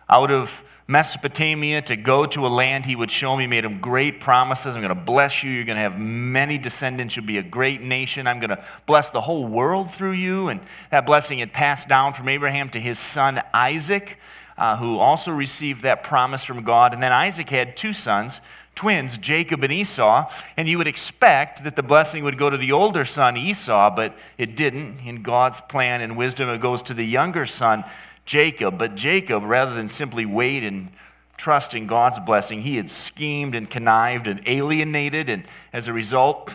out 0.09 0.31
of 0.31 0.63
Mesopotamia 0.91 1.83
to 1.83 1.97
go 1.97 2.25
to 2.25 2.47
a 2.47 2.49
land 2.49 2.87
he 2.87 2.97
would 2.97 3.11
show 3.11 3.37
me, 3.37 3.47
made 3.47 3.67
him 3.67 3.79
great 3.79 4.21
promises. 4.21 4.75
I'm 4.75 4.81
going 4.81 4.89
to 4.89 4.95
bless 4.95 5.43
you. 5.43 5.51
You're 5.51 5.67
going 5.67 5.77
to 5.77 5.83
have 5.83 5.99
many 5.99 6.57
descendants. 6.57 7.15
You'll 7.15 7.27
be 7.27 7.37
a 7.37 7.43
great 7.43 7.83
nation. 7.83 8.27
I'm 8.27 8.41
going 8.41 8.51
to 8.51 8.65
bless 8.87 9.11
the 9.11 9.21
whole 9.21 9.47
world 9.47 9.93
through 9.93 10.13
you. 10.13 10.49
And 10.49 10.61
that 10.91 11.05
blessing 11.05 11.41
had 11.41 11.53
passed 11.53 11.89
down 11.89 12.15
from 12.15 12.31
Abraham 12.31 12.71
to 12.71 12.81
his 12.81 12.99
son 12.99 13.43
Isaac, 13.53 14.17
uh, 14.57 14.79
who 14.79 14.99
also 14.99 15.31
received 15.31 15.83
that 15.83 16.05
promise 16.05 16.43
from 16.43 16.65
God. 16.65 16.95
And 16.95 17.03
then 17.03 17.13
Isaac 17.13 17.51
had 17.51 17.77
two 17.77 17.93
sons, 17.93 18.41
twins, 18.75 19.19
Jacob 19.19 19.63
and 19.65 19.73
Esau. 19.73 20.33
And 20.57 20.67
you 20.67 20.79
would 20.79 20.89
expect 20.89 21.65
that 21.65 21.77
the 21.77 21.83
blessing 21.83 22.25
would 22.25 22.39
go 22.39 22.49
to 22.49 22.57
the 22.57 22.73
older 22.73 23.05
son, 23.05 23.37
Esau, 23.37 23.95
but 23.95 24.17
it 24.39 24.57
didn't. 24.57 25.01
In 25.01 25.23
God's 25.23 25.61
plan 25.69 26.01
and 26.01 26.17
wisdom, 26.17 26.49
it 26.49 26.63
goes 26.63 26.83
to 26.85 26.95
the 26.95 27.05
younger 27.05 27.45
son, 27.45 27.85
Jacob. 28.29 28.77
But 28.79 28.95
Jacob, 28.95 29.43
rather 29.43 29.75
than 29.75 29.89
simply 29.89 30.27
wait 30.27 30.63
and 30.63 30.91
trust 31.39 31.73
in 31.73 31.87
God's 31.87 32.19
blessing, 32.19 32.61
he 32.61 32.77
had 32.77 32.91
schemed 32.91 33.55
and 33.55 33.69
connived 33.71 34.27
and 34.27 34.43
alienated. 34.47 35.31
And 35.31 35.45
as 35.73 35.89
a 35.89 35.95
result 35.95 36.51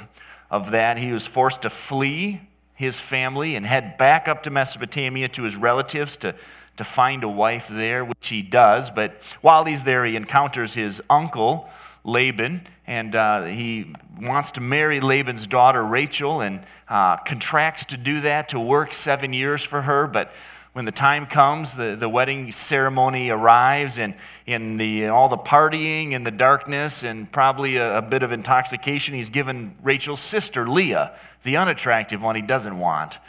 of 0.52 0.72
that, 0.72 1.00
he 1.00 1.12
was 1.12 1.26
forced 1.26 1.64
to 1.64 1.72
flee 1.72 2.42
his 2.76 3.00
family 3.00 3.56
and 3.56 3.66
head 3.66 3.98
back 3.98 4.28
up 4.28 4.44
to 4.44 4.52
Mesopotamia 4.52 5.30
to 5.30 5.44
his 5.44 5.56
relatives 5.56 6.16
to, 6.18 6.36
to 6.78 6.84
find 6.84 7.24
a 7.24 7.30
wife 7.30 7.66
there, 7.72 8.06
which 8.06 8.28
he 8.28 8.44
does. 8.44 8.92
But 8.92 9.20
while 9.42 9.66
he's 9.66 9.82
there, 9.84 10.06
he 10.06 10.16
encounters 10.16 10.76
his 10.76 11.02
uncle. 11.10 11.68
Laban, 12.06 12.68
and 12.86 13.16
uh, 13.16 13.46
he 13.46 13.94
wants 14.20 14.52
to 14.52 14.60
marry 14.60 15.00
Laban's 15.00 15.48
daughter 15.48 15.82
Rachel 15.82 16.42
and 16.42 16.60
uh, 16.90 17.16
contracts 17.16 17.86
to 17.86 17.98
do 17.98 18.20
that, 18.22 18.50
to 18.50 18.60
work 18.60 18.94
seven 18.94 19.32
years 19.32 19.64
for 19.64 19.82
her. 19.82 20.06
But 20.08 20.34
when 20.74 20.86
the 20.86 20.92
time 20.92 21.28
comes, 21.28 21.76
the, 21.76 21.96
the 21.96 22.10
wedding 22.10 22.52
ceremony 22.52 23.30
arrives, 23.30 24.00
and 24.00 24.16
in 24.48 24.78
the, 24.78 25.08
all 25.08 25.30
the 25.30 25.38
partying 25.38 26.16
and 26.16 26.26
the 26.26 26.32
darkness 26.32 27.04
and 27.04 27.32
probably 27.32 27.78
a, 27.78 28.00
a 28.00 28.02
bit 28.02 28.24
of 28.24 28.32
intoxication, 28.32 29.14
he's 29.14 29.30
given 29.30 29.76
Rachel's 29.84 30.20
sister, 30.20 30.68
Leah, 30.68 31.16
the 31.44 31.58
unattractive 31.58 32.22
one 32.22 32.36
he 32.36 32.42
doesn't 32.42 32.78
want. 32.78 33.20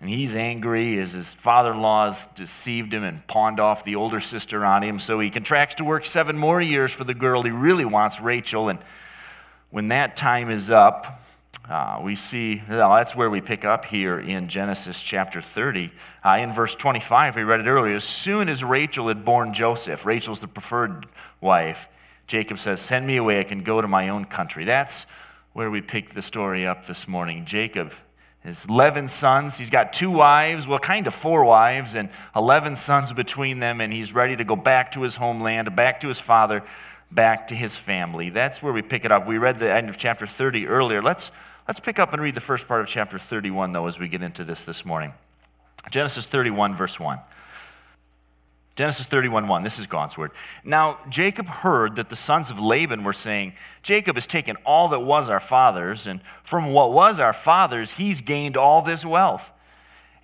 And 0.00 0.08
he's 0.08 0.34
angry 0.36 1.00
as 1.00 1.12
his 1.12 1.32
father 1.34 1.72
in 1.72 1.80
law's 1.80 2.28
deceived 2.36 2.94
him 2.94 3.02
and 3.02 3.26
pawned 3.26 3.58
off 3.58 3.84
the 3.84 3.96
older 3.96 4.20
sister 4.20 4.64
on 4.64 4.84
him. 4.84 4.98
So 5.00 5.18
he 5.18 5.30
contracts 5.30 5.76
to 5.76 5.84
work 5.84 6.06
seven 6.06 6.36
more 6.36 6.60
years 6.60 6.92
for 6.92 7.04
the 7.04 7.14
girl 7.14 7.42
he 7.42 7.50
really 7.50 7.84
wants, 7.84 8.20
Rachel. 8.20 8.68
And 8.68 8.78
when 9.70 9.88
that 9.88 10.16
time 10.16 10.50
is 10.50 10.70
up, 10.70 11.22
uh, 11.68 12.00
we 12.02 12.14
see, 12.14 12.62
that's 12.68 13.14
where 13.16 13.30
we 13.30 13.40
pick 13.40 13.64
up 13.64 13.84
here 13.84 14.20
in 14.20 14.48
Genesis 14.48 15.00
chapter 15.00 15.40
30. 15.40 15.90
Uh, 16.24 16.36
in 16.40 16.52
verse 16.52 16.74
25, 16.74 17.36
we 17.36 17.42
read 17.42 17.60
it 17.60 17.66
earlier. 17.66 17.94
As 17.94 18.04
soon 18.04 18.48
as 18.48 18.62
Rachel 18.62 19.08
had 19.08 19.24
borne 19.24 19.54
Joseph, 19.54 20.04
Rachel's 20.04 20.40
the 20.40 20.48
preferred 20.48 21.06
wife, 21.40 21.78
Jacob 22.26 22.58
says, 22.58 22.80
Send 22.80 23.06
me 23.06 23.16
away, 23.16 23.40
I 23.40 23.44
can 23.44 23.62
go 23.62 23.80
to 23.80 23.88
my 23.88 24.10
own 24.10 24.24
country. 24.24 24.64
That's 24.64 25.06
where 25.52 25.70
we 25.70 25.80
pick 25.80 26.14
the 26.14 26.22
story 26.22 26.66
up 26.66 26.86
this 26.86 27.08
morning. 27.08 27.44
Jacob 27.46 27.92
has 28.40 28.66
11 28.66 29.08
sons. 29.08 29.56
He's 29.56 29.70
got 29.70 29.92
two 29.92 30.10
wives, 30.10 30.66
well, 30.66 30.78
kind 30.78 31.06
of 31.06 31.14
four 31.14 31.44
wives, 31.44 31.94
and 31.94 32.10
11 32.36 32.76
sons 32.76 33.12
between 33.12 33.58
them, 33.58 33.80
and 33.80 33.92
he's 33.92 34.12
ready 34.12 34.36
to 34.36 34.44
go 34.44 34.56
back 34.56 34.92
to 34.92 35.02
his 35.02 35.16
homeland, 35.16 35.74
back 35.74 36.00
to 36.00 36.08
his 36.08 36.20
father, 36.20 36.62
back 37.14 37.48
to 37.48 37.54
his 37.54 37.76
family. 37.76 38.30
That's 38.30 38.62
where 38.62 38.72
we 38.72 38.82
pick 38.82 39.04
it 39.04 39.12
up. 39.12 39.26
We 39.26 39.38
read 39.38 39.60
the 39.60 39.72
end 39.72 39.88
of 39.88 39.96
chapter 39.96 40.26
30 40.26 40.66
earlier. 40.66 41.02
Let's, 41.02 41.30
let's 41.68 41.80
pick 41.80 41.98
up 41.98 42.12
and 42.12 42.20
read 42.20 42.34
the 42.34 42.40
first 42.40 42.66
part 42.66 42.80
of 42.80 42.86
chapter 42.86 43.18
31, 43.18 43.72
though, 43.72 43.86
as 43.86 43.98
we 43.98 44.08
get 44.08 44.22
into 44.22 44.44
this 44.44 44.62
this 44.62 44.84
morning. 44.84 45.12
Genesis 45.90 46.26
31, 46.26 46.76
verse 46.76 46.98
1. 46.98 47.18
Genesis 48.76 49.06
31 49.06 49.46
1, 49.46 49.62
this 49.62 49.78
is 49.78 49.86
God's 49.86 50.18
word. 50.18 50.32
Now, 50.64 50.98
Jacob 51.08 51.46
heard 51.46 51.96
that 51.96 52.08
the 52.08 52.16
sons 52.16 52.50
of 52.50 52.58
Laban 52.58 53.04
were 53.04 53.12
saying, 53.12 53.52
Jacob 53.84 54.16
has 54.16 54.26
taken 54.26 54.56
all 54.66 54.88
that 54.88 54.98
was 54.98 55.30
our 55.30 55.38
father's, 55.38 56.08
and 56.08 56.20
from 56.42 56.72
what 56.72 56.92
was 56.92 57.20
our 57.20 57.32
father's, 57.32 57.92
he's 57.92 58.20
gained 58.20 58.56
all 58.56 58.82
this 58.82 59.04
wealth. 59.04 59.44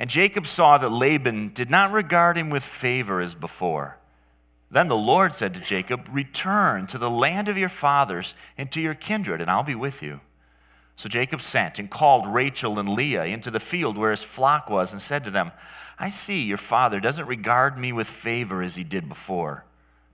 And 0.00 0.10
Jacob 0.10 0.48
saw 0.48 0.78
that 0.78 0.90
Laban 0.90 1.52
did 1.54 1.70
not 1.70 1.92
regard 1.92 2.36
him 2.36 2.50
with 2.50 2.64
favor 2.64 3.20
as 3.20 3.36
before. 3.36 3.96
Then 4.70 4.88
the 4.88 4.96
Lord 4.96 5.34
said 5.34 5.54
to 5.54 5.60
Jacob, 5.60 6.06
Return 6.12 6.86
to 6.88 6.98
the 6.98 7.10
land 7.10 7.48
of 7.48 7.58
your 7.58 7.68
fathers 7.68 8.34
and 8.56 8.70
to 8.70 8.80
your 8.80 8.94
kindred, 8.94 9.40
and 9.40 9.50
I'll 9.50 9.64
be 9.64 9.74
with 9.74 10.02
you. 10.02 10.20
So 10.94 11.08
Jacob 11.08 11.42
sent 11.42 11.78
and 11.78 11.90
called 11.90 12.26
Rachel 12.26 12.78
and 12.78 12.88
Leah 12.88 13.24
into 13.24 13.50
the 13.50 13.58
field 13.58 13.96
where 13.96 14.10
his 14.10 14.22
flock 14.22 14.70
was, 14.70 14.92
and 14.92 15.02
said 15.02 15.24
to 15.24 15.30
them, 15.30 15.50
I 15.98 16.08
see 16.08 16.40
your 16.40 16.58
father 16.58 17.00
doesn't 17.00 17.26
regard 17.26 17.78
me 17.78 17.92
with 17.92 18.06
favor 18.06 18.62
as 18.62 18.76
he 18.76 18.84
did 18.84 19.08
before. 19.08 19.64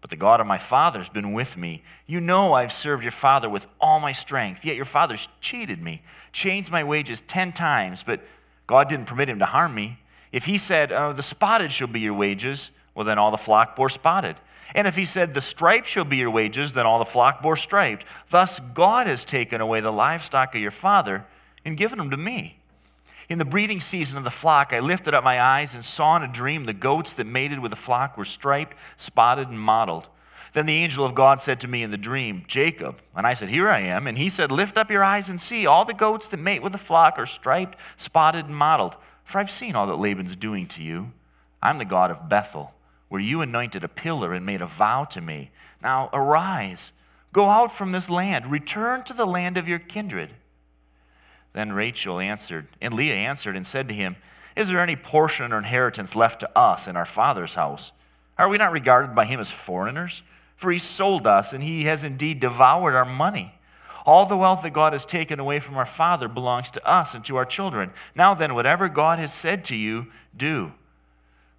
But 0.01 0.11
the 0.11 0.17
God 0.17 0.41
of 0.41 0.47
my 0.47 0.59
father 0.59 1.01
has 1.01 1.09
been 1.09 1.33
with 1.33 1.57
me. 1.57 1.83
You 2.07 2.21
know 2.21 2.53
I've 2.53 2.73
served 2.73 3.03
your 3.03 3.13
father 3.13 3.51
with 3.51 3.67
all 3.81 4.01
my 4.01 4.13
strength, 4.13 4.65
yet 4.65 4.77
your 4.77 4.85
father's 4.85 5.29
cheated 5.41 5.83
me, 5.83 6.03
changed 6.33 6.71
my 6.71 6.85
wages 6.85 7.23
ten 7.23 7.53
times, 7.53 8.03
but 8.05 8.21
God 8.67 8.89
didn't 8.89 9.07
permit 9.07 9.29
him 9.29 9.41
to 9.41 9.47
harm 9.47 9.75
me. 9.75 9.99
If 10.33 10.45
he 10.45 10.59
said, 10.59 10.93
oh, 10.93 11.13
The 11.13 11.23
spotted 11.23 11.73
shall 11.73 11.89
be 11.89 12.01
your 12.01 12.15
wages, 12.15 12.71
well, 12.95 13.05
then 13.05 13.19
all 13.19 13.31
the 13.31 13.37
flock 13.37 13.77
bore 13.77 13.91
spotted. 13.91 14.37
And 14.75 14.87
if 14.87 14.97
he 14.97 15.05
said, 15.05 15.33
The 15.33 15.41
striped 15.41 15.89
shall 15.89 16.05
be 16.05 16.17
your 16.17 16.31
wages, 16.31 16.73
then 16.73 16.87
all 16.87 16.99
the 16.99 17.05
flock 17.05 17.43
bore 17.43 17.57
striped. 17.57 18.05
Thus 18.31 18.61
God 18.75 19.07
has 19.07 19.25
taken 19.25 19.61
away 19.61 19.81
the 19.81 19.93
livestock 19.93 20.55
of 20.55 20.61
your 20.61 20.71
father 20.71 21.25
and 21.65 21.77
given 21.77 21.99
them 21.99 22.11
to 22.11 22.17
me. 22.17 22.59
In 23.29 23.39
the 23.39 23.45
breeding 23.45 23.81
season 23.81 24.19
of 24.19 24.25
the 24.25 24.31
flock, 24.31 24.73
I 24.73 24.81
lifted 24.81 25.15
up 25.15 25.25
my 25.25 25.41
eyes 25.41 25.75
and 25.75 25.85
saw 25.85 26.17
in 26.17 26.23
a 26.23 26.33
dream 26.33 26.65
the 26.65 26.73
goats 26.73 27.15
that 27.15 27.25
mated 27.25 27.59
with 27.59 27.71
the 27.71 27.77
flock 27.77 28.17
were 28.17 28.25
striped, 28.25 28.77
spotted, 28.97 29.49
and 29.49 29.59
mottled. 29.59 30.07
Then 30.55 30.67
the 30.67 30.77
angel 30.77 31.05
of 31.05 31.15
God 31.15 31.41
said 31.41 31.61
to 31.61 31.69
me 31.69 31.83
in 31.83 31.91
the 31.91 31.97
dream, 31.97 32.45
Jacob. 32.47 33.01
And 33.15 33.27
I 33.27 33.35
said, 33.35 33.49
Here 33.49 33.69
I 33.69 33.81
am. 33.81 34.07
And 34.07 34.17
he 34.17 34.31
said, 34.31 34.53
Lift 34.53 34.77
up 34.77 34.91
your 34.91 35.05
eyes 35.05 35.29
and 35.29 35.41
see. 35.41 35.67
All 35.67 35.85
the 35.85 35.93
goats 35.93 36.29
that 36.29 36.39
mate 36.39 36.63
with 36.63 36.73
the 36.73 36.79
flock 36.79 37.19
are 37.19 37.27
striped, 37.27 37.77
spotted, 37.97 38.47
and 38.47 38.57
mottled. 38.57 38.97
For 39.25 39.39
I've 39.39 39.51
seen 39.51 39.75
all 39.75 39.89
that 39.89 39.99
Laban's 39.99 40.37
doing 40.37 40.69
to 40.69 40.83
you. 40.83 41.11
I'm 41.61 41.79
the 41.79 41.85
God 41.85 42.11
of 42.11 42.29
Bethel 42.29 42.73
where 43.17 43.23
you 43.23 43.41
anointed 43.41 43.83
a 43.83 43.89
pillar 43.89 44.35
and 44.35 44.45
made 44.45 44.61
a 44.61 44.67
vow 44.67 45.03
to 45.03 45.23
me. 45.23 45.51
Now 45.83 46.11
arise, 46.13 46.93
go 47.33 47.49
out 47.49 47.75
from 47.75 47.91
this 47.91 48.11
land, 48.11 48.51
return 48.51 49.05
to 49.05 49.15
the 49.15 49.25
land 49.25 49.57
of 49.57 49.67
your 49.67 49.79
kindred. 49.79 50.35
Then 51.55 51.73
Rachel 51.73 52.21
answered, 52.21 52.69
and 52.83 52.93
Leah 52.93 53.15
answered 53.15 53.57
and 53.57 53.67
said 53.67 53.89
to 53.89 53.95
him, 53.95 54.17
Is 54.55 54.69
there 54.69 54.83
any 54.83 54.97
portion 54.97 55.51
or 55.51 55.57
inheritance 55.57 56.15
left 56.15 56.41
to 56.41 56.59
us 56.59 56.89
in 56.89 56.95
our 56.95 57.07
father's 57.07 57.55
house? 57.55 57.91
Are 58.37 58.51
we 58.51 58.59
not 58.59 58.73
regarded 58.73 59.15
by 59.15 59.25
him 59.25 59.41
as 59.41 59.51
foreigners? 59.51 60.23
For 60.59 60.71
he 60.71 60.79
sold 60.79 61.27
us, 61.27 61.55
and 61.55 61.63
he 61.63 61.85
has 61.85 62.05
indeed 62.05 62.39
devoured 62.39 62.95
our 62.95 63.07
money. 63.07 63.55
All 64.05 64.27
the 64.27 64.37
wealth 64.37 64.61
that 64.61 64.75
God 64.75 64.93
has 64.93 65.07
taken 65.07 65.41
away 65.41 65.61
from 65.61 65.79
our 65.79 65.87
father 65.87 66.29
belongs 66.29 66.71
to 66.73 66.87
us 66.87 67.15
and 67.15 67.25
to 67.25 67.37
our 67.37 67.47
children. 67.47 67.93
Now 68.15 68.35
then, 68.35 68.55
whatever 68.55 68.91
God 68.91 69.19
has 69.19 69.33
said 69.33 69.65
to 69.67 69.75
you, 69.75 70.09
do. 70.37 70.73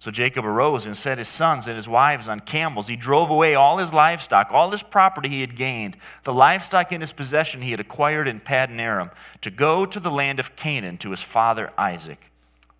So 0.00 0.12
Jacob 0.12 0.44
arose 0.44 0.86
and 0.86 0.96
set 0.96 1.18
his 1.18 1.26
sons 1.26 1.66
and 1.66 1.74
his 1.74 1.88
wives 1.88 2.28
on 2.28 2.38
camels. 2.40 2.86
He 2.86 2.94
drove 2.94 3.30
away 3.30 3.56
all 3.56 3.78
his 3.78 3.92
livestock, 3.92 4.52
all 4.52 4.70
his 4.70 4.82
property 4.82 5.28
he 5.28 5.40
had 5.40 5.56
gained, 5.56 5.96
the 6.22 6.32
livestock 6.32 6.92
in 6.92 7.00
his 7.00 7.12
possession 7.12 7.60
he 7.60 7.72
had 7.72 7.80
acquired 7.80 8.28
in 8.28 8.38
Paddan 8.38 8.78
Aram, 8.78 9.10
to 9.42 9.50
go 9.50 9.84
to 9.84 9.98
the 9.98 10.10
land 10.10 10.38
of 10.38 10.54
Canaan 10.54 10.98
to 10.98 11.10
his 11.10 11.22
father 11.22 11.72
Isaac. 11.76 12.20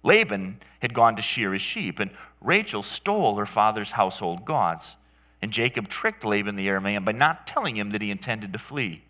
Laban 0.04 0.60
had 0.78 0.94
gone 0.94 1.16
to 1.16 1.22
shear 1.22 1.52
his 1.52 1.62
sheep, 1.62 1.98
and 1.98 2.12
Rachel 2.40 2.84
stole 2.84 3.34
her 3.36 3.46
father's 3.46 3.90
household 3.90 4.44
gods. 4.44 4.94
And 5.42 5.52
Jacob 5.52 5.88
tricked 5.88 6.24
Laban 6.24 6.54
the 6.54 6.68
Aramean 6.68 7.04
by 7.04 7.12
not 7.12 7.48
telling 7.48 7.76
him 7.76 7.90
that 7.90 8.02
he 8.02 8.12
intended 8.12 8.52
to 8.52 8.60
flee. 8.60 9.02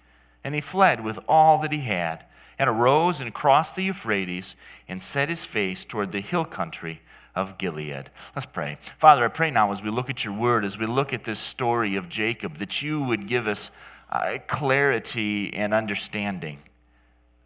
And 0.44 0.54
he 0.54 0.62
fled 0.62 1.04
with 1.04 1.18
all 1.28 1.58
that 1.58 1.72
he 1.72 1.80
had, 1.80 2.24
and 2.58 2.70
arose 2.70 3.20
and 3.20 3.34
crossed 3.34 3.76
the 3.76 3.84
Euphrates, 3.84 4.56
and 4.88 5.02
set 5.02 5.28
his 5.28 5.44
face 5.44 5.84
toward 5.84 6.10
the 6.10 6.22
hill 6.22 6.46
country 6.46 7.02
of 7.38 7.56
Gilead. 7.56 8.10
Let's 8.34 8.46
pray. 8.46 8.78
Father, 8.98 9.24
I 9.24 9.28
pray 9.28 9.52
now 9.52 9.70
as 9.70 9.80
we 9.80 9.90
look 9.90 10.10
at 10.10 10.24
your 10.24 10.34
word, 10.34 10.64
as 10.64 10.76
we 10.76 10.86
look 10.86 11.12
at 11.12 11.22
this 11.22 11.38
story 11.38 11.94
of 11.94 12.08
Jacob, 12.08 12.58
that 12.58 12.82
you 12.82 13.00
would 13.00 13.28
give 13.28 13.46
us 13.46 13.70
uh, 14.10 14.38
clarity 14.48 15.54
and 15.54 15.72
understanding. 15.72 16.58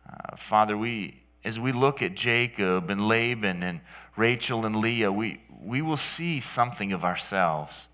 Uh, 0.08 0.36
Father, 0.48 0.78
we, 0.78 1.20
as 1.44 1.60
we 1.60 1.72
look 1.72 2.00
at 2.00 2.14
Jacob 2.14 2.88
and 2.88 3.06
Laban 3.06 3.62
and 3.62 3.80
Rachel 4.16 4.64
and 4.64 4.76
Leah, 4.76 5.12
we, 5.12 5.42
we 5.62 5.82
will 5.82 5.98
see 5.98 6.40
something 6.40 6.94
of 6.94 7.04
ourselves. 7.04 7.88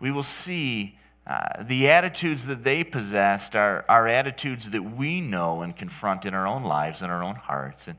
We 0.00 0.10
will 0.10 0.22
see 0.22 0.98
uh, 1.26 1.62
the 1.62 1.88
attitudes 1.88 2.44
that 2.44 2.62
they 2.62 2.84
possessed 2.84 3.56
are, 3.56 3.86
are 3.88 4.06
attitudes 4.06 4.68
that 4.68 4.82
we 4.82 5.22
know 5.22 5.62
and 5.62 5.74
confront 5.74 6.26
in 6.26 6.34
our 6.34 6.46
own 6.46 6.64
lives 6.64 7.00
and 7.00 7.10
our 7.10 7.22
own 7.22 7.36
hearts. 7.36 7.88
And, 7.88 7.96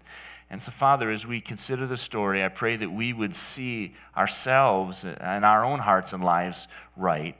and 0.50 0.62
so, 0.62 0.72
Father, 0.72 1.10
as 1.10 1.26
we 1.26 1.42
consider 1.42 1.88
the 1.88 1.98
story, 1.98 2.44
I 2.44 2.50
pray 2.50 2.76
that 2.78 2.92
we 2.92 3.12
would 3.12 3.36
see 3.36 3.96
ourselves 4.16 5.04
and 5.04 5.44
our 5.44 5.66
own 5.66 5.80
hearts 5.80 6.14
and 6.14 6.24
lives 6.24 6.68
right. 6.96 7.36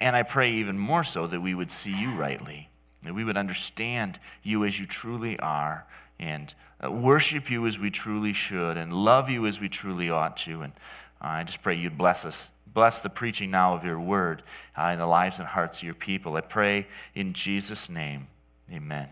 And 0.00 0.14
I 0.14 0.22
pray 0.22 0.52
even 0.54 0.78
more 0.78 1.04
so 1.04 1.26
that 1.26 1.40
we 1.40 1.54
would 1.54 1.70
see 1.70 1.90
you 1.90 2.14
rightly, 2.14 2.68
that 3.02 3.14
we 3.14 3.24
would 3.24 3.36
understand 3.36 4.18
you 4.42 4.64
as 4.64 4.78
you 4.78 4.86
truly 4.86 5.38
are, 5.40 5.84
and 6.18 6.54
uh, 6.82 6.90
worship 6.90 7.50
you 7.50 7.66
as 7.66 7.78
we 7.78 7.90
truly 7.90 8.32
should, 8.32 8.76
and 8.76 8.92
love 8.92 9.28
you 9.28 9.46
as 9.46 9.60
we 9.60 9.68
truly 9.68 10.10
ought 10.10 10.36
to. 10.38 10.62
And 10.62 10.72
uh, 11.20 11.26
I 11.26 11.42
just 11.42 11.60
pray 11.60 11.74
you'd 11.76 11.98
bless 11.98 12.24
us. 12.24 12.48
Bless 12.72 13.00
the 13.00 13.10
preaching 13.10 13.50
now 13.50 13.74
of 13.74 13.84
your 13.84 14.00
word 14.00 14.42
uh, 14.78 14.86
in 14.86 14.98
the 14.98 15.06
lives 15.06 15.38
and 15.38 15.46
hearts 15.46 15.78
of 15.78 15.82
your 15.84 15.94
people. 15.94 16.36
I 16.36 16.40
pray 16.40 16.86
in 17.14 17.32
Jesus' 17.32 17.88
name. 17.88 18.28
Amen. 18.72 19.08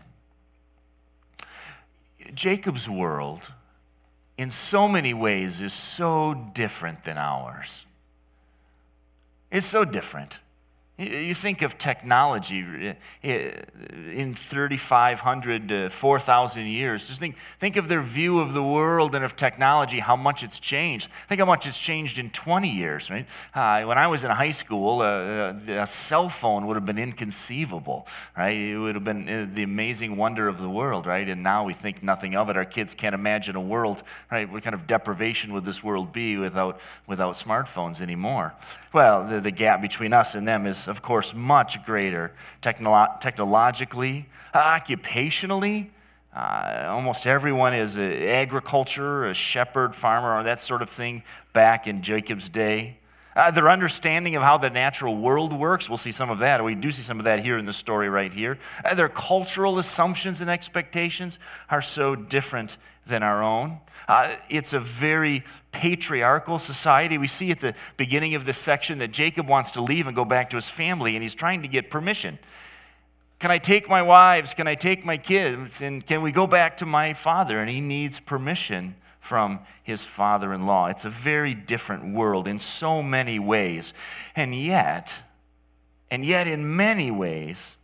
Jacob's 2.33 2.89
world, 2.89 3.41
in 4.37 4.49
so 4.51 4.87
many 4.87 5.13
ways, 5.13 5.61
is 5.61 5.73
so 5.73 6.33
different 6.53 7.03
than 7.03 7.17
ours. 7.17 7.85
It's 9.51 9.65
so 9.65 9.85
different. 9.85 10.39
You 10.95 11.33
think 11.33 11.63
of 11.63 11.79
technology 11.79 12.93
in 13.23 14.35
3,500 14.35 15.69
to 15.69 15.89
4,000 15.89 16.65
years. 16.67 17.07
Just 17.07 17.19
think, 17.19 17.35
think 17.59 17.77
of 17.77 17.87
their 17.87 18.03
view 18.03 18.39
of 18.39 18.53
the 18.53 18.61
world 18.61 19.15
and 19.15 19.25
of 19.25 19.35
technology, 19.35 19.99
how 19.99 20.15
much 20.15 20.43
it's 20.43 20.59
changed. 20.59 21.09
Think 21.29 21.39
how 21.39 21.47
much 21.47 21.65
it's 21.65 21.79
changed 21.79 22.19
in 22.19 22.29
20 22.29 22.69
years, 22.69 23.09
right? 23.09 23.25
Uh, 23.55 23.87
when 23.87 23.97
I 23.97 24.05
was 24.05 24.23
in 24.23 24.29
high 24.29 24.51
school, 24.51 25.01
uh, 25.01 25.81
a 25.81 25.87
cell 25.87 26.29
phone 26.29 26.67
would 26.67 26.75
have 26.75 26.85
been 26.85 26.99
inconceivable, 26.99 28.05
right? 28.37 28.55
It 28.55 28.77
would 28.77 28.93
have 28.93 29.03
been 29.03 29.27
uh, 29.27 29.47
the 29.51 29.63
amazing 29.63 30.15
wonder 30.15 30.47
of 30.47 30.59
the 30.59 30.69
world, 30.69 31.07
right? 31.07 31.27
And 31.27 31.41
now 31.41 31.63
we 31.63 31.73
think 31.73 32.03
nothing 32.03 32.35
of 32.35 32.51
it. 32.51 32.55
Our 32.55 32.65
kids 32.65 32.93
can't 32.93 33.15
imagine 33.15 33.55
a 33.55 33.61
world, 33.61 34.03
right? 34.31 34.47
What 34.47 34.63
kind 34.63 34.75
of 34.75 34.85
deprivation 34.85 35.53
would 35.53 35.65
this 35.65 35.83
world 35.83 36.13
be 36.13 36.37
without, 36.37 36.79
without 37.07 37.33
smartphones 37.35 37.99
anymore? 37.99 38.53
Well, 38.93 39.27
the, 39.27 39.41
the 39.41 39.51
gap 39.51 39.81
between 39.81 40.13
us 40.13 40.35
and 40.35 40.47
them 40.47 40.67
is, 40.67 40.87
of 40.87 41.01
course, 41.01 41.33
much 41.33 41.83
greater 41.83 42.31
technolo- 42.61 43.19
technologically, 43.19 44.27
occupationally. 44.53 45.89
Uh, 46.35 46.85
almost 46.89 47.25
everyone 47.25 47.73
is 47.73 47.97
a, 47.97 48.29
agriculture, 48.29 49.25
a 49.25 49.33
shepherd, 49.33 49.95
farmer, 49.95 50.39
or 50.39 50.43
that 50.43 50.61
sort 50.61 50.83
of 50.83 50.91
thing 50.91 51.23
back 51.53 51.87
in 51.87 52.03
Jacob's 52.03 52.49
day. 52.49 52.97
Uh, 53.35 53.49
their 53.49 53.67
understanding 53.71 54.35
of 54.35 54.43
how 54.43 54.59
the 54.59 54.69
natural 54.69 55.17
world 55.17 55.51
works, 55.51 55.89
we'll 55.89 55.97
see 55.97 56.11
some 56.11 56.29
of 56.29 56.37
that. 56.37 56.63
We 56.63 56.75
do 56.75 56.91
see 56.91 57.01
some 57.01 57.17
of 57.17 57.23
that 57.25 57.39
here 57.39 57.57
in 57.57 57.65
the 57.65 57.73
story 57.73 58.09
right 58.09 58.31
here. 58.31 58.59
Uh, 58.85 58.93
their 58.93 59.09
cultural 59.09 59.79
assumptions 59.79 60.41
and 60.41 60.51
expectations 60.51 61.39
are 61.71 61.81
so 61.81 62.13
different 62.13 62.77
than 63.07 63.23
our 63.23 63.41
own. 63.41 63.79
Uh, 64.07 64.35
it's 64.49 64.73
a 64.73 64.79
very 64.79 65.43
patriarchal 65.73 66.57
society. 66.59 67.17
We 67.17 67.27
see 67.27 67.51
at 67.51 67.59
the 67.59 67.75
beginning 67.97 68.35
of 68.35 68.45
this 68.45 68.57
section 68.57 68.99
that 68.99 69.11
Jacob 69.11 69.47
wants 69.47 69.71
to 69.71 69.81
leave 69.81 70.07
and 70.07 70.15
go 70.15 70.23
back 70.23 70.51
to 70.51 70.55
his 70.55 70.69
family, 70.69 71.15
and 71.15 71.23
he's 71.23 71.35
trying 71.35 71.63
to 71.63 71.67
get 71.67 71.89
permission. 71.89 72.39
Can 73.39 73.51
I 73.51 73.57
take 73.57 73.89
my 73.89 74.01
wives? 74.01 74.53
Can 74.53 74.67
I 74.67 74.75
take 74.75 75.03
my 75.03 75.17
kids? 75.17 75.81
And 75.81 76.05
can 76.07 76.21
we 76.21 76.31
go 76.31 76.47
back 76.47 76.77
to 76.77 76.85
my 76.85 77.13
father? 77.13 77.59
And 77.59 77.69
he 77.69 77.81
needs 77.81 78.17
permission 78.17 78.95
from 79.19 79.59
his 79.83 80.05
father 80.05 80.53
in 80.53 80.65
law. 80.65 80.87
It's 80.87 81.03
a 81.03 81.09
very 81.09 81.53
different 81.53 82.13
world 82.13 82.47
in 82.47 82.59
so 82.59 83.03
many 83.03 83.39
ways. 83.39 83.93
And 84.33 84.55
yet, 84.55 85.11
and 86.09 86.23
yet, 86.23 86.47
in 86.47 86.77
many 86.77 87.11
ways, 87.11 87.75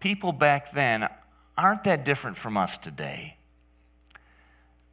people 0.00 0.32
back 0.32 0.72
then 0.74 1.08
aren't 1.56 1.84
that 1.84 2.04
different 2.04 2.36
from 2.36 2.58
us 2.58 2.76
today. 2.76 3.37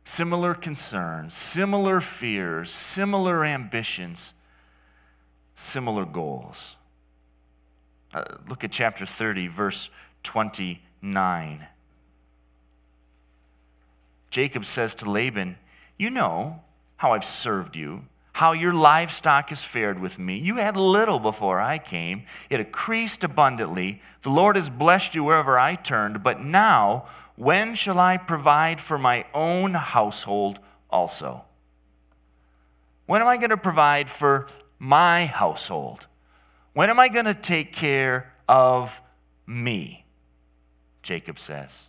Similar 0.06 0.54
concerns, 0.54 1.34
similar 1.34 2.00
fears, 2.00 2.72
similar 2.72 3.44
ambitions, 3.44 4.34
similar 5.56 6.06
goals. 6.06 6.76
Uh, 8.14 8.24
look 8.48 8.64
at 8.64 8.72
chapter 8.72 9.06
30, 9.06 9.48
verse 9.48 9.90
29. 10.24 11.68
Jacob 14.30 14.66
says 14.66 14.96
to 14.96 15.10
Laban, 15.10 15.58
you 15.98 16.10
know 16.10 16.62
how 16.98 17.14
I've 17.14 17.26
served 17.26 17.76
you, 17.76 18.04
how 18.32 18.52
your 18.52 18.74
livestock 18.74 19.50
has 19.50 19.64
fared 19.64 20.00
with 20.00 20.20
me. 20.20 20.38
You 20.38 20.58
had 20.58 20.78
little 20.78 21.20
before 21.20 21.60
I 21.60 21.78
came, 21.78 22.26
it 22.50 22.60
increased 22.60 23.24
abundantly. 23.24 24.02
The 24.24 24.30
Lord 24.30 24.56
has 24.56 24.70
blessed 24.70 25.16
you 25.16 25.24
wherever 25.24 25.58
I 25.58 25.76
turned, 25.76 26.22
but 26.22 26.44
now, 26.44 27.08
when 27.36 27.76
shall 27.76 28.00
I 28.00 28.18
provide 28.18 28.80
for 28.82 28.98
my 28.98 29.26
own 29.34 29.74
household 29.74 30.60
also? 30.90 31.44
When 33.06 33.22
am 33.22 33.28
I 33.28 33.38
going 33.38 33.50
to 33.50 33.58
provide 33.58 34.10
for 34.10 34.48
my 34.80 35.26
household? 35.26 36.06
When 36.74 36.90
am 36.90 37.00
I 37.00 37.10
going 37.10 37.26
to 37.26 37.34
take 37.34 37.74
care 37.74 38.34
of 38.48 39.00
me? 39.46 40.06
Jacob 41.04 41.40
says. 41.40 41.88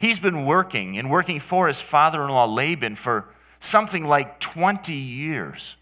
He's 0.00 0.20
been 0.20 0.44
working 0.44 0.98
and 0.98 1.10
working 1.10 1.40
for 1.40 1.68
his 1.68 1.80
father 1.80 2.22
in 2.22 2.28
law 2.28 2.44
Laban 2.44 2.96
for 2.96 3.26
something 3.60 4.04
like 4.04 4.40
20 4.40 4.94
years. 4.94 5.76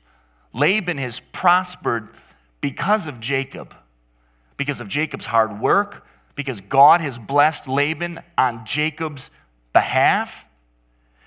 Laban 0.53 0.99
has 0.99 1.21
prospered 1.33 2.09
because 2.61 3.07
of 3.07 3.21
Jacob, 3.21 3.75
because 4.57 4.81
of 4.81 4.89
Jacob's 4.89 5.27
hard 5.27 5.61
work, 5.61 6.07
because 6.37 6.61
God 6.61 7.01
has 7.01 7.19
blessed 7.19 7.67
Laban 7.67 8.21
on 8.39 8.65
Jacob's 8.65 9.31
behalf. 9.73 10.33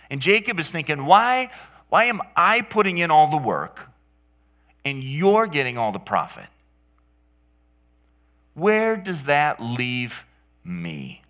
And 0.10 0.22
Jacob 0.22 0.60
is 0.60 0.72
thinking, 0.72 1.06
why, 1.06 1.52
why 1.90 2.06
am 2.06 2.22
I 2.36 2.62
putting 2.62 2.98
in 2.98 3.12
all 3.12 3.30
the 3.30 3.38
work 3.38 3.82
and 4.86 5.04
you're 5.04 5.48
getting 5.48 5.78
all 5.78 5.92
the 5.92 6.00
profit? 6.00 6.48
Where 8.54 8.96
does 8.96 9.24
that 9.24 9.62
leave 9.62 10.16
me? 10.64 11.22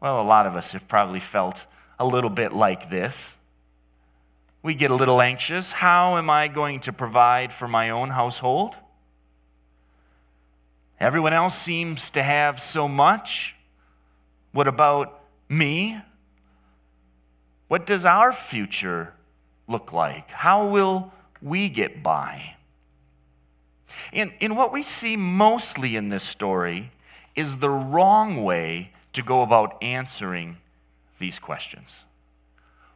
Well, 0.00 0.20
a 0.20 0.22
lot 0.22 0.46
of 0.46 0.54
us 0.54 0.70
have 0.72 0.86
probably 0.86 1.20
felt 1.20 1.60
a 1.98 2.06
little 2.06 2.30
bit 2.30 2.52
like 2.52 2.90
this 2.90 3.36
we 4.66 4.74
get 4.74 4.90
a 4.90 4.96
little 4.96 5.20
anxious. 5.20 5.70
How 5.70 6.18
am 6.18 6.28
I 6.28 6.48
going 6.48 6.80
to 6.80 6.92
provide 6.92 7.54
for 7.54 7.68
my 7.68 7.90
own 7.90 8.10
household? 8.10 8.74
Everyone 10.98 11.32
else 11.32 11.56
seems 11.56 12.10
to 12.12 12.22
have 12.22 12.60
so 12.62 12.88
much. 12.88 13.54
What 14.52 14.66
about 14.66 15.20
me? 15.48 16.00
What 17.68 17.86
does 17.86 18.06
our 18.06 18.32
future 18.32 19.12
look 19.68 19.92
like? 19.92 20.30
How 20.30 20.66
will 20.66 21.12
we 21.42 21.68
get 21.68 22.02
by? 22.02 22.56
And, 24.12 24.32
in 24.40 24.56
what 24.56 24.72
we 24.72 24.82
see 24.82 25.16
mostly 25.16 25.96
in 25.96 26.08
this 26.08 26.22
story 26.22 26.92
is 27.34 27.56
the 27.56 27.70
wrong 27.70 28.44
way 28.44 28.92
to 29.12 29.22
go 29.22 29.42
about 29.42 29.82
answering 29.82 30.56
these 31.18 31.38
questions. 31.38 32.04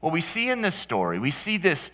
What 0.01 0.13
we 0.13 0.21
see 0.21 0.49
in 0.49 0.63
this 0.63 0.75
story, 0.75 1.19
we 1.19 1.31
see 1.31 1.59
this 1.59 1.91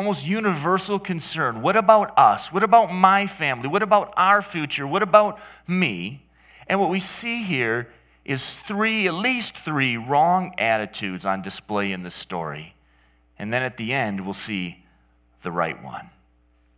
almost 0.00 0.24
universal 0.24 0.98
concern. 0.98 1.60
What 1.60 1.76
about 1.76 2.18
us? 2.18 2.50
What 2.50 2.62
about 2.62 2.90
my 2.90 3.26
family? 3.26 3.68
What 3.68 3.82
about 3.82 4.14
our 4.16 4.40
future? 4.40 4.86
What 4.86 5.02
about 5.02 5.38
me? 5.66 6.24
And 6.66 6.80
what 6.80 6.88
we 6.88 7.00
see 7.00 7.44
here 7.44 7.86
is 8.24 8.56
three, 8.66 9.06
at 9.08 9.12
least 9.12 9.58
three, 9.58 9.98
wrong 9.98 10.54
attitudes 10.56 11.26
on 11.26 11.42
display 11.42 11.92
in 11.92 12.02
the 12.02 12.10
story. 12.10 12.74
And 13.38 13.52
then 13.52 13.62
at 13.62 13.76
the 13.76 13.92
end, 13.92 14.24
we'll 14.24 14.32
see 14.32 14.82
the 15.42 15.52
right 15.52 15.82
one. 15.84 16.08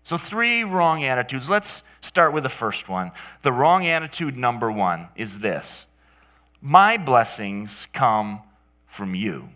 So, 0.02 0.18
three 0.18 0.64
wrong 0.64 1.04
attitudes. 1.04 1.48
Let's 1.48 1.84
start 2.00 2.32
with 2.32 2.42
the 2.42 2.48
first 2.48 2.88
one. 2.88 3.12
The 3.42 3.52
wrong 3.52 3.86
attitude 3.86 4.36
number 4.36 4.72
one 4.72 5.06
is 5.14 5.38
this 5.38 5.86
My 6.60 6.96
blessings 6.96 7.86
come 7.92 8.40
from 8.88 9.14
you. 9.14 9.48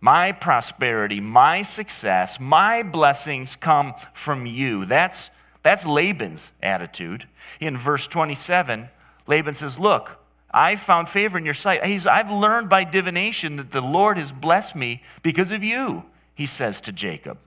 My 0.00 0.32
prosperity, 0.32 1.20
my 1.20 1.62
success, 1.62 2.38
my 2.38 2.82
blessings 2.82 3.56
come 3.56 3.94
from 4.14 4.46
you. 4.46 4.84
That's, 4.84 5.30
that's 5.62 5.86
Laban's 5.86 6.52
attitude. 6.62 7.26
In 7.60 7.78
verse 7.78 8.06
27, 8.06 8.88
Laban 9.26 9.54
says, 9.54 9.78
Look, 9.78 10.10
I 10.50 10.76
found 10.76 11.08
favor 11.08 11.38
in 11.38 11.44
your 11.44 11.54
sight. 11.54 11.84
He's, 11.84 12.06
I've 12.06 12.30
learned 12.30 12.68
by 12.68 12.84
divination 12.84 13.56
that 13.56 13.72
the 13.72 13.80
Lord 13.80 14.18
has 14.18 14.32
blessed 14.32 14.76
me 14.76 15.02
because 15.22 15.52
of 15.52 15.64
you, 15.64 16.04
he 16.34 16.46
says 16.46 16.80
to 16.82 16.92
Jacob. 16.92 17.38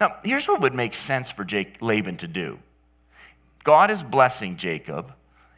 Now, 0.00 0.16
here's 0.24 0.48
what 0.48 0.60
would 0.60 0.74
make 0.74 0.94
sense 0.94 1.30
for 1.30 1.44
Jake, 1.44 1.76
Laban 1.80 2.16
to 2.18 2.26
do 2.26 2.58
God 3.64 3.90
is 3.90 4.02
blessing 4.02 4.56
Jacob. 4.56 5.12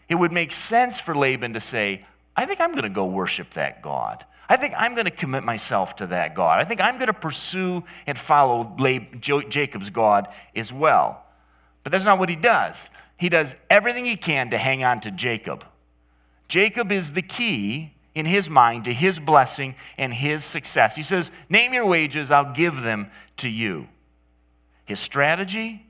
It 0.09 0.17
would 0.17 0.33
make 0.33 0.53
sense 0.53 1.01
for 1.01 1.17
Laban 1.17 1.55
to 1.55 1.61
say, 1.61 2.05
I 2.37 2.45
think 2.45 2.61
I'm 2.61 2.73
going 2.73 2.83
to 2.83 2.91
go 2.91 3.07
worship 3.07 3.55
that 3.55 3.81
God. 3.81 4.25
I 4.49 4.57
think 4.57 4.75
I'm 4.77 4.95
going 4.95 5.07
to 5.07 5.11
commit 5.11 5.43
myself 5.43 5.97
to 5.97 6.07
that 6.09 6.35
God. 6.35 6.61
I 6.61 6.65
think 6.65 6.81
I'm 6.81 6.97
going 6.97 7.07
to 7.07 7.15
pursue 7.15 7.83
and 8.07 8.19
follow 8.19 8.77
Jacob's 9.21 9.91
God 9.91 10.29
as 10.55 10.73
well. 10.73 11.25
But 11.83 11.93
that's 11.93 12.05
not 12.05 12.19
what 12.19 12.29
he 12.29 12.37
does. 12.37 12.91
He 13.17 13.29
does 13.29 13.55
everything 13.71 14.05
he 14.05 14.17
can 14.17 14.51
to 14.51 14.59
hang 14.59 14.85
on 14.85 15.01
to 15.03 15.11
Jacob. 15.11 15.65
Jacob 16.49 16.93
is 16.93 17.13
the 17.13 17.23
key 17.23 17.95
in 18.15 18.27
his 18.27 18.49
mind 18.49 18.85
to 18.85 18.93
his 18.93 19.19
blessing 19.19 19.75
and 19.99 20.13
his 20.13 20.45
success. 20.45 20.95
He 20.95 21.03
says, 21.03 21.31
Name 21.49 21.73
your 21.73 21.87
wages, 21.87 22.31
I'll 22.31 22.53
give 22.53 22.83
them 22.83 23.11
to 23.39 23.49
you. 23.49 23.89
His 24.85 25.01
strategy 25.01 25.85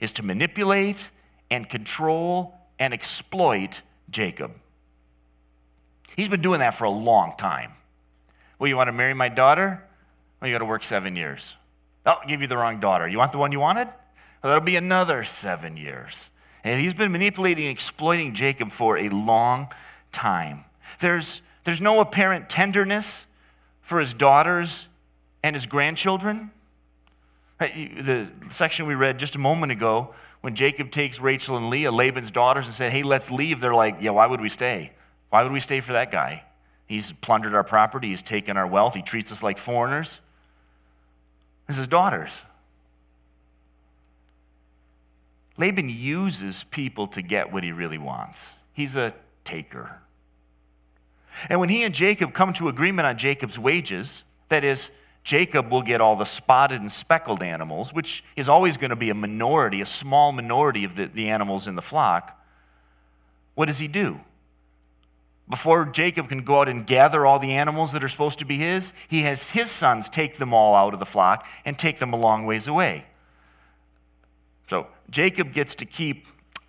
is 0.00 0.12
to 0.14 0.22
manipulate 0.22 0.98
and 1.50 1.68
control 1.68 2.54
and 2.78 2.92
exploit 2.92 3.80
Jacob. 4.10 4.52
He's 6.16 6.28
been 6.28 6.42
doing 6.42 6.60
that 6.60 6.76
for 6.76 6.84
a 6.84 6.90
long 6.90 7.34
time. 7.38 7.72
Well, 8.58 8.68
you 8.68 8.76
want 8.76 8.88
to 8.88 8.92
marry 8.92 9.14
my 9.14 9.28
daughter? 9.28 9.82
Well, 10.40 10.48
you 10.48 10.54
got 10.54 10.58
to 10.58 10.64
work 10.64 10.84
seven 10.84 11.16
years. 11.16 11.54
Oh, 12.06 12.12
I'll 12.12 12.28
give 12.28 12.40
you 12.40 12.46
the 12.46 12.56
wrong 12.56 12.80
daughter. 12.80 13.08
You 13.08 13.18
want 13.18 13.32
the 13.32 13.38
one 13.38 13.52
you 13.52 13.60
wanted? 13.60 13.86
Well, 14.42 14.52
that'll 14.52 14.60
be 14.60 14.76
another 14.76 15.24
seven 15.24 15.76
years. 15.76 16.26
And 16.64 16.80
he's 16.80 16.94
been 16.94 17.12
manipulating 17.12 17.64
and 17.64 17.72
exploiting 17.72 18.34
Jacob 18.34 18.70
for 18.70 18.98
a 18.98 19.08
long 19.08 19.68
time. 20.12 20.64
There's, 21.00 21.42
there's 21.64 21.80
no 21.80 22.00
apparent 22.00 22.50
tenderness 22.50 23.26
for 23.82 23.98
his 24.00 24.12
daughters 24.12 24.86
and 25.42 25.56
his 25.56 25.66
grandchildren. 25.66 26.50
The 27.58 28.28
section 28.50 28.86
we 28.86 28.94
read 28.94 29.18
just 29.18 29.36
a 29.36 29.38
moment 29.38 29.72
ago, 29.72 30.14
when 30.40 30.54
Jacob 30.54 30.90
takes 30.90 31.20
Rachel 31.20 31.56
and 31.56 31.68
Leah, 31.68 31.92
Laban's 31.92 32.30
daughters, 32.30 32.66
and 32.66 32.74
said, 32.74 32.92
Hey, 32.92 33.02
let's 33.02 33.30
leave, 33.30 33.60
they're 33.60 33.74
like, 33.74 33.98
Yeah, 34.00 34.10
why 34.10 34.26
would 34.26 34.40
we 34.40 34.48
stay? 34.48 34.92
Why 35.30 35.42
would 35.42 35.52
we 35.52 35.60
stay 35.60 35.80
for 35.80 35.94
that 35.94 36.12
guy? 36.12 36.42
He's 36.86 37.12
plundered 37.12 37.54
our 37.54 37.64
property, 37.64 38.08
he's 38.08 38.22
taken 38.22 38.56
our 38.56 38.66
wealth, 38.66 38.94
he 38.94 39.02
treats 39.02 39.30
us 39.30 39.42
like 39.42 39.58
foreigners. 39.58 40.18
This 41.66 41.76
is 41.76 41.78
his 41.78 41.88
daughters. 41.88 42.32
Laban 45.56 45.88
uses 45.88 46.64
people 46.64 47.06
to 47.08 47.22
get 47.22 47.52
what 47.52 47.62
he 47.62 47.70
really 47.70 47.98
wants. 47.98 48.54
He's 48.72 48.96
a 48.96 49.14
taker. 49.44 49.98
And 51.48 51.60
when 51.60 51.68
he 51.68 51.84
and 51.84 51.94
Jacob 51.94 52.34
come 52.34 52.52
to 52.54 52.68
agreement 52.68 53.06
on 53.06 53.18
Jacob's 53.18 53.58
wages, 53.58 54.24
that 54.48 54.64
is, 54.64 54.90
Jacob 55.22 55.70
will 55.70 55.82
get 55.82 56.00
all 56.00 56.16
the 56.16 56.24
spotted 56.24 56.80
and 56.80 56.90
speckled 56.90 57.42
animals, 57.42 57.92
which 57.92 58.24
is 58.36 58.48
always 58.48 58.76
going 58.78 58.90
to 58.90 58.96
be 58.96 59.10
a 59.10 59.14
minority, 59.14 59.80
a 59.80 59.86
small 59.86 60.32
minority 60.32 60.84
of 60.84 60.96
the, 60.96 61.06
the 61.06 61.28
animals 61.28 61.68
in 61.68 61.76
the 61.76 61.82
flock. 61.82 62.36
What 63.54 63.66
does 63.66 63.78
he 63.78 63.86
do? 63.86 64.18
Before 65.50 65.84
Jacob 65.84 66.28
can 66.28 66.44
go 66.44 66.60
out 66.60 66.68
and 66.68 66.86
gather 66.86 67.26
all 67.26 67.40
the 67.40 67.52
animals 67.52 67.90
that 67.92 68.04
are 68.04 68.08
supposed 68.08 68.38
to 68.38 68.44
be 68.44 68.56
his, 68.56 68.92
he 69.08 69.22
has 69.22 69.48
his 69.48 69.68
sons 69.68 70.08
take 70.08 70.38
them 70.38 70.54
all 70.54 70.76
out 70.76 70.94
of 70.94 71.00
the 71.00 71.06
flock 71.06 71.44
and 71.64 71.76
take 71.76 71.98
them 71.98 72.12
a 72.12 72.16
long 72.16 72.46
ways 72.46 72.68
away. 72.68 73.04
So 74.68 74.86
Jacob 75.10 75.52
gets 75.52 75.74
to 75.76 75.84
keep 75.84 76.28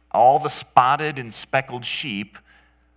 all 0.10 0.40
the 0.40 0.50
spotted 0.50 1.20
and 1.20 1.32
speckled 1.32 1.86
sheep 1.86 2.40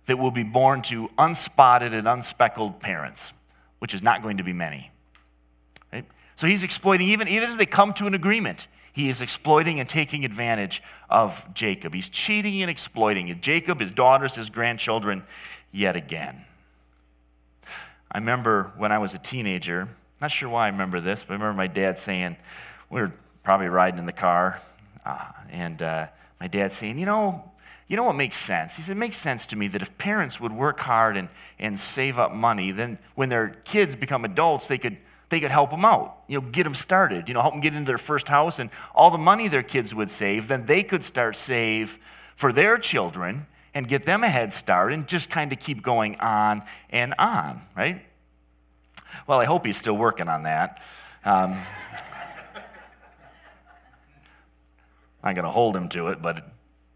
that 0.07 0.17
will 0.17 0.31
be 0.31 0.43
born 0.43 0.81
to 0.83 1.07
unspotted 1.19 1.93
and 1.93 2.07
unspeckled 2.07 2.79
parents, 2.79 3.31
which 3.77 3.93
is 3.93 4.01
not 4.01 4.23
going 4.23 4.37
to 4.37 4.43
be 4.43 4.53
many. 4.53 4.91
Right? 5.93 6.05
So 6.35 6.47
he's 6.47 6.63
exploiting, 6.63 7.09
even, 7.09 7.27
even 7.27 7.47
as 7.47 7.57
they 7.57 7.67
come 7.67 7.93
to 7.93 8.07
an 8.07 8.15
agreement, 8.15 8.67
he 8.93 9.09
is 9.09 9.21
exploiting 9.21 9.79
and 9.79 9.89
taking 9.89 10.23
advantage 10.23 10.81
of 11.09 11.43
Jacob. 11.53 11.93
He's 11.93 12.07
cheating 12.07 12.61
and 12.61 12.71
exploiting 12.71 13.37
Jacob, 13.41 13.81
his 13.81 13.91
daughters, 13.91 14.35
his 14.35 14.49
grandchildren, 14.49 15.23
yet 15.75 15.95
again. 15.95 16.43
I 18.11 18.19
remember 18.19 18.71
when 18.77 18.91
I 18.91 18.99
was 18.99 19.13
a 19.13 19.17
teenager, 19.17 19.89
not 20.21 20.31
sure 20.31 20.47
why 20.47 20.65
I 20.65 20.69
remember 20.69 21.01
this, 21.01 21.23
but 21.23 21.33
I 21.33 21.33
remember 21.33 21.57
my 21.57 21.67
dad 21.67 21.99
saying, 21.99 22.37
we 22.89 23.01
were 23.01 23.11
probably 23.43 23.67
riding 23.67 23.99
in 23.99 24.05
the 24.05 24.13
car, 24.13 24.61
uh, 25.05 25.25
and 25.51 25.81
uh, 25.81 26.07
my 26.39 26.47
dad 26.47 26.71
saying, 26.71 26.97
you 26.97 27.05
know, 27.05 27.51
you 27.87 27.97
know 27.97 28.03
what 28.03 28.15
makes 28.15 28.37
sense? 28.37 28.75
He 28.75 28.81
said, 28.81 28.93
it 28.93 28.99
makes 28.99 29.17
sense 29.17 29.45
to 29.47 29.55
me 29.55 29.67
that 29.67 29.81
if 29.81 29.95
parents 29.97 30.39
would 30.39 30.53
work 30.53 30.79
hard 30.79 31.17
and, 31.17 31.27
and 31.59 31.79
save 31.79 32.17
up 32.17 32.31
money, 32.31 32.71
then 32.71 32.97
when 33.15 33.27
their 33.29 33.49
kids 33.65 33.95
become 33.95 34.23
adults, 34.23 34.67
they 34.67 34.77
could, 34.77 34.97
they 35.29 35.41
could 35.41 35.51
help 35.51 35.71
them 35.71 35.83
out, 35.83 36.19
you 36.27 36.39
know, 36.39 36.47
get 36.51 36.63
them 36.63 36.73
started, 36.73 37.27
you 37.27 37.33
know, 37.33 37.41
help 37.41 37.53
them 37.53 37.61
get 37.61 37.73
into 37.75 37.85
their 37.85 37.97
first 37.97 38.29
house, 38.29 38.59
and 38.59 38.69
all 38.95 39.11
the 39.11 39.17
money 39.17 39.49
their 39.49 39.61
kids 39.61 39.93
would 39.93 40.09
save, 40.09 40.47
then 40.47 40.65
they 40.65 40.83
could 40.83 41.03
start 41.03 41.35
save 41.35 41.97
for 42.37 42.53
their 42.53 42.77
children 42.77 43.45
and 43.75 43.87
get 43.89 44.05
them 44.05 44.23
a 44.23 44.29
head 44.29 44.53
start 44.53 44.93
and 44.93 45.05
just 45.05 45.29
kind 45.29 45.51
of 45.51 45.59
keep 45.59 45.83
going 45.83 46.15
on 46.21 46.63
and 46.89 47.13
on, 47.19 47.61
right? 47.75 48.01
Well, 49.27 49.39
I 49.39 49.45
hope 49.45 49.65
he's 49.65 49.77
still 49.77 49.97
working 49.97 50.29
on 50.29 50.43
that. 50.43 50.79
Um, 51.25 51.61
I'm 55.21 55.33
not 55.33 55.35
going 55.35 55.45
to 55.45 55.51
hold 55.51 55.75
him 55.75 55.89
to 55.89 56.07
it, 56.07 56.21
but 56.21 56.47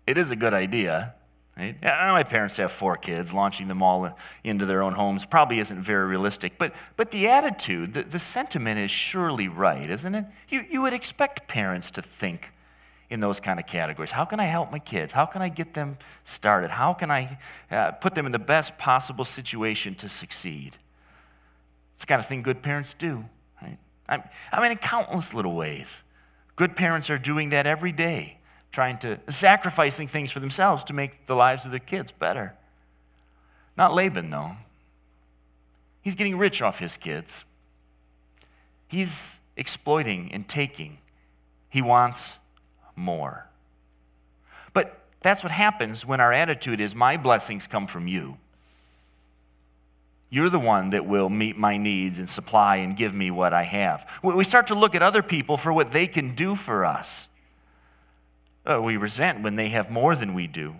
it 0.07 0.17
is 0.17 0.31
a 0.31 0.35
good 0.35 0.53
idea. 0.53 1.15
Right? 1.57 1.75
My 1.83 2.23
parents 2.23 2.55
have 2.57 2.71
four 2.71 2.95
kids. 2.95 3.33
Launching 3.33 3.67
them 3.67 3.83
all 3.83 4.17
into 4.45 4.65
their 4.65 4.81
own 4.81 4.93
homes 4.93 5.25
probably 5.25 5.59
isn't 5.59 5.83
very 5.83 6.07
realistic. 6.07 6.57
But, 6.57 6.73
but 6.95 7.11
the 7.11 7.27
attitude, 7.27 7.93
the, 7.93 8.03
the 8.03 8.19
sentiment 8.19 8.79
is 8.79 8.91
surely 8.91 9.49
right, 9.49 9.89
isn't 9.89 10.15
it? 10.15 10.25
You, 10.47 10.63
you 10.69 10.81
would 10.83 10.93
expect 10.93 11.47
parents 11.49 11.91
to 11.91 12.01
think 12.01 12.49
in 13.09 13.19
those 13.19 13.39
kind 13.39 13.59
of 13.59 13.65
categories. 13.65 14.11
How 14.11 14.25
can 14.25 14.39
I 14.39 14.45
help 14.45 14.71
my 14.71 14.79
kids? 14.79 15.11
How 15.11 15.25
can 15.25 15.41
I 15.41 15.49
get 15.49 15.73
them 15.73 15.97
started? 16.23 16.69
How 16.69 16.93
can 16.93 17.09
I 17.09 17.39
uh, 17.71 17.91
put 17.91 18.13
them 18.13 18.25
in 18.25 18.31
the 18.31 18.39
best 18.39 18.77
possible 18.77 19.25
situation 19.25 19.95
to 19.95 20.09
succeed? 20.09 20.77
It's 21.95 22.03
the 22.03 22.07
kind 22.07 22.21
of 22.21 22.27
thing 22.27 22.43
good 22.43 22.61
parents 22.61 22.93
do. 22.93 23.25
Right? 23.61 23.77
I, 24.07 24.23
I 24.51 24.61
mean, 24.61 24.71
in 24.71 24.77
countless 24.77 25.33
little 25.33 25.55
ways. 25.55 26.03
Good 26.55 26.75
parents 26.75 27.09
are 27.09 27.17
doing 27.17 27.49
that 27.49 27.65
every 27.65 27.91
day, 27.91 28.37
trying 28.71 28.99
to, 28.99 29.19
sacrificing 29.29 30.07
things 30.07 30.31
for 30.31 30.39
themselves 30.39 30.83
to 30.85 30.93
make 30.93 31.25
the 31.25 31.35
lives 31.35 31.65
of 31.65 31.71
their 31.71 31.79
kids 31.79 32.11
better. 32.11 32.53
Not 33.75 33.93
Laban, 33.93 34.29
though. 34.29 34.51
He's 36.01 36.15
getting 36.15 36.37
rich 36.37 36.61
off 36.61 36.79
his 36.79 36.95
kids. 36.97 37.43
He's 38.87 39.39
exploiting 39.55 40.31
and 40.33 40.47
taking. 40.47 40.97
He 41.69 41.81
wants 41.81 42.35
more. 42.99 43.47
But 44.73 44.99
that's 45.21 45.43
what 45.43 45.51
happens 45.51 46.05
when 46.05 46.19
our 46.19 46.31
attitude 46.31 46.79
is, 46.79 46.93
My 46.93 47.17
blessings 47.17 47.67
come 47.67 47.87
from 47.87 48.07
you. 48.07 48.37
You're 50.29 50.49
the 50.49 50.59
one 50.59 50.91
that 50.91 51.07
will 51.07 51.29
meet 51.29 51.57
my 51.57 51.77
needs 51.77 52.19
and 52.19 52.29
supply 52.29 52.77
and 52.77 52.95
give 52.95 53.13
me 53.13 53.31
what 53.31 53.51
I 53.51 53.63
have. 53.63 54.07
We 54.23 54.43
start 54.43 54.67
to 54.67 54.75
look 54.75 54.93
at 54.93 55.01
other 55.01 55.23
people 55.23 55.57
for 55.57 55.73
what 55.73 55.91
they 55.91 56.05
can 56.05 56.35
do 56.35 56.55
for 56.55 56.85
us. 56.85 57.27
Uh, 58.69 58.79
we 58.79 58.97
resent 58.97 59.41
when 59.41 59.55
they 59.55 59.69
have 59.69 59.89
more 59.89 60.15
than 60.15 60.35
we 60.35 60.45
do, 60.45 60.75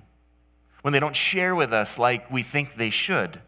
when 0.84 0.92
they 0.92 1.00
don't 1.00 1.16
share 1.16 1.56
with 1.56 1.74
us 1.74 1.98
like 1.98 2.30
we 2.30 2.44
think 2.44 2.76
they 2.78 2.92
should. 2.92 3.42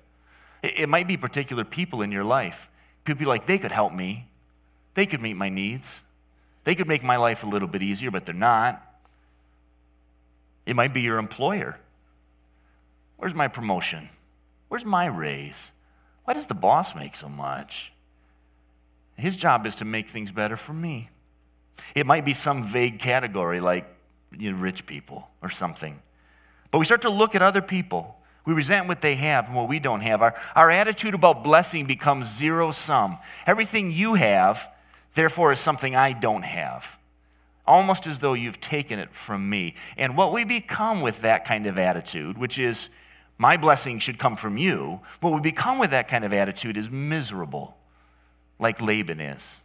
It, 0.63 0.79
it 0.79 0.89
might 0.89 1.07
be 1.07 1.17
particular 1.17 1.63
people 1.63 2.01
in 2.01 2.11
your 2.11 2.23
life. 2.23 2.57
People 3.05 3.27
like, 3.27 3.45
they 3.45 3.59
could 3.59 3.71
help 3.71 3.93
me, 3.93 4.27
they 4.95 5.05
could 5.05 5.21
meet 5.21 5.35
my 5.35 5.49
needs, 5.49 6.01
they 6.63 6.75
could 6.75 6.87
make 6.87 7.03
my 7.03 7.17
life 7.17 7.43
a 7.43 7.47
little 7.47 7.67
bit 7.67 7.81
easier, 7.81 8.11
but 8.11 8.25
they're 8.25 8.35
not. 8.35 8.81
It 10.65 10.75
might 10.75 10.93
be 10.93 11.01
your 11.01 11.17
employer. 11.17 11.77
Where's 13.17 13.33
my 13.33 13.47
promotion? 13.47 14.09
Where's 14.67 14.85
my 14.85 15.05
raise? 15.05 15.71
Why 16.25 16.33
does 16.33 16.45
the 16.45 16.53
boss 16.53 16.95
make 16.95 17.15
so 17.15 17.27
much? 17.27 17.91
His 19.17 19.35
job 19.35 19.65
is 19.65 19.75
to 19.77 19.85
make 19.85 20.09
things 20.09 20.31
better 20.31 20.57
for 20.57 20.73
me. 20.73 21.09
It 21.95 22.05
might 22.05 22.25
be 22.25 22.33
some 22.33 22.71
vague 22.71 22.99
category 22.99 23.59
like 23.59 23.85
you 24.37 24.51
know, 24.51 24.57
rich 24.57 24.85
people 24.85 25.27
or 25.41 25.49
something. 25.49 25.99
But 26.71 26.79
we 26.79 26.85
start 26.85 27.01
to 27.01 27.09
look 27.09 27.35
at 27.35 27.41
other 27.41 27.61
people. 27.61 28.15
We 28.45 28.53
resent 28.53 28.87
what 28.87 29.01
they 29.01 29.15
have 29.15 29.45
and 29.47 29.55
what 29.55 29.67
we 29.67 29.79
don't 29.79 30.01
have. 30.01 30.21
Our, 30.21 30.35
our 30.55 30.71
attitude 30.71 31.13
about 31.13 31.43
blessing 31.43 31.85
becomes 31.85 32.35
zero 32.35 32.71
sum. 32.71 33.17
Everything 33.45 33.91
you 33.91 34.15
have 34.15 34.67
therefore, 35.15 35.51
is 35.51 35.59
something 35.59 35.95
I 35.95 36.13
don't 36.13 36.43
have. 36.43 36.85
Almost 37.65 38.07
as 38.07 38.19
though 38.19 38.33
you've 38.33 38.59
taken 38.59 38.99
it 38.99 39.13
from 39.13 39.49
me. 39.49 39.75
And 39.97 40.17
what 40.17 40.33
we 40.33 40.43
become 40.43 41.01
with 41.01 41.21
that 41.21 41.45
kind 41.45 41.67
of 41.67 41.77
attitude, 41.77 42.37
which 42.37 42.57
is, 42.59 42.89
my 43.37 43.57
blessing 43.57 43.99
should 43.99 44.19
come 44.19 44.35
from 44.35 44.57
you, 44.57 44.99
what 45.19 45.33
we 45.33 45.39
become 45.39 45.79
with 45.79 45.91
that 45.91 46.07
kind 46.07 46.23
of 46.23 46.33
attitude 46.33 46.77
is 46.77 46.89
miserable, 46.89 47.75
like 48.59 48.81
Laban 48.81 49.19
is. 49.19 49.61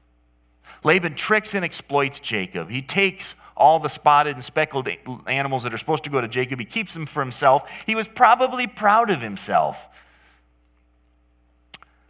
Laban 0.85 1.15
tricks 1.15 1.55
and 1.55 1.65
exploits 1.65 2.21
Jacob. 2.21 2.71
He 2.71 2.83
takes 2.83 3.35
all 3.57 3.79
the 3.79 3.89
spotted 3.89 4.35
and 4.35 4.45
speckled 4.45 4.89
animals 5.27 5.63
that 5.63 5.73
are 5.73 5.79
supposed 5.79 6.05
to 6.05 6.11
go 6.11 6.21
to 6.21 6.29
Jacob, 6.29 6.59
he 6.59 6.65
keeps 6.65 6.93
them 6.93 7.07
for 7.07 7.21
himself. 7.21 7.63
He 7.87 7.95
was 7.95 8.07
probably 8.07 8.67
proud 8.67 9.11
of 9.11 9.21
himself. 9.21 9.77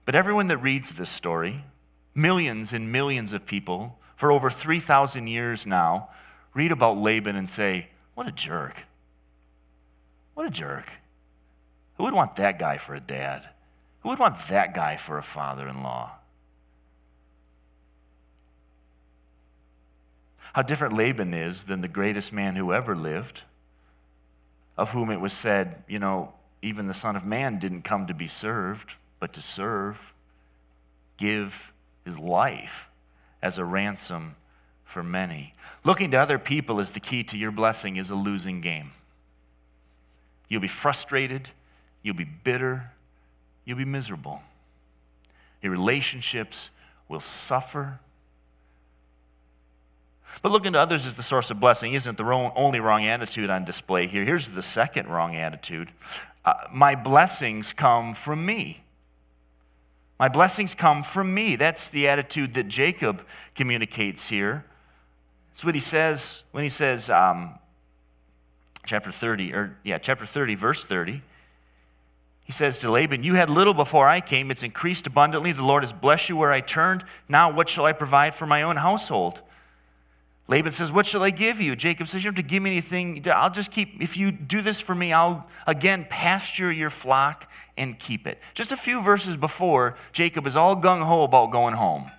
But 0.04 0.14
everyone 0.14 0.48
that 0.48 0.58
reads 0.58 0.90
this 0.90 1.10
story, 1.10 1.64
millions 2.16 2.72
and 2.72 2.90
millions 2.90 3.32
of 3.32 3.46
people 3.46 3.98
for 4.16 4.32
over 4.32 4.50
3,000 4.50 5.26
years 5.26 5.66
now, 5.66 6.08
read 6.54 6.72
about 6.72 6.96
Laban 6.96 7.36
and 7.36 7.48
say, 7.48 7.88
What 8.14 8.26
a 8.26 8.32
jerk. 8.32 8.82
What 10.34 10.46
a 10.46 10.50
jerk. 10.50 10.86
Who 11.96 12.04
would 12.04 12.14
want 12.14 12.36
that 12.36 12.58
guy 12.58 12.78
for 12.78 12.94
a 12.94 13.00
dad? 13.00 13.48
Who 14.02 14.08
would 14.08 14.18
want 14.18 14.48
that 14.48 14.74
guy 14.74 14.96
for 14.96 15.18
a 15.18 15.22
father 15.22 15.68
in 15.68 15.82
law? 15.82 16.12
How 20.52 20.62
different 20.62 20.94
Laban 20.94 21.34
is 21.34 21.64
than 21.64 21.82
the 21.82 21.88
greatest 21.88 22.32
man 22.32 22.56
who 22.56 22.72
ever 22.72 22.96
lived, 22.96 23.42
of 24.78 24.90
whom 24.90 25.10
it 25.10 25.20
was 25.20 25.34
said, 25.34 25.82
you 25.86 25.98
know, 25.98 26.32
even 26.62 26.86
the 26.86 26.94
Son 26.94 27.14
of 27.14 27.24
Man 27.24 27.58
didn't 27.58 27.82
come 27.82 28.06
to 28.06 28.14
be 28.14 28.28
served, 28.28 28.92
but 29.20 29.34
to 29.34 29.42
serve, 29.42 29.98
give 31.18 31.54
his 32.06 32.18
life 32.18 32.88
as 33.42 33.58
a 33.58 33.64
ransom 33.64 34.34
for 34.86 35.02
many. 35.02 35.52
Looking 35.84 36.12
to 36.12 36.16
other 36.16 36.38
people 36.38 36.80
as 36.80 36.92
the 36.92 37.00
key 37.00 37.22
to 37.24 37.36
your 37.36 37.50
blessing 37.50 37.96
is 37.96 38.08
a 38.08 38.14
losing 38.14 38.62
game. 38.62 38.92
You'll 40.48 40.62
be 40.62 40.68
frustrated, 40.68 41.50
you'll 42.02 42.16
be 42.16 42.24
bitter, 42.24 42.90
you'll 43.66 43.76
be 43.76 43.84
miserable. 43.84 44.40
Your 45.60 45.72
relationships 45.72 46.70
will 47.08 47.20
suffer 47.20 48.00
but 50.42 50.52
looking 50.52 50.72
to 50.74 50.78
others 50.78 51.06
as 51.06 51.14
the 51.14 51.22
source 51.22 51.50
of 51.50 51.60
blessing 51.60 51.94
isn't 51.94 52.16
the 52.16 52.24
wrong, 52.24 52.52
only 52.56 52.80
wrong 52.80 53.06
attitude 53.06 53.50
on 53.50 53.64
display 53.64 54.06
here. 54.06 54.24
Here's 54.24 54.48
the 54.48 54.62
second 54.62 55.08
wrong 55.08 55.36
attitude 55.36 55.90
uh, 56.44 56.54
My 56.72 56.94
blessings 56.94 57.72
come 57.72 58.14
from 58.14 58.44
me. 58.44 58.82
My 60.18 60.28
blessings 60.28 60.74
come 60.74 61.02
from 61.02 61.32
me. 61.32 61.56
That's 61.56 61.90
the 61.90 62.08
attitude 62.08 62.54
that 62.54 62.68
Jacob 62.68 63.22
communicates 63.54 64.26
here. 64.26 64.64
That's 65.50 65.64
what 65.64 65.74
he 65.74 65.80
says 65.80 66.42
when 66.52 66.62
he 66.62 66.70
says, 66.70 67.10
um, 67.10 67.58
chapter 68.86 69.12
30, 69.12 69.52
or 69.52 69.76
yeah, 69.84 69.98
chapter 69.98 70.24
30, 70.24 70.54
verse 70.54 70.84
30. 70.84 71.22
He 72.44 72.52
says 72.52 72.78
to 72.78 72.90
Laban, 72.90 73.24
You 73.24 73.34
had 73.34 73.50
little 73.50 73.74
before 73.74 74.08
I 74.08 74.20
came. 74.20 74.50
It's 74.50 74.62
increased 74.62 75.06
abundantly. 75.06 75.52
The 75.52 75.62
Lord 75.62 75.82
has 75.82 75.92
blessed 75.92 76.28
you 76.28 76.36
where 76.36 76.52
I 76.52 76.60
turned. 76.60 77.04
Now, 77.28 77.52
what 77.52 77.68
shall 77.68 77.84
I 77.84 77.92
provide 77.92 78.34
for 78.34 78.46
my 78.46 78.62
own 78.62 78.76
household? 78.76 79.40
Laban 80.48 80.70
says, 80.70 80.92
What 80.92 81.06
shall 81.06 81.24
I 81.24 81.30
give 81.30 81.60
you? 81.60 81.74
Jacob 81.74 82.06
says, 82.06 82.22
You 82.22 82.30
don't 82.30 82.36
have 82.36 82.44
to 82.44 82.48
give 82.48 82.62
me 82.62 82.70
anything. 82.70 83.26
I'll 83.28 83.50
just 83.50 83.72
keep, 83.72 84.00
if 84.00 84.16
you 84.16 84.30
do 84.30 84.62
this 84.62 84.80
for 84.80 84.94
me, 84.94 85.12
I'll 85.12 85.44
again 85.66 86.06
pasture 86.08 86.70
your 86.70 86.90
flock 86.90 87.50
and 87.76 87.98
keep 87.98 88.26
it. 88.26 88.38
Just 88.54 88.72
a 88.72 88.76
few 88.76 89.02
verses 89.02 89.36
before, 89.36 89.96
Jacob 90.12 90.46
is 90.46 90.56
all 90.56 90.76
gung 90.76 91.04
ho 91.04 91.22
about 91.22 91.52
going 91.52 91.74
home. 91.74 92.10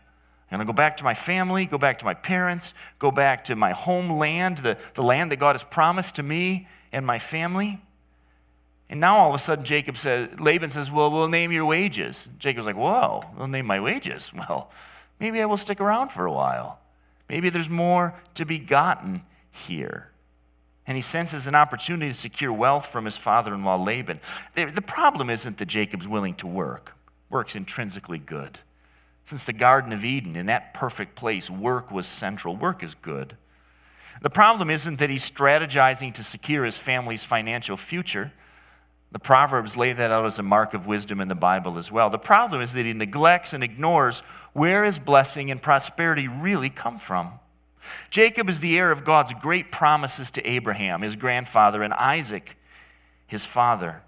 I'm 0.49 0.57
going 0.57 0.65
to 0.65 0.71
go 0.71 0.75
back 0.75 0.97
to 0.97 1.03
my 1.03 1.13
family, 1.13 1.65
go 1.65 1.77
back 1.77 1.99
to 1.99 2.05
my 2.05 2.13
parents, 2.13 2.73
go 2.99 3.11
back 3.11 3.45
to 3.45 3.55
my 3.55 3.73
homeland, 3.73 4.59
the, 4.59 4.77
the 4.95 5.03
land 5.03 5.31
that 5.31 5.37
God 5.37 5.55
has 5.55 5.63
promised 5.63 6.15
to 6.15 6.23
me 6.23 6.67
and 6.93 7.05
my 7.05 7.19
family. 7.19 7.81
And 8.89 9.01
now 9.01 9.17
all 9.17 9.29
of 9.29 9.35
a 9.35 9.39
sudden, 9.39 9.65
Jacob 9.65 9.97
says, 9.97 10.29
Laban 10.39 10.69
says, 10.69 10.89
Well, 10.89 11.11
we'll 11.11 11.27
name 11.27 11.51
your 11.51 11.65
wages. 11.65 12.29
Jacob's 12.39 12.65
like, 12.65 12.77
Whoa, 12.77 13.25
we'll 13.37 13.47
name 13.47 13.65
my 13.65 13.79
wages. 13.79 14.31
Well, 14.37 14.71
maybe 15.19 15.41
I 15.41 15.45
will 15.45 15.57
stick 15.57 15.81
around 15.81 16.09
for 16.09 16.25
a 16.25 16.31
while. 16.31 16.79
Maybe 17.27 17.49
there's 17.49 17.67
more 17.67 18.13
to 18.35 18.45
be 18.45 18.59
gotten 18.59 19.23
here. 19.51 20.09
And 20.87 20.95
he 20.95 21.01
senses 21.01 21.47
an 21.47 21.55
opportunity 21.55 22.11
to 22.11 22.17
secure 22.17 22.51
wealth 22.51 22.87
from 22.87 23.05
his 23.05 23.17
father 23.17 23.53
in 23.53 23.63
law 23.63 23.75
Laban. 23.75 24.21
The 24.55 24.81
problem 24.81 25.29
isn't 25.29 25.57
that 25.57 25.65
Jacob's 25.65 26.07
willing 26.07 26.35
to 26.35 26.47
work, 26.47 26.93
work's 27.29 27.55
intrinsically 27.55 28.19
good. 28.19 28.57
Since 29.25 29.43
the 29.43 29.51
Garden 29.51 29.91
of 29.91 30.05
Eden, 30.05 30.37
in 30.37 30.45
that 30.45 30.73
perfect 30.73 31.17
place, 31.17 31.49
work 31.49 31.91
was 31.91 32.07
central. 32.07 32.55
Work 32.55 32.81
is 32.81 32.95
good. 32.95 33.35
The 34.21 34.29
problem 34.29 34.69
isn't 34.69 34.99
that 34.99 35.09
he's 35.09 35.29
strategizing 35.29 36.13
to 36.13 36.23
secure 36.23 36.63
his 36.63 36.77
family's 36.77 37.25
financial 37.25 37.75
future. 37.75 38.31
The 39.11 39.19
Proverbs 39.19 39.75
lay 39.75 39.91
that 39.91 40.11
out 40.11 40.25
as 40.25 40.39
a 40.39 40.43
mark 40.43 40.73
of 40.73 40.87
wisdom 40.87 41.19
in 41.19 41.27
the 41.27 41.35
Bible 41.35 41.77
as 41.77 41.91
well. 41.91 42.09
The 42.09 42.17
problem 42.17 42.61
is 42.61 42.71
that 42.73 42.85
he 42.85 42.93
neglects 42.93 43.53
and 43.53 43.63
ignores 43.63 44.23
where 44.53 44.85
his 44.85 44.99
blessing 44.99 45.51
and 45.51 45.61
prosperity 45.61 46.29
really 46.29 46.69
come 46.69 46.97
from. 46.97 47.33
Jacob 48.09 48.49
is 48.49 48.59
the 48.59 48.77
heir 48.77 48.91
of 48.91 49.05
God's 49.05 49.33
great 49.41 49.71
promises 49.71 50.31
to 50.31 50.47
Abraham, 50.47 51.01
his 51.01 51.15
grandfather, 51.15 51.83
and 51.83 51.93
Isaac, 51.93 52.55
his 53.27 53.45
father. 53.45 54.01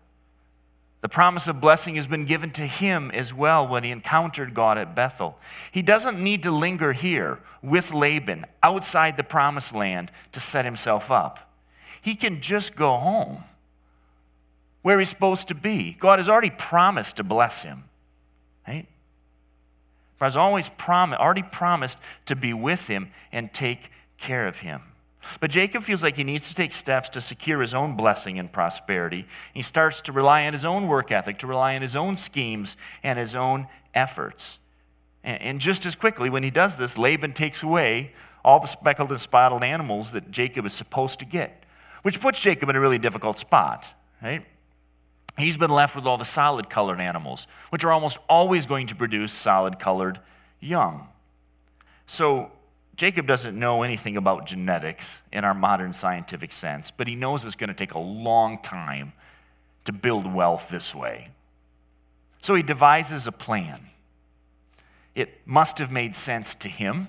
The 1.02 1.10
promise 1.10 1.48
of 1.48 1.62
blessing 1.62 1.96
has 1.96 2.08
been 2.08 2.26
given 2.26 2.52
to 2.52 2.68
him 2.68 3.10
as 3.12 3.34
well 3.34 3.68
when 3.68 3.84
he 3.84 3.92
encountered 3.92 4.54
God 4.54 4.78
at 4.78 4.96
Bethel. 4.96 5.38
He 5.72 5.82
doesn't 5.82 6.22
need 6.22 6.44
to 6.44 6.52
linger 6.52 6.92
here 6.92 7.40
with 7.62 7.94
Laban 7.94 8.46
outside 8.62 9.16
the 9.16 9.24
promised 9.24 9.74
land 9.74 10.12
to 10.34 10.40
set 10.40 10.66
himself 10.66 11.10
up. 11.10 11.52
He 12.02 12.16
can 12.16 12.42
just 12.42 12.76
go 12.76 12.98
home 12.98 13.44
where 14.82 15.00
he's 15.00 15.10
supposed 15.10 15.50
to 15.50 15.56
be. 15.56 15.96
God 16.00 16.20
has 16.20 16.30
already 16.30 16.50
promised 16.50 17.18
to 17.18 17.24
bless 17.24 17.64
him. 17.64 17.86
Right? 18.68 18.88
God 20.20 20.26
has 20.26 20.38
always 20.38 20.70
promised, 20.70 21.20
already 21.20 21.44
promised 21.44 21.98
to 22.26 22.36
be 22.36 22.54
with 22.54 22.88
him 22.88 23.12
and 23.32 23.54
take 23.54 23.92
care 24.18 24.48
of 24.48 24.58
him. 24.58 24.82
But 25.40 25.52
Jacob 25.52 25.84
feels 25.84 26.02
like 26.02 26.16
he 26.16 26.24
needs 26.24 26.48
to 26.50 26.56
take 26.56 26.74
steps 26.74 27.10
to 27.10 27.22
secure 27.22 27.62
his 27.62 27.74
own 27.74 27.96
blessing 27.96 28.40
and 28.40 28.52
prosperity. 28.52 29.28
He 29.54 29.62
starts 29.62 30.02
to 30.02 30.12
rely 30.12 30.46
on 30.46 30.54
his 30.54 30.66
own 30.66 30.88
work 30.88 31.12
ethic, 31.12 31.40
to 31.40 31.48
rely 31.48 31.76
on 31.76 31.82
his 31.82 31.96
own 31.96 32.16
schemes 32.16 32.76
and 33.04 33.20
his 33.20 33.36
own 33.36 33.68
efforts. 33.94 34.60
And 35.24 35.60
just 35.60 35.86
as 35.86 35.96
quickly, 35.96 36.30
when 36.30 36.44
he 36.44 36.50
does 36.50 36.76
this, 36.76 36.98
Laban 36.98 37.34
takes 37.34 37.62
away 37.64 38.14
all 38.44 38.60
the 38.60 38.68
speckled 38.68 39.12
and 39.12 39.20
spotted 39.20 39.64
animals 39.64 40.12
that 40.12 40.32
Jacob 40.32 40.66
is 40.66 40.74
supposed 40.74 41.20
to 41.20 41.26
get, 41.26 41.64
which 42.04 42.22
puts 42.22 42.40
Jacob 42.40 42.70
in 42.70 42.76
a 42.76 42.80
really 42.80 42.98
difficult 42.98 43.38
spot, 43.38 43.86
right? 44.24 44.46
He's 45.42 45.58
been 45.58 45.72
left 45.72 45.96
with 45.96 46.06
all 46.06 46.18
the 46.18 46.26
solid 46.26 46.70
colored 46.70 47.00
animals, 47.00 47.48
which 47.70 47.84
are 47.84 47.92
almost 47.92 48.18
always 48.28 48.66
going 48.66 48.88
to 48.88 48.96
produce 48.96 49.32
solid 49.32 49.80
colored 49.80 50.20
young. 50.60 51.08
So 52.08 52.52
Jacob 52.96 53.28
doesn't 53.28 53.58
know 53.58 53.84
anything 53.84 54.18
about 54.18 54.46
genetics 54.46 55.20
in 55.32 55.46
our 55.46 55.54
modern 55.54 55.94
scientific 55.94 56.52
sense, 56.52 56.92
but 56.92 57.08
he 57.08 57.16
knows 57.16 57.46
it's 57.46 57.56
going 57.56 57.70
to 57.70 57.74
take 57.74 57.94
a 57.94 58.00
long 58.00 58.62
time 58.62 59.14
to 59.86 59.94
build 59.94 60.32
wealth 60.34 60.66
this 60.70 60.94
way. 60.94 61.30
So 62.42 62.56
he 62.56 62.64
devises 62.64 63.28
a 63.28 63.32
plan. 63.32 63.88
It 65.16 65.42
must 65.46 65.78
have 65.78 65.92
made 65.92 66.16
sense 66.16 66.56
to 66.56 66.70
him. 66.70 67.08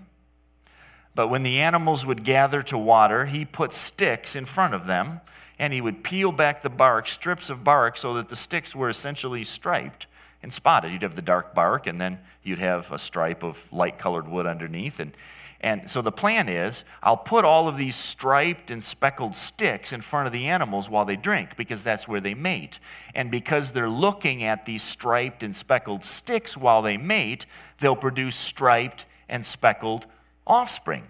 But 1.14 1.28
when 1.28 1.42
the 1.42 1.60
animals 1.60 2.06
would 2.06 2.24
gather 2.24 2.62
to 2.62 2.78
water, 2.78 3.26
he 3.26 3.44
put 3.44 3.72
sticks 3.72 4.36
in 4.36 4.46
front 4.46 4.74
of 4.74 4.86
them 4.86 5.20
and 5.60 5.74
he 5.74 5.82
would 5.82 6.02
peel 6.02 6.32
back 6.32 6.62
the 6.62 6.70
bark, 6.70 7.06
strips 7.06 7.50
of 7.50 7.62
bark, 7.62 7.98
so 7.98 8.14
that 8.14 8.30
the 8.30 8.34
sticks 8.34 8.74
were 8.74 8.88
essentially 8.88 9.44
striped 9.44 10.06
and 10.42 10.50
spotted. 10.50 10.90
You'd 10.90 11.02
have 11.02 11.16
the 11.16 11.22
dark 11.22 11.54
bark, 11.54 11.86
and 11.86 12.00
then 12.00 12.18
you'd 12.42 12.58
have 12.58 12.90
a 12.90 12.98
stripe 12.98 13.44
of 13.44 13.58
light 13.70 13.98
colored 13.98 14.26
wood 14.26 14.46
underneath. 14.46 15.00
And, 15.00 15.14
and 15.60 15.88
so 15.88 16.00
the 16.00 16.10
plan 16.10 16.48
is 16.48 16.84
I'll 17.02 17.18
put 17.18 17.44
all 17.44 17.68
of 17.68 17.76
these 17.76 17.94
striped 17.94 18.70
and 18.70 18.82
speckled 18.82 19.36
sticks 19.36 19.92
in 19.92 20.00
front 20.00 20.26
of 20.26 20.32
the 20.32 20.46
animals 20.46 20.88
while 20.88 21.04
they 21.04 21.16
drink, 21.16 21.58
because 21.58 21.84
that's 21.84 22.08
where 22.08 22.22
they 22.22 22.32
mate. 22.32 22.78
And 23.14 23.30
because 23.30 23.70
they're 23.70 23.90
looking 23.90 24.44
at 24.44 24.64
these 24.64 24.82
striped 24.82 25.42
and 25.42 25.54
speckled 25.54 26.02
sticks 26.04 26.56
while 26.56 26.80
they 26.80 26.96
mate, 26.96 27.44
they'll 27.80 27.94
produce 27.94 28.34
striped 28.34 29.04
and 29.28 29.44
speckled 29.44 30.06
offspring. 30.46 31.04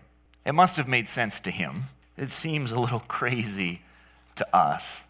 It 0.45 0.55
must 0.55 0.77
have 0.77 0.89
made 0.89 1.09
sense 1.09 1.39
to 1.39 1.53
him. 1.53 1.85
It 2.17 2.33
seems 2.33 2.73
a 2.73 2.81
little 2.81 2.99
crazy 3.07 3.83
to 4.41 4.57
us. 4.57 5.03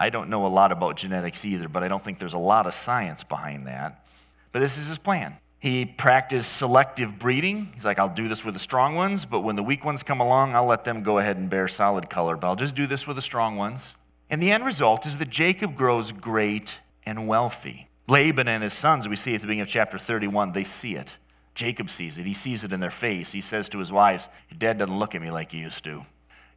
I 0.00 0.10
don't 0.10 0.30
know 0.30 0.46
a 0.46 0.48
lot 0.48 0.72
about 0.72 0.96
genetics 0.96 1.44
either, 1.44 1.68
but 1.68 1.82
I 1.82 1.88
don't 1.88 2.04
think 2.04 2.18
there's 2.18 2.34
a 2.34 2.38
lot 2.38 2.66
of 2.66 2.74
science 2.74 3.22
behind 3.22 3.66
that. 3.66 4.04
But 4.50 4.60
this 4.60 4.78
is 4.78 4.86
his 4.86 4.98
plan. 4.98 5.36
He 5.60 5.84
practiced 5.84 6.56
selective 6.56 7.18
breeding. 7.18 7.70
He's 7.74 7.84
like, 7.84 7.98
I'll 8.00 8.12
do 8.12 8.28
this 8.28 8.44
with 8.44 8.54
the 8.54 8.60
strong 8.60 8.96
ones, 8.96 9.24
but 9.24 9.40
when 9.40 9.54
the 9.54 9.62
weak 9.62 9.84
ones 9.84 10.02
come 10.02 10.20
along, 10.20 10.56
I'll 10.56 10.66
let 10.66 10.84
them 10.84 11.04
go 11.04 11.18
ahead 11.18 11.36
and 11.36 11.48
bear 11.48 11.68
solid 11.68 12.10
color, 12.10 12.36
but 12.36 12.48
I'll 12.48 12.56
just 12.56 12.74
do 12.74 12.88
this 12.88 13.06
with 13.06 13.16
the 13.16 13.22
strong 13.22 13.56
ones. 13.56 13.94
And 14.28 14.42
the 14.42 14.50
end 14.50 14.64
result 14.64 15.06
is 15.06 15.18
that 15.18 15.30
Jacob 15.30 15.76
grows 15.76 16.10
great 16.10 16.74
and 17.06 17.28
wealthy. 17.28 17.88
Laban 18.08 18.48
and 18.48 18.62
his 18.62 18.74
sons, 18.74 19.06
we 19.06 19.14
see 19.14 19.34
at 19.34 19.40
the 19.40 19.46
beginning 19.46 19.62
of 19.62 19.68
chapter 19.68 19.98
31, 19.98 20.52
they 20.52 20.64
see 20.64 20.96
it. 20.96 21.08
Jacob 21.54 21.90
sees 21.90 22.18
it. 22.18 22.26
He 22.26 22.34
sees 22.34 22.64
it 22.64 22.72
in 22.72 22.80
their 22.80 22.90
face. 22.90 23.30
He 23.30 23.40
says 23.40 23.68
to 23.68 23.78
his 23.78 23.92
wives, 23.92 24.26
Your 24.50 24.58
dad 24.58 24.78
doesn't 24.78 24.98
look 24.98 25.14
at 25.14 25.22
me 25.22 25.30
like 25.30 25.52
he 25.52 25.58
used 25.58 25.84
to. 25.84 26.04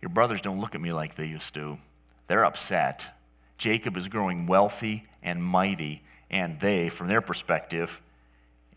Your 0.02 0.10
brothers 0.10 0.42
don't 0.42 0.60
look 0.60 0.76
at 0.76 0.82
me 0.82 0.94
like 0.94 1.16
they 1.16 1.26
used 1.26 1.54
to. 1.56 1.78
They're 2.28 2.46
upset. 2.46 3.04
Jacob 3.58 3.98
is 3.98 4.08
growing 4.08 4.48
wealthy 4.48 5.06
and 5.24 5.44
mighty, 5.44 6.04
and 6.30 6.60
they, 6.60 6.90
from 6.90 7.08
their 7.08 7.22
perspective, 7.22 8.00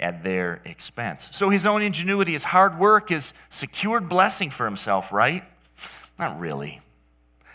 at 0.01 0.23
their 0.23 0.63
expense. 0.65 1.29
So 1.33 1.51
his 1.51 1.67
own 1.67 1.83
ingenuity, 1.83 2.33
his 2.33 2.45
hard 2.45 2.79
work, 2.79 3.09
his 3.09 3.33
secured 3.49 4.09
blessing 4.09 4.51
for 4.51 4.65
himself, 4.65 5.13
right? 5.13 5.45
Not 6.19 6.39
really. 6.39 6.81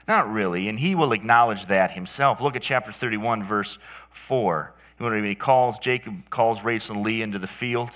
Not 0.07 0.31
really. 0.31 0.67
And 0.67 0.79
he 0.79 0.95
will 0.95 1.13
acknowledge 1.13 1.67
that 1.67 1.91
himself. 1.91 2.41
Look 2.41 2.55
at 2.55 2.61
chapter 2.61 2.91
31, 2.91 3.43
verse 3.43 3.77
4. 4.11 4.73
When 4.97 5.23
he 5.25 5.35
calls, 5.35 5.79
Jacob 5.79 6.29
calls 6.29 6.63
Rachel 6.63 6.97
and 6.97 7.05
Leah 7.05 7.23
into 7.23 7.39
the 7.39 7.47
field. 7.47 7.89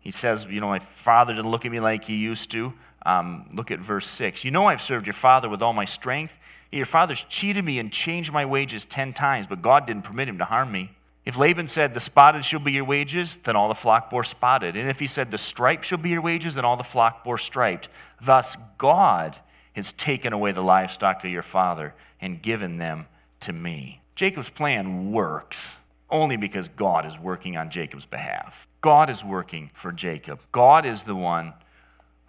He 0.00 0.10
says, 0.10 0.46
You 0.46 0.60
know, 0.60 0.68
my 0.68 0.80
father 0.80 1.34
didn't 1.34 1.50
look 1.50 1.64
at 1.64 1.72
me 1.72 1.80
like 1.80 2.04
he 2.04 2.16
used 2.16 2.50
to. 2.52 2.72
Um, 3.04 3.46
look 3.54 3.70
at 3.70 3.80
verse 3.80 4.08
6. 4.08 4.44
You 4.44 4.50
know, 4.50 4.66
I've 4.66 4.82
served 4.82 5.06
your 5.06 5.14
father 5.14 5.48
with 5.48 5.62
all 5.62 5.72
my 5.72 5.84
strength. 5.84 6.32
Your 6.70 6.86
father's 6.86 7.24
cheated 7.28 7.64
me 7.64 7.78
and 7.78 7.92
changed 7.92 8.32
my 8.32 8.44
wages 8.44 8.84
10 8.86 9.12
times, 9.12 9.46
but 9.46 9.60
God 9.60 9.86
didn't 9.86 10.04
permit 10.04 10.28
him 10.28 10.38
to 10.38 10.44
harm 10.44 10.72
me. 10.72 10.90
If 11.24 11.36
Laban 11.36 11.66
said, 11.66 11.94
The 11.94 12.00
spotted 12.00 12.44
shall 12.44 12.60
be 12.60 12.72
your 12.72 12.84
wages, 12.84 13.38
then 13.44 13.54
all 13.54 13.68
the 13.68 13.74
flock 13.74 14.10
bore 14.10 14.24
spotted. 14.24 14.76
And 14.76 14.88
if 14.88 14.98
he 14.98 15.06
said, 15.06 15.30
The 15.30 15.38
striped 15.38 15.84
shall 15.84 15.98
be 15.98 16.10
your 16.10 16.22
wages, 16.22 16.54
then 16.54 16.64
all 16.64 16.76
the 16.76 16.82
flock 16.82 17.24
bore 17.24 17.38
striped. 17.38 17.88
Thus, 18.24 18.56
God 18.78 19.36
has 19.74 19.92
taken 19.92 20.32
away 20.32 20.52
the 20.52 20.62
livestock 20.62 21.24
of 21.24 21.30
your 21.30 21.42
father 21.42 21.94
and 22.20 22.42
given 22.42 22.78
them 22.78 23.06
to 23.40 23.52
me. 23.52 24.00
Jacob's 24.14 24.50
plan 24.50 25.12
works 25.12 25.74
only 26.10 26.36
because 26.36 26.68
God 26.68 27.06
is 27.06 27.18
working 27.18 27.56
on 27.56 27.70
Jacob's 27.70 28.04
behalf. 28.04 28.54
God 28.80 29.08
is 29.08 29.24
working 29.24 29.70
for 29.74 29.92
Jacob. 29.92 30.40
God 30.50 30.84
is 30.84 31.02
the 31.04 31.14
one 31.14 31.54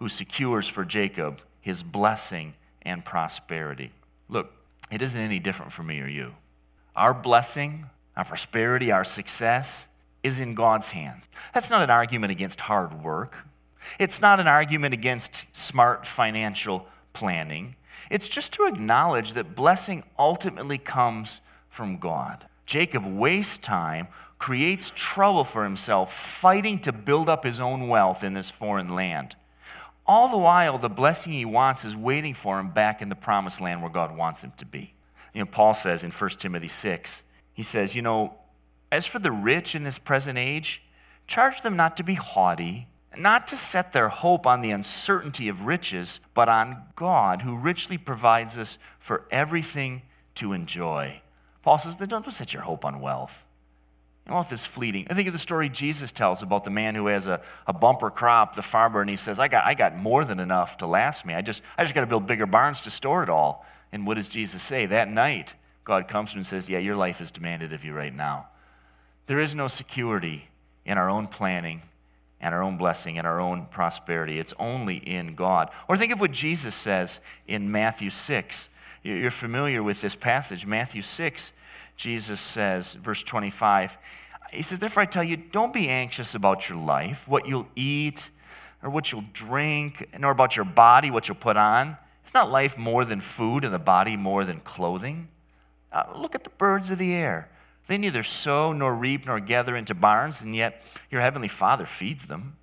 who 0.04 0.10
secures 0.10 0.68
for 0.68 0.84
Jacob 0.84 1.39
his 1.62 1.82
blessing 1.82 2.54
and 2.82 3.06
prosperity. 3.06 3.89
Look, 4.28 4.52
it 4.92 5.02
isn't 5.02 5.18
any 5.18 5.39
different 5.39 5.72
for 5.72 5.82
me 5.82 6.02
or 6.02 6.10
you. 6.10 6.34
Our 6.94 7.13
blessing, 7.13 7.86
our 8.18 8.26
prosperity, 8.26 8.92
our 8.92 9.06
success 9.06 9.86
is 10.22 10.42
in 10.42 10.56
God's 10.56 10.89
hands. 10.89 11.24
That's 11.54 11.70
not 11.70 11.84
an 11.84 11.89
argument 11.89 12.32
against 12.32 12.60
hard 12.60 13.02
work. 13.02 13.38
It's 13.98 14.20
not 14.20 14.42
an 14.42 14.48
argument 14.48 14.94
against 14.94 15.46
smart 15.54 16.06
financial 16.06 16.86
planning. 17.13 17.74
It's 18.10 18.28
just 18.28 18.52
to 18.56 18.66
acknowledge 18.66 19.36
that 19.36 19.56
blessing 19.56 20.04
ultimately 20.20 20.80
comes 20.80 21.39
from 21.70 21.98
God. 21.98 22.44
Jacob 22.66 23.06
wastes 23.06 23.58
time, 23.58 24.10
creates 24.38 24.92
trouble 24.96 25.46
for 25.46 25.63
himself, 25.63 26.13
fighting 26.13 26.80
to 26.80 26.92
build 26.92 27.30
up 27.30 27.46
his 27.46 27.62
own 27.62 27.88
wealth 27.88 28.26
in 28.26 28.34
this 28.34 28.52
foreign 28.52 28.94
land. 28.94 29.38
All 30.06 30.30
the 30.30 30.38
while, 30.38 30.78
the 30.78 30.89
blessing 30.89 31.32
he 31.32 31.46
wants 31.46 31.86
is 31.86 31.96
waiting 31.96 32.34
for 32.34 32.60
him 32.60 32.72
back 32.72 33.02
in 33.02 33.10
the 33.10 33.16
promised 33.16 33.62
land 33.62 33.82
where 33.82 33.92
God 33.92 34.16
wants 34.16 34.42
him 34.42 34.52
to 34.58 34.66
be. 34.66 34.94
You 35.34 35.42
know, 35.42 35.50
Paul 35.50 35.74
says 35.74 36.04
in 36.04 36.12
1 36.12 36.30
Timothy 36.32 36.68
6, 36.68 37.24
he 37.54 37.63
says, 37.63 37.96
You 37.96 38.02
know, 38.02 38.34
as 38.92 39.06
for 39.06 39.20
the 39.20 39.32
rich 39.32 39.76
in 39.76 39.84
this 39.84 39.98
present 39.98 40.38
age, 40.38 40.84
charge 41.26 41.62
them 41.62 41.76
not 41.76 41.98
to 41.98 42.04
be 42.04 42.16
haughty, 42.16 42.88
not 43.18 43.48
to 43.48 43.58
set 43.58 43.94
their 43.94 44.10
hope 44.10 44.46
on 44.46 44.62
the 44.62 44.72
uncertainty 44.72 45.48
of 45.48 45.62
riches, 45.62 46.20
but 46.34 46.50
on 46.50 46.84
God, 46.96 47.42
who 47.42 47.56
richly 47.56 47.98
provides 47.98 48.58
us 48.58 48.78
for 49.00 49.26
everything 49.32 50.02
to 50.36 50.54
enjoy. 50.54 51.22
Paul 51.62 51.78
says, 51.78 51.96
Don't 51.96 52.32
set 52.32 52.54
your 52.54 52.63
hope 52.63 52.84
on 52.84 53.00
wealth. 53.00 53.32
Wealth 54.30 54.54
is 54.54 54.66
fleeting. 54.66 55.08
I 55.10 55.16
think 55.16 55.28
of 55.28 55.34
the 55.34 55.40
story 55.40 55.68
Jesus 55.68 56.12
tells 56.12 56.42
about 56.42 56.64
the 56.64 56.70
man 56.70 56.96
who 56.96 57.08
has 57.08 57.28
a, 57.28 57.42
a 57.68 57.74
bumper 57.74 58.10
crop, 58.10 58.56
the 58.56 58.62
farmer, 58.62 59.02
and 59.02 59.10
he 59.10 59.18
says, 59.18 59.38
I 59.38 59.50
got, 59.50 59.66
I 59.66 59.74
got 59.74 59.98
more 59.98 60.24
than 60.24 60.40
enough 60.40 60.78
to 60.78 60.88
last 60.88 61.26
me. 61.26 61.34
I 61.34 61.42
just, 61.42 61.62
I 61.78 61.84
just 61.84 61.94
got 61.94 62.02
to 62.02 62.08
build 62.08 62.26
bigger 62.26 62.46
barns 62.46 62.82
to 62.82 62.90
store 62.90 63.24
it 63.24 63.30
all. 63.30 63.66
And 63.92 64.08
what 64.08 64.16
does 64.16 64.30
Jesus 64.30 64.62
say? 64.62 64.86
That 64.86 65.12
night, 65.12 65.54
God 65.84 66.08
comes 66.08 66.30
to 66.30 66.36
him 66.36 66.40
and 66.40 66.48
says, 66.48 66.70
Yeah, 66.70 66.80
your 66.80 66.96
life 66.96 67.20
is 67.20 67.32
demanded 67.32 67.74
of 67.74 67.84
you 67.84 67.94
right 67.94 68.16
now. 68.16 68.48
There 69.28 69.42
is 69.42 69.56
no 69.56 69.68
security 69.68 70.48
in 70.86 70.98
our 70.98 71.10
own 71.10 71.28
planning 71.28 71.82
and 72.40 72.54
our 72.54 72.64
own 72.64 72.78
blessing 72.78 73.18
and 73.18 73.28
our 73.28 73.40
own 73.40 73.68
prosperity. 73.72 74.40
It's 74.40 74.54
only 74.60 74.98
in 74.98 75.36
God. 75.36 75.70
Or 75.88 75.98
think 75.98 76.12
of 76.12 76.20
what 76.20 76.32
Jesus 76.32 76.76
says 76.76 77.20
in 77.48 77.72
Matthew 77.72 78.10
6. 78.10 78.70
You're 79.04 79.32
familiar 79.32 79.84
with 79.84 80.02
this 80.02 80.16
passage. 80.16 80.66
Matthew 80.66 81.02
6, 81.02 81.52
Jesus 81.96 82.42
says, 82.42 82.94
verse 82.94 83.24
25, 83.24 83.92
He 84.52 84.62
says, 84.64 84.80
Therefore 84.80 85.04
I 85.04 85.06
tell 85.06 85.24
you, 85.24 85.38
don't 85.38 85.74
be 85.74 85.90
anxious 85.90 86.36
about 86.36 86.68
your 86.70 86.78
life, 86.78 87.28
what 87.28 87.48
you'll 87.48 87.68
eat, 87.76 88.30
or 88.82 88.90
what 88.90 89.12
you'll 89.12 89.26
drink, 89.34 90.10
nor 90.20 90.32
about 90.32 90.56
your 90.56 90.66
body, 90.66 91.12
what 91.12 91.28
you'll 91.28 91.36
put 91.36 91.58
on. 91.58 91.98
It's 92.24 92.34
not 92.34 92.52
life 92.52 92.78
more 92.78 93.06
than 93.06 93.22
food 93.22 93.64
and 93.64 93.74
the 93.74 93.80
body 93.80 94.18
more 94.18 94.46
than 94.46 94.60
clothing. 94.62 95.28
Uh, 95.92 96.04
look 96.16 96.36
at 96.36 96.44
the 96.44 96.50
birds 96.52 96.90
of 96.90 96.98
the 96.98 97.14
air. 97.14 97.50
They 97.88 97.98
neither 97.98 98.24
sow 98.24 98.72
nor 98.72 98.94
reap 98.94 99.26
nor 99.26 99.40
gather 99.40 99.76
into 99.76 99.94
barns, 99.94 100.42
and 100.42 100.56
yet 100.56 100.82
your 101.12 101.22
heavenly 101.22 101.48
Father 101.48 101.86
feeds 101.86 102.26
them. 102.26 102.56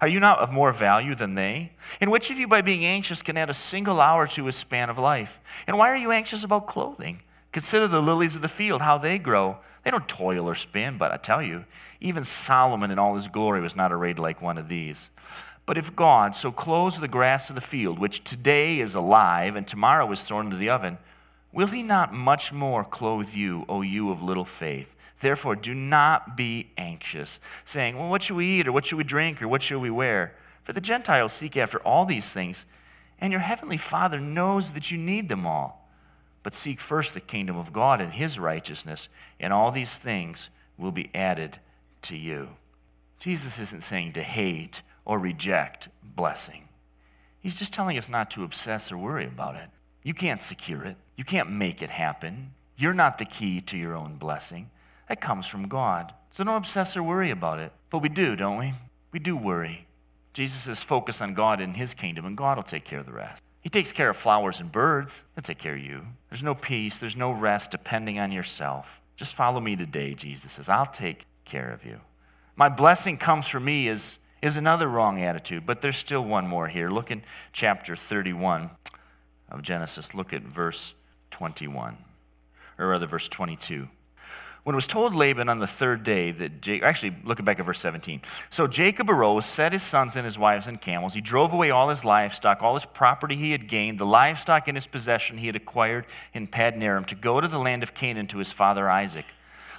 Are 0.00 0.08
you 0.08 0.18
not 0.18 0.40
of 0.40 0.50
more 0.50 0.72
value 0.72 1.14
than 1.14 1.34
they? 1.34 1.72
And 2.00 2.10
which 2.10 2.30
of 2.30 2.38
you, 2.38 2.48
by 2.48 2.60
being 2.62 2.84
anxious, 2.84 3.22
can 3.22 3.36
add 3.36 3.50
a 3.50 3.54
single 3.54 4.00
hour 4.00 4.26
to 4.28 4.46
his 4.46 4.56
span 4.56 4.90
of 4.90 4.98
life? 4.98 5.30
And 5.66 5.78
why 5.78 5.90
are 5.90 5.96
you 5.96 6.10
anxious 6.10 6.42
about 6.42 6.66
clothing? 6.66 7.20
Consider 7.52 7.86
the 7.86 8.00
lilies 8.00 8.34
of 8.34 8.42
the 8.42 8.48
field, 8.48 8.80
how 8.80 8.98
they 8.98 9.18
grow. 9.18 9.58
They 9.84 9.90
don't 9.90 10.08
toil 10.08 10.48
or 10.48 10.54
spin, 10.54 10.98
but 10.98 11.12
I 11.12 11.16
tell 11.16 11.42
you, 11.42 11.64
even 12.00 12.24
Solomon 12.24 12.90
in 12.90 12.98
all 12.98 13.14
his 13.14 13.28
glory 13.28 13.60
was 13.60 13.76
not 13.76 13.92
arrayed 13.92 14.18
like 14.18 14.40
one 14.40 14.58
of 14.58 14.68
these. 14.68 15.10
But 15.66 15.78
if 15.78 15.94
God 15.94 16.34
so 16.34 16.50
clothes 16.50 16.98
the 16.98 17.08
grass 17.08 17.48
of 17.48 17.54
the 17.54 17.60
field, 17.60 17.98
which 17.98 18.24
today 18.24 18.80
is 18.80 18.94
alive 18.94 19.54
and 19.54 19.66
tomorrow 19.66 20.10
is 20.10 20.22
thrown 20.22 20.46
into 20.46 20.56
the 20.56 20.70
oven, 20.70 20.98
Will 21.52 21.66
he 21.66 21.82
not 21.82 22.14
much 22.14 22.50
more 22.50 22.82
clothe 22.82 23.28
you, 23.34 23.66
O 23.68 23.82
you 23.82 24.10
of 24.10 24.22
little 24.22 24.46
faith? 24.46 24.88
Therefore, 25.20 25.54
do 25.54 25.74
not 25.74 26.36
be 26.36 26.70
anxious, 26.78 27.38
saying, 27.64 27.96
Well, 27.96 28.08
what 28.08 28.22
should 28.22 28.36
we 28.36 28.58
eat, 28.58 28.66
or 28.66 28.72
what 28.72 28.86
should 28.86 28.96
we 28.96 29.04
drink, 29.04 29.42
or 29.42 29.48
what 29.48 29.62
should 29.62 29.78
we 29.78 29.90
wear? 29.90 30.34
For 30.64 30.72
the 30.72 30.80
Gentiles 30.80 31.32
seek 31.32 31.56
after 31.56 31.78
all 31.80 32.06
these 32.06 32.32
things, 32.32 32.64
and 33.20 33.30
your 33.30 33.40
heavenly 33.40 33.76
Father 33.76 34.18
knows 34.18 34.70
that 34.72 34.90
you 34.90 34.98
need 34.98 35.28
them 35.28 35.46
all. 35.46 35.81
But 36.42 36.54
seek 36.54 36.80
first 36.80 37.14
the 37.14 37.20
kingdom 37.20 37.56
of 37.56 37.72
God 37.72 38.00
and 38.00 38.12
his 38.12 38.38
righteousness, 38.38 39.08
and 39.38 39.52
all 39.52 39.70
these 39.70 39.98
things 39.98 40.50
will 40.76 40.92
be 40.92 41.10
added 41.14 41.58
to 42.02 42.16
you. 42.16 42.48
Jesus 43.20 43.58
isn't 43.58 43.84
saying 43.84 44.14
to 44.14 44.22
hate 44.22 44.82
or 45.04 45.18
reject 45.18 45.88
blessing. 46.02 46.68
He's 47.40 47.56
just 47.56 47.72
telling 47.72 47.98
us 47.98 48.08
not 48.08 48.30
to 48.32 48.44
obsess 48.44 48.90
or 48.90 48.98
worry 48.98 49.26
about 49.26 49.54
it. 49.56 49.68
You 50.02 50.14
can't 50.14 50.42
secure 50.42 50.84
it, 50.84 50.96
you 51.16 51.24
can't 51.24 51.50
make 51.50 51.82
it 51.82 51.90
happen. 51.90 52.52
You're 52.76 52.94
not 52.94 53.18
the 53.18 53.24
key 53.24 53.60
to 53.62 53.76
your 53.76 53.94
own 53.94 54.16
blessing. 54.16 54.70
That 55.08 55.20
comes 55.20 55.46
from 55.46 55.68
God. 55.68 56.12
So 56.32 56.42
don't 56.42 56.56
obsess 56.56 56.96
or 56.96 57.02
worry 57.02 57.30
about 57.30 57.60
it. 57.60 57.70
But 57.90 57.98
we 57.98 58.08
do, 58.08 58.34
don't 58.34 58.58
we? 58.58 58.72
We 59.12 59.18
do 59.18 59.36
worry. 59.36 59.86
Jesus 60.32 60.62
says 60.62 60.82
focus 60.82 61.20
on 61.20 61.34
God 61.34 61.60
and 61.60 61.76
his 61.76 61.94
kingdom, 61.94 62.24
and 62.24 62.36
God 62.36 62.56
will 62.56 62.64
take 62.64 62.84
care 62.84 63.00
of 63.00 63.06
the 63.06 63.12
rest. 63.12 63.42
He 63.62 63.70
takes 63.70 63.92
care 63.92 64.10
of 64.10 64.16
flowers 64.16 64.60
and 64.60 64.70
birds. 64.70 65.20
He'll 65.34 65.42
take 65.42 65.58
care 65.58 65.74
of 65.74 65.80
you. 65.80 66.02
There's 66.28 66.42
no 66.42 66.54
peace, 66.54 66.98
there's 66.98 67.16
no 67.16 67.30
rest 67.30 67.70
depending 67.70 68.18
on 68.18 68.32
yourself. 68.32 68.86
Just 69.16 69.34
follow 69.34 69.60
me 69.60 69.76
today, 69.76 70.14
Jesus 70.14 70.52
says. 70.52 70.68
I'll 70.68 70.86
take 70.86 71.26
care 71.44 71.72
of 71.72 71.84
you. 71.84 72.00
My 72.56 72.68
blessing 72.68 73.16
comes 73.18 73.46
from 73.46 73.64
me 73.64 73.88
is, 73.88 74.18
is 74.42 74.56
another 74.56 74.88
wrong 74.88 75.22
attitude, 75.22 75.64
but 75.64 75.80
there's 75.80 75.96
still 75.96 76.24
one 76.24 76.46
more 76.46 76.66
here. 76.66 76.90
Look 76.90 77.10
in 77.10 77.22
chapter 77.52 77.94
31 77.94 78.68
of 79.50 79.62
Genesis. 79.62 80.12
Look 80.12 80.32
at 80.32 80.42
verse 80.42 80.94
21, 81.30 81.96
or 82.78 82.88
rather, 82.88 83.06
verse 83.06 83.28
22. 83.28 83.88
When 84.64 84.74
it 84.74 84.76
was 84.76 84.86
told 84.86 85.12
Laban 85.12 85.48
on 85.48 85.58
the 85.58 85.66
third 85.66 86.04
day 86.04 86.30
that 86.30 86.60
Jacob, 86.60 86.84
actually, 86.84 87.16
look 87.24 87.44
back 87.44 87.58
at 87.58 87.66
verse 87.66 87.80
17. 87.80 88.22
So 88.48 88.68
Jacob 88.68 89.10
arose, 89.10 89.44
set 89.44 89.72
his 89.72 89.82
sons 89.82 90.14
and 90.14 90.24
his 90.24 90.38
wives 90.38 90.68
and 90.68 90.80
camels. 90.80 91.14
He 91.14 91.20
drove 91.20 91.52
away 91.52 91.72
all 91.72 91.88
his 91.88 92.04
livestock, 92.04 92.62
all 92.62 92.74
his 92.74 92.84
property 92.84 93.34
he 93.34 93.50
had 93.50 93.68
gained, 93.68 93.98
the 93.98 94.06
livestock 94.06 94.68
in 94.68 94.76
his 94.76 94.86
possession 94.86 95.36
he 95.36 95.46
had 95.46 95.56
acquired 95.56 96.06
in 96.32 96.46
Paddan 96.46 96.80
Aram, 96.82 97.04
to 97.06 97.16
go 97.16 97.40
to 97.40 97.48
the 97.48 97.58
land 97.58 97.82
of 97.82 97.92
Canaan 97.94 98.28
to 98.28 98.38
his 98.38 98.52
father 98.52 98.88
Isaac. 98.88 99.26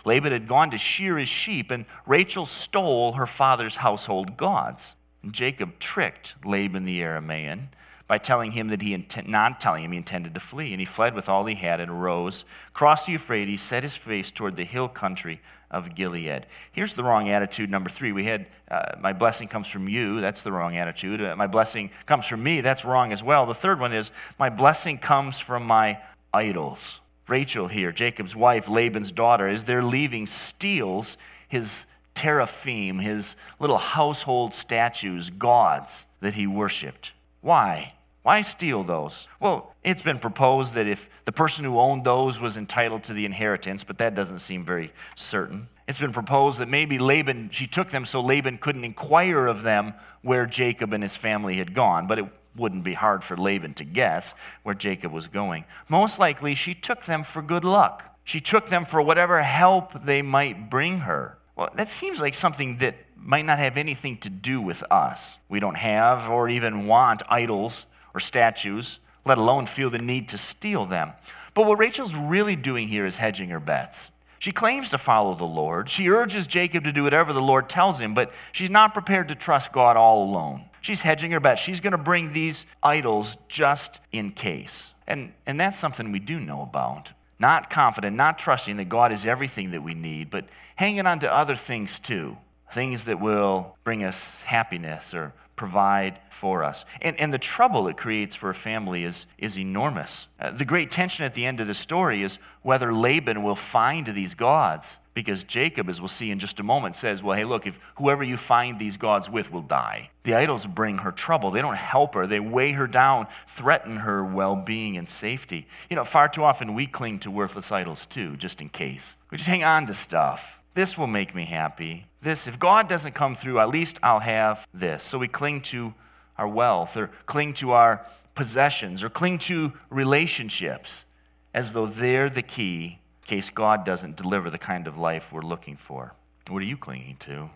Laban 0.04 0.34
had 0.34 0.50
gone 0.50 0.72
to 0.72 0.78
shear 0.78 1.17
his 1.17 1.30
sheep, 1.30 1.72
and 1.72 1.86
Rachel 2.06 2.46
stole 2.46 3.13
her 3.13 3.28
father's 3.28 3.78
household 3.78 4.36
gods. 4.36 4.98
And 5.22 5.32
Jacob 5.32 5.80
tricked 5.80 6.34
Laban 6.43 6.84
the 6.84 7.00
Aramean 7.00 7.69
by 8.08 8.18
telling 8.18 8.52
him 8.52 8.68
that 8.68 8.82
he 8.82 8.94
intent, 8.94 9.28
not 9.28 9.62
telling 9.62 9.84
him 9.84 9.92
he 9.92 9.98
intended 9.98 10.34
to 10.34 10.39
flee. 10.39 10.72
And 10.72 10.80
he 10.80 10.86
fled 10.86 11.16
with 11.16 11.30
all 11.30 11.46
he 11.46 11.56
had 11.56 11.80
and 11.80 11.89
arose, 11.89 12.46
crossed 12.74 13.06
the 13.06 13.13
Euphrates, 13.13 13.62
set 13.62 13.84
his 13.84 13.96
face 13.96 14.30
toward 14.30 14.56
the 14.56 14.66
hill 14.66 14.88
country 14.88 15.42
of 15.72 15.96
Gilead. 15.96 16.46
Here's 16.72 16.94
the 16.94 17.04
wrong 17.04 17.30
attitude, 17.30 17.70
number 17.70 17.89
three. 17.89 18.12
We 18.12 18.26
had, 18.26 18.46
uh, 18.70 18.96
my 19.00 19.13
blessing 19.13 19.48
comes 19.48 19.68
from 19.68 19.89
you. 19.89 20.22
That's 20.22 20.42
the 20.42 20.52
wrong 20.52 20.78
attitude. 20.78 21.22
Uh, 21.22 21.36
my 21.36 21.48
blessing 21.48 21.89
comes 22.06 22.26
from 22.26 22.44
me. 22.44 22.62
That's 22.62 22.86
wrong 22.86 23.12
as 23.12 23.24
well. 23.24 23.46
The 23.46 23.56
third 23.56 23.80
one 23.80 23.94
is, 23.94 24.12
my 24.38 24.50
blessing 24.50 25.00
comes 25.00 25.39
from 25.39 25.63
my 25.63 25.98
idols. 26.34 27.00
Rachel 27.28 27.68
here, 27.68 27.92
Jacob's 27.92 28.36
wife, 28.36 28.68
Laban's 28.68 29.12
daughter, 29.12 29.48
as 29.48 29.63
they're 29.63 29.84
leaving, 29.84 30.28
steals 30.28 31.18
his 31.48 31.86
teraphim, 32.16 33.00
his 33.00 33.36
little 33.60 33.78
household 33.78 34.54
statues, 34.54 35.30
gods 35.30 36.06
that 36.20 36.34
he 36.34 36.48
worshiped. 36.48 37.12
Why? 37.43 37.93
Why 38.23 38.39
steal 38.39 38.86
those? 38.86 39.27
Well, 39.41 39.75
it's 39.84 40.01
been 40.01 40.17
proposed 40.17 40.75
that 40.75 40.88
if 40.88 41.10
the 41.25 41.34
person 41.34 41.65
who 41.65 41.77
owned 41.77 42.06
those 42.06 42.39
was 42.39 42.56
entitled 42.56 43.03
to 43.03 43.13
the 43.13 43.25
inheritance, 43.25 43.84
but 43.84 43.97
that 43.97 44.15
doesn't 44.15 44.39
seem 44.39 44.63
very 44.63 44.93
certain. 45.15 45.67
It's 45.86 45.99
been 45.99 46.13
proposed 46.13 46.60
that 46.60 46.69
maybe 46.69 46.99
Laban, 46.99 47.49
she 47.51 47.67
took 47.67 47.91
them 47.91 48.06
so 48.06 48.21
Laban 48.21 48.60
couldn't 48.60 48.86
inquire 48.86 49.45
of 49.45 49.62
them 49.62 49.93
where 50.21 50.45
Jacob 50.45 50.93
and 50.93 51.03
his 51.03 51.17
family 51.17 51.58
had 51.58 51.75
gone, 51.75 52.08
but 52.08 52.17
it 52.17 52.25
wouldn't 52.56 52.86
be 52.86 52.93
hard 52.93 53.25
for 53.25 53.36
Laban 53.36 53.73
to 53.73 53.84
guess 53.84 54.34
where 54.63 54.73
Jacob 54.73 55.12
was 55.12 55.27
going. 55.27 55.65
Most 55.89 56.19
likely, 56.19 56.56
she 56.56 56.73
took 56.73 57.03
them 57.03 57.25
for 57.25 57.41
good 57.41 57.65
luck. 57.65 58.03
She 58.23 58.39
took 58.39 58.69
them 58.69 58.86
for 58.86 59.01
whatever 59.01 59.43
help 59.43 60.06
they 60.06 60.21
might 60.21 60.69
bring 60.69 60.99
her. 60.99 61.38
Well, 61.58 61.71
that 61.75 61.89
seems 61.89 62.21
like 62.21 62.36
something 62.36 62.77
that 62.77 62.95
might 63.23 63.45
not 63.45 63.59
have 63.59 63.77
anything 63.77 64.17
to 64.17 64.29
do 64.29 64.62
with 64.62 64.83
us. 64.91 65.38
We 65.49 65.59
don't 65.59 65.75
have 65.75 66.29
or 66.29 66.49
even 66.49 66.88
want 66.88 67.23
idols 67.29 67.86
or 68.13 68.19
statues, 68.19 68.99
let 69.25 69.38
alone 69.38 69.65
feel 69.65 69.89
the 69.89 69.97
need 69.97 70.29
to 70.29 70.38
steal 70.38 70.86
them. 70.86 71.13
But 71.53 71.65
what 71.65 71.79
Rachel's 71.79 72.13
really 72.13 72.55
doing 72.55 72.88
here 72.88 73.05
is 73.05 73.15
hedging 73.15 73.49
her 73.49 73.59
bets. 73.59 74.12
She 74.39 74.51
claims 74.51 74.89
to 74.89 74.97
follow 74.97 75.36
the 75.36 75.45
Lord. 75.45 75.89
She 75.89 76.09
urges 76.09 76.47
Jacob 76.47 76.83
to 76.83 76.91
do 76.91 77.03
whatever 77.03 77.31
the 77.31 77.41
Lord 77.41 77.69
tells 77.69 77.97
him, 77.97 78.13
but 78.13 78.33
she's 78.51 78.69
not 78.69 78.93
prepared 78.93 79.29
to 79.29 79.36
trust 79.36 79.71
God 79.71 79.95
all 79.95 80.23
alone. 80.23 80.65
She's 80.81 80.99
hedging 80.99 81.31
her 81.31 81.39
bets. 81.39 81.62
She's 81.62 81.79
going 81.79 81.93
to 81.93 81.97
bring 81.97 82.33
these 82.33 82.65
idols 82.83 83.38
just 83.47 84.01
in 84.12 84.31
case. 84.31 84.93
And, 85.07 85.31
and 85.45 85.57
that's 85.57 85.79
something 85.79 86.12
we 86.12 86.19
do 86.19 86.41
know 86.41 86.62
about. 86.62 87.07
Not 87.39 87.69
confident, 87.69 88.17
not 88.17 88.38
trusting 88.38 88.75
that 88.77 88.89
God 88.89 89.13
is 89.13 89.25
everything 89.25 89.71
that 89.71 89.81
we 89.81 89.93
need, 89.93 90.29
but 90.29 90.45
hanging 90.75 91.05
on 91.05 91.19
to 91.19 91.33
other 91.33 91.55
things 91.55 92.01
too. 92.01 92.36
Things 92.73 93.05
that 93.05 93.19
will 93.19 93.77
bring 93.83 94.03
us 94.03 94.41
happiness 94.41 95.13
or 95.13 95.33
provide 95.55 96.19
for 96.31 96.63
us. 96.63 96.86
And, 97.01 97.19
and 97.19 97.33
the 97.33 97.38
trouble 97.38 97.88
it 97.88 97.97
creates 97.97 98.36
for 98.36 98.49
a 98.49 98.55
family 98.55 99.03
is, 99.03 99.27
is 99.38 99.57
enormous. 99.57 100.27
Uh, 100.39 100.51
the 100.51 100.65
great 100.65 100.91
tension 100.91 101.25
at 101.25 101.36
the 101.36 101.45
end 101.45 101.59
of 101.59 101.67
the 101.67 101.73
story 101.73 102.23
is 102.23 102.39
whether 102.63 102.93
Laban 102.93 103.43
will 103.43 103.55
find 103.55 104.07
these 104.07 104.33
gods, 104.33 104.97
because 105.13 105.43
Jacob, 105.43 105.89
as 105.89 106.01
we'll 106.01 106.07
see 106.07 106.31
in 106.31 106.39
just 106.39 106.59
a 106.59 106.63
moment, 106.63 106.95
says, 106.95 107.21
Well, 107.21 107.38
hey, 107.38 107.45
look, 107.45 107.67
if 107.67 107.77
whoever 107.97 108.23
you 108.23 108.36
find 108.36 108.79
these 108.79 108.97
gods 108.97 109.29
with 109.29 109.51
will 109.51 109.62
die. 109.62 110.09
The 110.23 110.33
idols 110.33 110.65
bring 110.65 110.97
her 110.97 111.12
trouble. 111.12 111.51
They 111.51 111.62
don't 111.62 111.75
help 111.75 112.15
her, 112.15 112.25
they 112.25 112.39
weigh 112.39 112.71
her 112.71 112.88
down, 112.88 113.27
threaten 113.55 113.97
her 113.97 114.25
well 114.25 114.55
being 114.55 114.97
and 114.97 115.07
safety. 115.07 115.67
You 115.89 115.95
know, 115.95 116.05
far 116.05 116.29
too 116.29 116.43
often 116.43 116.73
we 116.73 116.88
cling 116.88 117.19
to 117.19 117.31
worthless 117.31 117.71
idols 117.71 118.07
too, 118.07 118.38
just 118.38 118.59
in 118.59 118.69
case. 118.69 119.15
We 119.29 119.38
just 119.38 119.49
hang 119.49 119.63
on 119.63 119.86
to 119.86 119.93
stuff. 119.93 120.43
This 120.73 120.97
will 120.97 121.07
make 121.07 121.36
me 121.36 121.45
happy. 121.45 122.05
This, 122.21 122.47
if 122.47 122.57
God 122.57 122.89
doesn't 122.89 123.13
come 123.13 123.36
through, 123.36 123.59
at 123.59 123.69
least 123.69 123.97
I'll 124.01 124.19
have 124.19 124.65
this. 124.73 125.03
So 125.03 125.17
we 125.17 125.27
cling 125.27 125.62
to 125.63 125.93
our 126.38 126.47
wealth 126.47 126.97
or 126.97 127.12
cling 127.25 127.53
to 127.55 127.71
our 127.71 128.05
possessions 128.36 129.03
or 129.03 129.09
cling 129.09 129.38
to 129.39 129.73
relationships 129.89 131.05
as 131.53 131.73
though 131.73 131.86
they're 131.86 132.29
the 132.29 132.41
key 132.41 132.99
in 133.23 133.27
case 133.27 133.49
God 133.49 133.86
doesn't 133.86 134.15
deliver 134.15 134.49
the 134.49 134.57
kind 134.57 134.88
of 134.88 134.97
life 134.97 135.31
we're 135.31 135.41
looking 135.41 135.77
for. 135.77 136.13
What 136.49 136.59
are 136.59 136.65
you 136.65 136.77
clinging 136.77 137.17
to? 137.21 137.49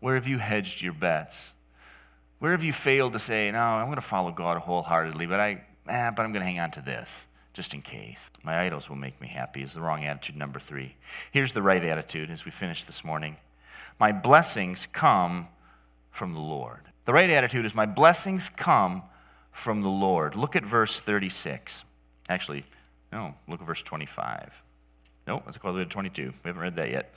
Where 0.00 0.14
have 0.14 0.26
you 0.26 0.38
hedged 0.38 0.82
your 0.82 0.92
bets? 0.92 1.36
Where 2.38 2.52
have 2.52 2.62
you 2.62 2.72
failed 2.72 3.14
to 3.14 3.18
say, 3.18 3.50
no, 3.50 3.58
I'm 3.58 3.86
going 3.86 3.96
to 3.96 4.02
follow 4.02 4.30
God 4.30 4.58
wholeheartedly, 4.58 5.26
but, 5.26 5.40
I, 5.40 5.62
eh, 5.88 6.10
but 6.10 6.22
I'm 6.22 6.32
going 6.32 6.44
to 6.44 6.46
hang 6.46 6.60
on 6.60 6.70
to 6.72 6.80
this? 6.80 7.26
Just 7.52 7.74
in 7.74 7.82
case. 7.82 8.30
My 8.42 8.64
idols 8.64 8.88
will 8.88 8.96
make 8.96 9.20
me 9.20 9.28
happy 9.28 9.62
is 9.62 9.74
the 9.74 9.80
wrong 9.80 10.04
attitude, 10.04 10.36
number 10.36 10.60
three. 10.60 10.94
Here's 11.32 11.52
the 11.52 11.62
right 11.62 11.84
attitude 11.84 12.30
as 12.30 12.44
we 12.44 12.50
finish 12.50 12.84
this 12.84 13.04
morning 13.04 13.36
My 13.98 14.12
blessings 14.12 14.86
come 14.92 15.48
from 16.10 16.34
the 16.34 16.40
Lord. 16.40 16.80
The 17.04 17.12
right 17.12 17.30
attitude 17.30 17.64
is, 17.64 17.74
My 17.74 17.86
blessings 17.86 18.50
come 18.56 19.02
from 19.52 19.82
the 19.82 19.88
Lord. 19.88 20.36
Look 20.36 20.56
at 20.56 20.64
verse 20.64 21.00
36. 21.00 21.84
Actually, 22.28 22.64
no, 23.12 23.34
look 23.48 23.60
at 23.60 23.66
verse 23.66 23.82
25. 23.82 24.52
No, 25.26 25.42
let's 25.44 25.58
go 25.58 25.76
to 25.76 25.84
22. 25.84 26.22
We 26.22 26.32
haven't 26.44 26.62
read 26.62 26.76
that 26.76 26.90
yet. 26.90 27.12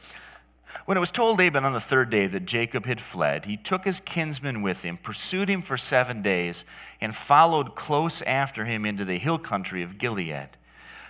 When 0.85 0.97
it 0.97 0.99
was 0.99 1.11
told 1.11 1.39
Laban 1.39 1.65
on 1.65 1.73
the 1.73 1.79
third 1.79 2.09
day 2.09 2.27
that 2.27 2.45
Jacob 2.45 2.85
had 2.85 3.01
fled, 3.01 3.45
he 3.45 3.57
took 3.57 3.85
his 3.85 3.99
kinsman 3.99 4.61
with 4.61 4.81
him, 4.81 4.97
pursued 4.97 5.49
him 5.49 5.61
for 5.61 5.77
seven 5.77 6.21
days, 6.21 6.63
and 6.99 7.15
followed 7.15 7.75
close 7.75 8.21
after 8.23 8.65
him 8.65 8.85
into 8.85 9.05
the 9.05 9.19
hill 9.19 9.37
country 9.37 9.83
of 9.83 9.97
Gilead. 9.97 10.49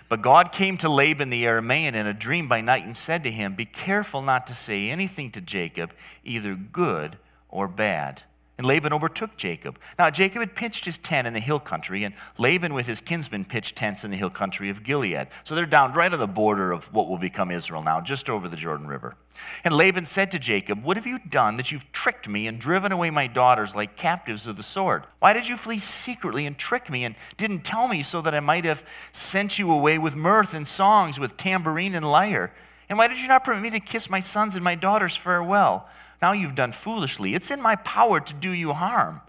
But 0.08 0.20
God 0.20 0.52
came 0.52 0.76
to 0.78 0.90
Laban 0.90 1.30
the 1.30 1.44
Aramean 1.44 1.94
in 1.94 2.06
a 2.06 2.12
dream 2.12 2.48
by 2.48 2.60
night 2.60 2.84
and 2.84 2.96
said 2.96 3.22
to 3.24 3.30
him, 3.30 3.54
Be 3.54 3.64
careful 3.64 4.20
not 4.20 4.46
to 4.48 4.54
say 4.54 4.90
anything 4.90 5.30
to 5.32 5.40
Jacob, 5.40 5.92
either 6.22 6.54
good 6.54 7.16
or 7.48 7.66
bad. 7.66 8.22
And 8.58 8.66
Laban 8.66 8.92
overtook 8.92 9.36
Jacob. 9.36 9.78
Now, 9.98 10.10
Jacob 10.10 10.40
had 10.40 10.54
pitched 10.54 10.84
his 10.84 10.98
tent 10.98 11.26
in 11.26 11.32
the 11.32 11.40
hill 11.40 11.58
country, 11.58 12.04
and 12.04 12.14
Laban 12.38 12.74
with 12.74 12.86
his 12.86 13.00
kinsmen 13.00 13.44
pitched 13.46 13.76
tents 13.76 14.04
in 14.04 14.10
the 14.10 14.16
hill 14.16 14.30
country 14.30 14.68
of 14.68 14.84
Gilead. 14.84 15.28
So 15.44 15.54
they're 15.54 15.64
down 15.64 15.94
right 15.94 16.12
on 16.12 16.20
the 16.20 16.26
border 16.26 16.70
of 16.70 16.84
what 16.92 17.08
will 17.08 17.18
become 17.18 17.50
Israel 17.50 17.82
now, 17.82 18.00
just 18.00 18.28
over 18.28 18.48
the 18.48 18.56
Jordan 18.56 18.86
River. 18.86 19.16
And 19.64 19.74
Laban 19.74 20.06
said 20.06 20.30
to 20.32 20.38
Jacob, 20.38 20.84
What 20.84 20.96
have 20.96 21.06
you 21.06 21.18
done 21.18 21.56
that 21.56 21.72
you've 21.72 21.90
tricked 21.92 22.28
me 22.28 22.46
and 22.46 22.58
driven 22.58 22.92
away 22.92 23.10
my 23.10 23.26
daughters 23.26 23.74
like 23.74 23.96
captives 23.96 24.46
of 24.46 24.56
the 24.56 24.62
sword? 24.62 25.04
Why 25.18 25.32
did 25.32 25.48
you 25.48 25.56
flee 25.56 25.78
secretly 25.78 26.46
and 26.46 26.56
trick 26.56 26.90
me 26.90 27.04
and 27.04 27.14
didn't 27.38 27.64
tell 27.64 27.88
me 27.88 28.02
so 28.02 28.20
that 28.22 28.34
I 28.34 28.40
might 28.40 28.64
have 28.64 28.82
sent 29.12 29.58
you 29.58 29.72
away 29.72 29.98
with 29.98 30.14
mirth 30.14 30.54
and 30.54 30.68
songs, 30.68 31.18
with 31.18 31.36
tambourine 31.36 31.94
and 31.94 32.08
lyre? 32.08 32.52
And 32.88 32.98
why 32.98 33.08
did 33.08 33.18
you 33.18 33.28
not 33.28 33.44
permit 33.44 33.62
me 33.62 33.70
to 33.70 33.80
kiss 33.80 34.10
my 34.10 34.20
sons 34.20 34.54
and 34.54 34.62
my 34.62 34.74
daughters 34.74 35.16
farewell? 35.16 35.88
Now 36.22 36.32
you've 36.32 36.54
done 36.54 36.72
foolishly. 36.72 37.34
It's 37.34 37.50
in 37.50 37.60
my 37.60 37.74
power 37.74 38.20
to 38.20 38.34
do 38.34 38.52
you 38.52 38.72
harm. 38.72 39.20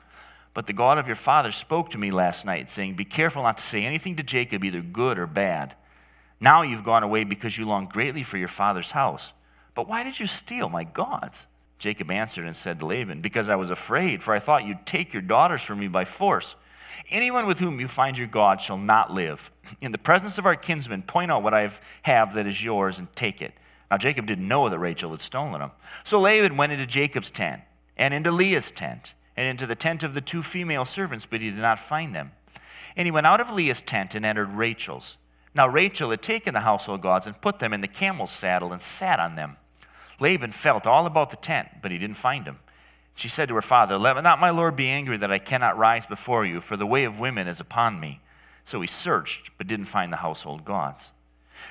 But 0.54 0.68
the 0.68 0.74
God 0.74 1.00
of 1.00 1.08
your 1.08 1.16
father 1.16 1.52
spoke 1.52 1.90
to 1.90 1.98
me 1.98 2.12
last 2.12 2.46
night, 2.46 2.70
saying, 2.70 2.96
Be 2.96 3.06
careful 3.06 3.42
not 3.42 3.58
to 3.58 3.64
say 3.64 3.84
anything 3.84 4.18
to 4.18 4.24
Jacob, 4.24 4.64
either 4.64 4.82
good 4.82 5.18
or 5.18 5.26
bad. 5.26 5.76
Now 6.40 6.62
you've 6.62 6.84
gone 6.84 7.02
away 7.02 7.24
because 7.24 7.58
you 7.58 7.66
long 7.66 7.88
greatly 7.88 8.22
for 8.22 8.38
your 8.38 8.48
father's 8.48 8.92
house. 8.92 9.34
But 9.74 9.88
why 9.88 10.04
did 10.04 10.20
you 10.20 10.28
steal 10.28 10.70
my 10.70 10.84
gods? 10.84 11.48
Jacob 11.80 12.12
answered 12.12 12.46
and 12.46 12.56
said 12.56 12.80
to 12.80 12.86
Laban, 12.86 13.22
Because 13.22 13.50
I 13.50 13.56
was 13.56 13.72
afraid, 13.72 14.22
for 14.22 14.36
I 14.36 14.40
thought 14.40 14.66
you'd 14.66 14.86
take 14.86 15.14
your 15.14 15.24
daughters 15.24 15.64
from 15.64 15.80
me 15.80 15.88
by 15.88 16.06
force. 16.06 16.56
Anyone 17.10 17.48
with 17.48 17.58
whom 17.58 17.80
you 17.80 17.88
find 17.88 18.16
your 18.16 18.28
God 18.28 18.62
shall 18.62 18.78
not 18.78 19.12
live. 19.12 19.50
In 19.82 19.92
the 19.92 19.98
presence 19.98 20.38
of 20.38 20.46
our 20.46 20.56
kinsmen, 20.56 21.02
point 21.02 21.32
out 21.32 21.42
what 21.42 21.56
I 21.56 21.72
have 22.04 22.36
that 22.36 22.46
is 22.46 22.64
yours 22.64 23.00
and 23.00 23.14
take 23.16 23.42
it. 23.42 23.54
Now, 23.94 23.98
Jacob 23.98 24.26
didn't 24.26 24.48
know 24.48 24.70
that 24.70 24.80
Rachel 24.80 25.12
had 25.12 25.22
stolen 25.22 25.60
them. 25.60 25.70
So 26.04 26.20
Laban 26.20 26.58
went 26.58 26.72
into 26.72 26.88
Jacob's 26.88 27.30
tent, 27.30 27.62
and 27.96 28.12
into 28.12 28.32
Leah's 28.32 28.72
tent, 28.72 29.14
and 29.38 29.46
into 29.46 29.68
the 29.68 29.76
tent 29.76 30.02
of 30.02 30.16
the 30.16 30.22
two 30.22 30.42
female 30.42 30.84
servants, 30.84 31.28
but 31.28 31.42
he 31.42 31.52
did 31.52 31.60
not 31.60 31.88
find 31.88 32.16
them. 32.16 32.32
And 32.96 33.06
he 33.06 33.12
went 33.12 33.28
out 33.28 33.40
of 33.40 33.52
Leah's 33.52 33.84
tent 33.84 34.16
and 34.16 34.26
entered 34.26 34.50
Rachel's. 34.50 35.18
Now 35.54 35.68
Rachel 35.68 36.10
had 36.10 36.24
taken 36.24 36.56
the 36.56 36.62
household 36.62 37.04
gods 37.04 37.28
and 37.28 37.40
put 37.40 37.60
them 37.60 37.72
in 37.72 37.82
the 37.82 37.88
camel's 37.88 38.32
saddle 38.32 38.74
and 38.74 38.82
sat 38.82 39.20
on 39.20 39.36
them. 39.36 39.58
Laban 40.20 40.54
felt 40.54 40.88
all 40.88 41.06
about 41.06 41.30
the 41.30 41.38
tent, 41.38 41.68
but 41.84 41.92
he 41.92 42.00
didn't 42.00 42.18
find 42.18 42.46
them. 42.46 42.58
She 43.14 43.30
said 43.30 43.48
to 43.50 43.56
her 43.56 43.62
father, 43.62 44.00
Let 44.00 44.20
not 44.24 44.40
my 44.40 44.50
lord 44.50 44.76
be 44.76 44.90
angry 44.90 45.18
that 45.18 45.32
I 45.32 45.38
cannot 45.38 45.78
rise 45.78 46.08
before 46.08 46.48
you, 46.48 46.62
for 46.62 46.78
the 46.78 46.88
way 46.88 47.04
of 47.04 47.20
women 47.20 47.48
is 47.48 47.60
upon 47.60 48.00
me. 48.00 48.22
So 48.66 48.82
he 48.82 48.88
searched, 48.88 49.52
but 49.60 49.68
didn't 49.68 49.86
find 49.86 50.12
the 50.12 50.18
household 50.18 50.66
gods. 50.66 51.12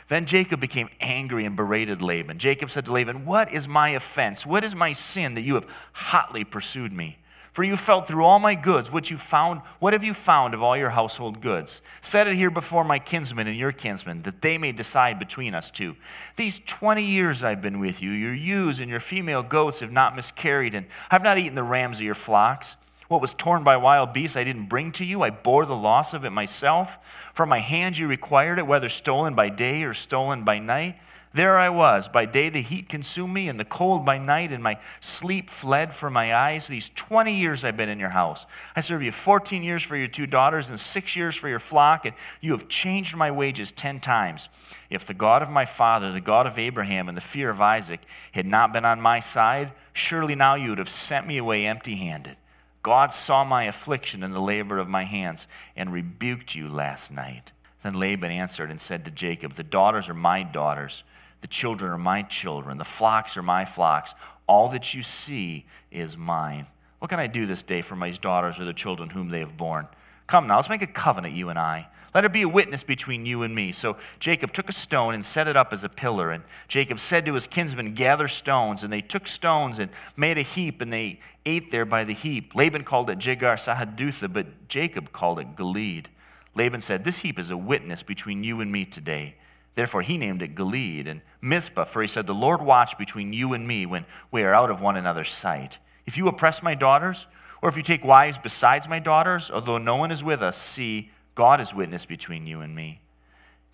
Then 0.08 0.26
Jacob 0.26 0.60
became 0.60 0.88
angry 1.00 1.44
and 1.44 1.56
berated 1.56 2.02
Laban. 2.02 2.38
Jacob 2.38 2.70
said 2.70 2.86
to 2.86 2.92
Laban, 2.92 3.24
What 3.24 3.52
is 3.52 3.66
my 3.68 3.90
offense? 3.90 4.46
What 4.46 4.64
is 4.64 4.74
my 4.74 4.92
sin 4.92 5.34
that 5.34 5.42
you 5.42 5.54
have 5.54 5.66
hotly 5.92 6.44
pursued 6.44 6.92
me? 6.92 7.18
For 7.52 7.64
you 7.64 7.76
felt 7.76 8.08
through 8.08 8.24
all 8.24 8.38
my 8.38 8.54
goods, 8.54 8.90
what 8.90 9.10
you 9.10 9.18
found, 9.18 9.60
what 9.78 9.92
have 9.92 10.02
you 10.02 10.14
found 10.14 10.54
of 10.54 10.62
all 10.62 10.74
your 10.74 10.88
household 10.88 11.42
goods? 11.42 11.82
Set 12.00 12.26
it 12.26 12.34
here 12.34 12.50
before 12.50 12.82
my 12.82 12.98
kinsmen 12.98 13.46
and 13.46 13.58
your 13.58 13.72
kinsmen, 13.72 14.22
that 14.22 14.40
they 14.40 14.56
may 14.56 14.72
decide 14.72 15.18
between 15.18 15.54
us 15.54 15.70
two. 15.70 15.94
These 16.38 16.60
twenty 16.66 17.04
years 17.04 17.42
I've 17.42 17.60
been 17.60 17.78
with 17.78 18.00
you, 18.00 18.10
your 18.10 18.32
ewes 18.32 18.80
and 18.80 18.88
your 18.88 19.00
female 19.00 19.42
goats 19.42 19.80
have 19.80 19.92
not 19.92 20.16
miscarried, 20.16 20.74
and 20.74 20.86
I've 21.10 21.22
not 21.22 21.36
eaten 21.36 21.54
the 21.54 21.62
rams 21.62 21.98
of 21.98 22.04
your 22.04 22.14
flocks. 22.14 22.76
What 23.08 23.20
was 23.20 23.34
torn 23.34 23.64
by 23.64 23.76
wild 23.76 24.12
beasts 24.12 24.36
I 24.36 24.44
didn't 24.44 24.68
bring 24.68 24.92
to 24.92 25.04
you. 25.04 25.22
I 25.22 25.30
bore 25.30 25.66
the 25.66 25.76
loss 25.76 26.14
of 26.14 26.24
it 26.24 26.30
myself. 26.30 26.90
From 27.34 27.48
my 27.48 27.60
hands 27.60 27.98
you 27.98 28.06
required 28.06 28.58
it, 28.58 28.66
whether 28.66 28.88
stolen 28.88 29.34
by 29.34 29.48
day 29.48 29.82
or 29.82 29.94
stolen 29.94 30.44
by 30.44 30.58
night. 30.58 30.96
There 31.34 31.58
I 31.58 31.70
was. 31.70 32.08
By 32.08 32.26
day 32.26 32.50
the 32.50 32.60
heat 32.60 32.90
consumed 32.90 33.32
me, 33.32 33.48
and 33.48 33.58
the 33.58 33.64
cold 33.64 34.04
by 34.04 34.18
night, 34.18 34.52
and 34.52 34.62
my 34.62 34.78
sleep 35.00 35.48
fled 35.48 35.94
from 35.94 36.12
my 36.12 36.34
eyes. 36.34 36.66
These 36.66 36.90
20 36.94 37.38
years 37.38 37.64
I've 37.64 37.76
been 37.76 37.88
in 37.88 37.98
your 37.98 38.10
house. 38.10 38.44
I 38.76 38.82
served 38.82 39.02
you 39.02 39.12
14 39.12 39.62
years 39.62 39.82
for 39.82 39.96
your 39.96 40.08
two 40.08 40.26
daughters, 40.26 40.68
and 40.68 40.78
six 40.78 41.16
years 41.16 41.34
for 41.34 41.48
your 41.48 41.58
flock, 41.58 42.04
and 42.04 42.14
you 42.42 42.52
have 42.52 42.68
changed 42.68 43.16
my 43.16 43.30
wages 43.30 43.72
10 43.72 44.00
times. 44.00 44.50
If 44.90 45.06
the 45.06 45.14
God 45.14 45.42
of 45.42 45.48
my 45.48 45.64
father, 45.64 46.12
the 46.12 46.20
God 46.20 46.46
of 46.46 46.58
Abraham, 46.58 47.08
and 47.08 47.16
the 47.16 47.22
fear 47.22 47.48
of 47.48 47.62
Isaac 47.62 48.00
had 48.32 48.44
not 48.44 48.74
been 48.74 48.84
on 48.84 49.00
my 49.00 49.20
side, 49.20 49.72
surely 49.94 50.34
now 50.34 50.56
you 50.56 50.68
would 50.68 50.78
have 50.78 50.90
sent 50.90 51.26
me 51.26 51.38
away 51.38 51.64
empty 51.64 51.96
handed. 51.96 52.36
God 52.82 53.12
saw 53.12 53.44
my 53.44 53.64
affliction 53.64 54.22
and 54.22 54.34
the 54.34 54.40
labor 54.40 54.78
of 54.78 54.88
my 54.88 55.04
hands 55.04 55.46
and 55.76 55.92
rebuked 55.92 56.54
you 56.54 56.68
last 56.68 57.10
night. 57.10 57.52
Then 57.82 57.94
Laban 57.94 58.30
answered 58.30 58.70
and 58.70 58.80
said 58.80 59.04
to 59.04 59.10
Jacob, 59.10 59.54
The 59.54 59.62
daughters 59.62 60.08
are 60.08 60.14
my 60.14 60.42
daughters, 60.42 61.02
the 61.40 61.48
children 61.48 61.92
are 61.92 61.98
my 61.98 62.22
children, 62.22 62.78
the 62.78 62.84
flocks 62.84 63.36
are 63.36 63.42
my 63.42 63.64
flocks. 63.64 64.14
All 64.46 64.68
that 64.70 64.94
you 64.94 65.02
see 65.02 65.64
is 65.90 66.16
mine. 66.16 66.66
What 66.98 67.08
can 67.08 67.20
I 67.20 67.26
do 67.26 67.46
this 67.46 67.62
day 67.62 67.82
for 67.82 67.96
my 67.96 68.10
daughters 68.10 68.58
or 68.58 68.64
the 68.64 68.72
children 68.72 69.10
whom 69.10 69.28
they 69.28 69.40
have 69.40 69.56
borne? 69.56 69.86
Come 70.26 70.46
now, 70.46 70.56
let's 70.56 70.68
make 70.68 70.82
a 70.82 70.86
covenant, 70.86 71.34
you 71.34 71.48
and 71.50 71.58
I. 71.58 71.88
Let 72.14 72.24
it 72.26 72.32
be 72.32 72.42
a 72.42 72.48
witness 72.48 72.82
between 72.82 73.24
you 73.24 73.42
and 73.42 73.54
me. 73.54 73.72
So 73.72 73.96
Jacob 74.20 74.52
took 74.52 74.68
a 74.68 74.72
stone 74.72 75.14
and 75.14 75.24
set 75.24 75.48
it 75.48 75.56
up 75.56 75.72
as 75.72 75.82
a 75.82 75.88
pillar. 75.88 76.32
And 76.32 76.44
Jacob 76.68 77.00
said 77.00 77.24
to 77.26 77.34
his 77.34 77.46
kinsmen, 77.46 77.94
Gather 77.94 78.28
stones. 78.28 78.82
And 78.82 78.92
they 78.92 79.00
took 79.00 79.26
stones 79.26 79.78
and 79.78 79.90
made 80.16 80.36
a 80.36 80.42
heap, 80.42 80.82
and 80.82 80.92
they 80.92 81.20
ate 81.46 81.70
there 81.70 81.86
by 81.86 82.04
the 82.04 82.12
heap. 82.12 82.54
Laban 82.54 82.84
called 82.84 83.08
it 83.08 83.18
Jegar 83.18 83.56
Sahadutha, 83.56 84.30
but 84.30 84.68
Jacob 84.68 85.12
called 85.12 85.38
it 85.38 85.56
Galeed. 85.56 86.06
Laban 86.54 86.82
said, 86.82 87.02
This 87.02 87.18
heap 87.18 87.38
is 87.38 87.50
a 87.50 87.56
witness 87.56 88.02
between 88.02 88.44
you 88.44 88.60
and 88.60 88.70
me 88.70 88.84
today. 88.84 89.36
Therefore 89.74 90.02
he 90.02 90.18
named 90.18 90.42
it 90.42 90.54
Galeed 90.54 91.08
and 91.08 91.22
Mizpah, 91.40 91.86
for 91.86 92.02
he 92.02 92.08
said, 92.08 92.26
The 92.26 92.34
Lord 92.34 92.60
watch 92.60 92.98
between 92.98 93.32
you 93.32 93.54
and 93.54 93.66
me 93.66 93.86
when 93.86 94.04
we 94.30 94.42
are 94.42 94.54
out 94.54 94.70
of 94.70 94.82
one 94.82 94.96
another's 94.96 95.32
sight. 95.32 95.78
If 96.06 96.18
you 96.18 96.28
oppress 96.28 96.62
my 96.62 96.74
daughters, 96.74 97.26
or 97.62 97.68
if 97.68 97.76
you 97.76 97.82
take 97.82 98.04
wives 98.04 98.36
besides 98.36 98.88
my 98.88 98.98
daughters, 98.98 99.50
although 99.50 99.78
no 99.78 99.96
one 99.96 100.10
is 100.10 100.22
with 100.22 100.42
us, 100.42 100.60
see, 100.60 101.10
God 101.34 101.60
is 101.60 101.74
witness 101.74 102.04
between 102.04 102.46
you 102.46 102.60
and 102.60 102.74
me. 102.74 103.00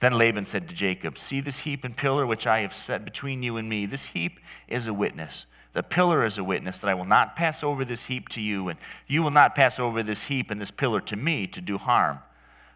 Then 0.01 0.13
Laban 0.13 0.45
said 0.45 0.69
to 0.69 0.75
Jacob, 0.75 1.19
See 1.19 1.41
this 1.41 1.59
heap 1.59 1.85
and 1.85 1.97
pillar 1.97 2.27
which 2.27 2.47
I 2.47 2.61
have 2.61 2.75
set 2.75 3.05
between 3.05 3.43
you 3.43 3.57
and 3.57 3.69
me. 3.69 3.87
This 3.87 4.05
heap 4.05 4.39
is 4.69 4.87
a 4.87 4.95
witness. 4.95 5.47
The 5.73 5.83
pillar 5.83 6.25
is 6.25 6.39
a 6.39 6.45
witness 6.45 6.81
that 6.81 6.91
I 6.91 6.95
will 6.95 7.05
not 7.05 7.37
pass 7.37 7.63
over 7.63 7.85
this 7.85 8.05
heap 8.05 8.29
to 8.31 8.41
you, 8.41 8.69
and 8.69 8.79
you 9.07 9.23
will 9.23 9.31
not 9.31 9.55
pass 9.55 9.79
over 9.79 10.03
this 10.03 10.25
heap 10.25 10.51
and 10.51 10.61
this 10.61 10.71
pillar 10.71 11.01
to 11.03 11.17
me 11.17 11.47
to 11.49 11.61
do 11.61 11.79
harm. 11.79 12.21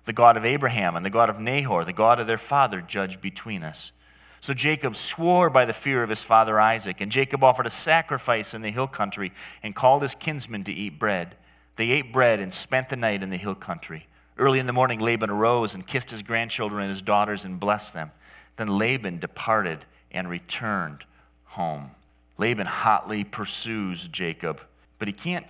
The 0.05 0.13
God 0.13 0.37
of 0.37 0.45
Abraham 0.45 0.97
and 0.97 1.07
the 1.07 1.11
God 1.11 1.31
of 1.31 1.41
Nahor, 1.41 1.85
the 1.85 1.93
God 1.93 2.19
of 2.19 2.27
their 2.27 2.39
father, 2.39 2.81
judge 2.81 3.21
between 3.21 3.63
us. 3.63 3.93
So 4.41 4.53
Jacob 4.53 4.97
swore 4.97 5.49
by 5.49 5.65
the 5.65 5.73
fear 5.73 6.03
of 6.03 6.11
his 6.11 6.25
father 6.25 6.61
Isaac, 6.61 7.01
and 7.01 7.13
Jacob 7.13 7.45
offered 7.45 7.67
a 7.67 7.71
sacrifice 7.71 8.55
in 8.55 8.63
the 8.63 8.73
hill 8.73 8.89
country 8.89 9.33
and 9.63 9.75
called 9.75 10.03
his 10.03 10.17
kinsmen 10.17 10.65
to 10.65 10.73
eat 10.73 10.99
bread. 10.99 11.37
They 11.77 11.91
ate 11.91 12.13
bread 12.13 12.41
and 12.41 12.53
spent 12.53 12.89
the 12.89 12.97
night 12.97 13.23
in 13.23 13.31
the 13.31 13.37
hill 13.37 13.55
country. 13.55 14.09
Early 14.43 14.59
in 14.59 14.67
the 14.67 14.73
morning, 14.73 14.99
Laban 14.99 15.31
arose 15.31 15.75
and 15.75 15.87
kissed 15.87 16.11
his 16.11 16.21
grandchildren 16.21 16.83
and 16.83 16.93
his 16.93 17.01
daughters 17.01 17.45
and 17.45 17.61
blessed 17.61 17.95
them. 17.95 18.11
Then 18.57 18.77
Laban 18.77 19.21
departed 19.21 19.85
and 20.11 20.29
returned 20.29 21.05
home. 21.45 21.93
Laban 22.39 22.67
hotly 22.67 23.23
pursues 23.23 24.09
Jacob, 24.09 24.61
but 24.99 25.07
he 25.07 25.15
can't 25.15 25.47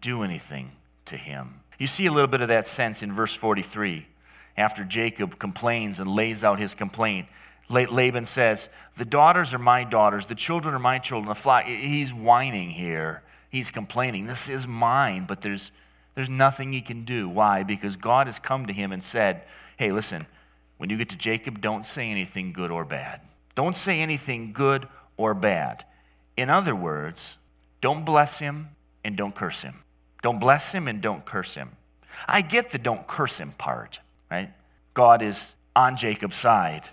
do 0.00 0.22
anything 0.22 0.70
to 1.06 1.16
him. 1.16 1.54
You 1.80 1.88
see 1.88 2.06
a 2.06 2.12
little 2.12 2.28
bit 2.28 2.40
of 2.40 2.46
that 2.46 2.68
sense 2.68 3.02
in 3.02 3.12
verse 3.12 3.34
43. 3.34 4.06
After 4.56 4.84
Jacob 4.84 5.40
complains 5.40 5.98
and 5.98 6.08
lays 6.08 6.44
out 6.44 6.60
his 6.60 6.72
complaint, 6.72 7.26
Laban 7.68 8.26
says, 8.26 8.68
The 8.96 9.04
daughters 9.04 9.54
are 9.54 9.58
my 9.58 9.82
daughters, 9.82 10.26
the 10.26 10.36
children 10.36 10.72
are 10.72 10.78
my 10.78 11.00
children, 11.00 11.28
the 11.28 11.34
flock. 11.34 11.64
He's 11.64 12.14
whining 12.14 12.70
here. 12.70 13.24
He's 13.50 13.72
complaining. 13.72 14.26
This 14.26 14.48
is 14.48 14.68
mine, 14.68 15.24
but 15.26 15.40
there's, 15.40 15.72
there's 16.16 16.28
nothing 16.30 16.72
he 16.72 16.80
can 16.80 17.04
do. 17.04 17.28
Why? 17.28 17.62
Because 17.62 17.94
God 17.94 18.26
has 18.26 18.38
come 18.38 18.66
to 18.66 18.72
him 18.72 18.90
and 18.90 19.04
said, 19.04 19.42
Hey, 19.76 19.92
listen, 19.92 20.26
when 20.78 20.90
you 20.90 20.96
get 20.96 21.10
to 21.10 21.16
Jacob, 21.16 21.60
don't 21.60 21.86
say 21.86 22.10
anything 22.10 22.52
good 22.52 22.70
or 22.70 22.84
bad. 22.84 23.20
Don't 23.54 23.76
say 23.76 24.00
anything 24.00 24.52
good 24.52 24.88
or 25.16 25.34
bad. 25.34 25.84
In 26.36 26.50
other 26.50 26.74
words, 26.74 27.36
don't 27.80 28.04
bless 28.04 28.38
him 28.38 28.70
and 29.04 29.16
don't 29.16 29.34
curse 29.34 29.60
him. 29.60 29.82
Don't 30.22 30.38
bless 30.38 30.72
him 30.72 30.88
and 30.88 31.02
don't 31.02 31.24
curse 31.24 31.54
him. 31.54 31.76
I 32.26 32.40
get 32.40 32.70
the 32.70 32.78
don't 32.78 33.06
curse 33.06 33.38
him 33.38 33.52
part, 33.52 34.00
right? 34.30 34.50
God 34.94 35.22
is 35.22 35.54
on 35.74 35.98
Jacob's 35.98 36.38
side. 36.38 36.88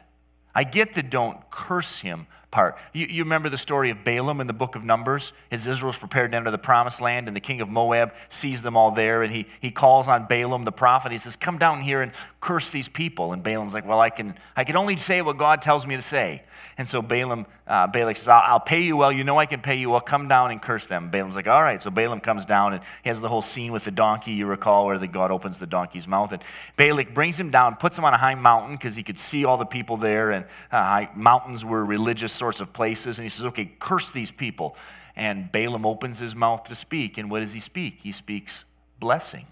I 0.53 0.65
get 0.65 0.93
the 0.93 1.03
don't 1.03 1.49
curse 1.49 1.99
him 1.99 2.27
part. 2.53 2.77
You, 2.93 3.07
you, 3.07 3.23
remember 3.23 3.49
the 3.49 3.57
story 3.57 3.89
of 3.89 4.05
Balaam 4.05 4.39
in 4.39 4.47
the 4.47 4.53
book 4.53 4.75
of 4.75 4.83
Numbers? 4.85 5.33
As 5.51 5.67
Israel's 5.67 5.97
prepared 5.97 6.31
to 6.31 6.37
enter 6.37 6.51
the 6.51 6.57
promised 6.57 7.01
land, 7.01 7.27
and 7.27 7.35
the 7.35 7.41
king 7.41 7.59
of 7.59 7.67
Moab 7.67 8.13
sees 8.29 8.61
them 8.61 8.77
all 8.77 8.91
there, 8.91 9.23
and 9.23 9.33
he, 9.33 9.47
he 9.59 9.71
calls 9.71 10.07
on 10.07 10.27
Balaam 10.27 10.63
the 10.63 10.71
prophet. 10.71 11.11
He 11.11 11.17
says, 11.17 11.35
Come 11.35 11.57
down 11.57 11.81
here 11.81 12.01
and 12.01 12.13
curse 12.39 12.69
these 12.69 12.87
people. 12.87 13.33
And 13.33 13.43
Balaam's 13.43 13.73
like, 13.73 13.85
Well, 13.85 13.99
I 13.99 14.11
can, 14.11 14.35
I 14.55 14.63
can 14.63 14.77
only 14.77 14.95
say 14.95 15.21
what 15.21 15.37
God 15.37 15.61
tells 15.61 15.85
me 15.85 15.97
to 15.97 16.01
say. 16.01 16.43
And 16.77 16.87
so 16.87 17.01
Balaam, 17.01 17.45
uh, 17.67 17.87
Balak 17.87 18.17
says, 18.17 18.27
I'll, 18.27 18.41
I'll, 18.45 18.59
pay 18.59 18.81
you 18.81 18.97
well. 18.97 19.11
You 19.11 19.23
know 19.23 19.37
I 19.37 19.45
can 19.45 19.61
pay 19.61 19.75
you 19.75 19.89
well. 19.89 20.01
Come 20.01 20.27
down 20.27 20.51
and 20.51 20.61
curse 20.61 20.87
them. 20.87 21.09
Balaam's 21.09 21.35
like, 21.35 21.47
All 21.47 21.61
right. 21.61 21.81
So 21.81 21.89
Balaam 21.89 22.19
comes 22.19 22.45
down, 22.45 22.73
and 22.73 22.83
he 23.03 23.09
has 23.09 23.19
the 23.19 23.29
whole 23.29 23.41
scene 23.41 23.71
with 23.71 23.83
the 23.83 23.91
donkey, 23.91 24.31
you 24.31 24.45
recall, 24.45 24.85
where 24.85 24.97
the 24.97 25.07
God 25.07 25.31
opens 25.31 25.59
the 25.59 25.67
donkey's 25.67 26.07
mouth. 26.07 26.31
And 26.31 26.43
Balak 26.77 27.13
brings 27.13 27.39
him 27.39 27.51
down, 27.51 27.75
puts 27.75 27.97
him 27.97 28.05
on 28.05 28.13
a 28.13 28.17
high 28.17 28.35
mountain 28.35 28.75
because 28.75 28.95
he 28.95 29.03
could 29.03 29.19
see 29.19 29.45
all 29.45 29.57
the 29.57 29.65
people 29.65 29.97
there, 29.97 30.31
and 30.31 30.45
uh, 30.71 31.05
mountains 31.15 31.63
were 31.65 31.83
religious 31.83 32.33
sorts 32.43 32.59
of 32.59 32.73
places. 32.73 33.19
And 33.19 33.23
he 33.23 33.29
says, 33.29 33.45
Okay, 33.45 33.71
curse 33.79 34.11
these 34.11 34.31
people. 34.31 34.75
And 35.15 35.49
Balaam 35.49 35.85
opens 35.85 36.19
his 36.19 36.35
mouth 36.35 36.65
to 36.65 36.75
speak. 36.75 37.17
And 37.17 37.31
what 37.31 37.39
does 37.39 37.53
he 37.53 37.61
speak? 37.61 37.99
He 38.03 38.11
speaks 38.11 38.65
blessing. 38.99 39.45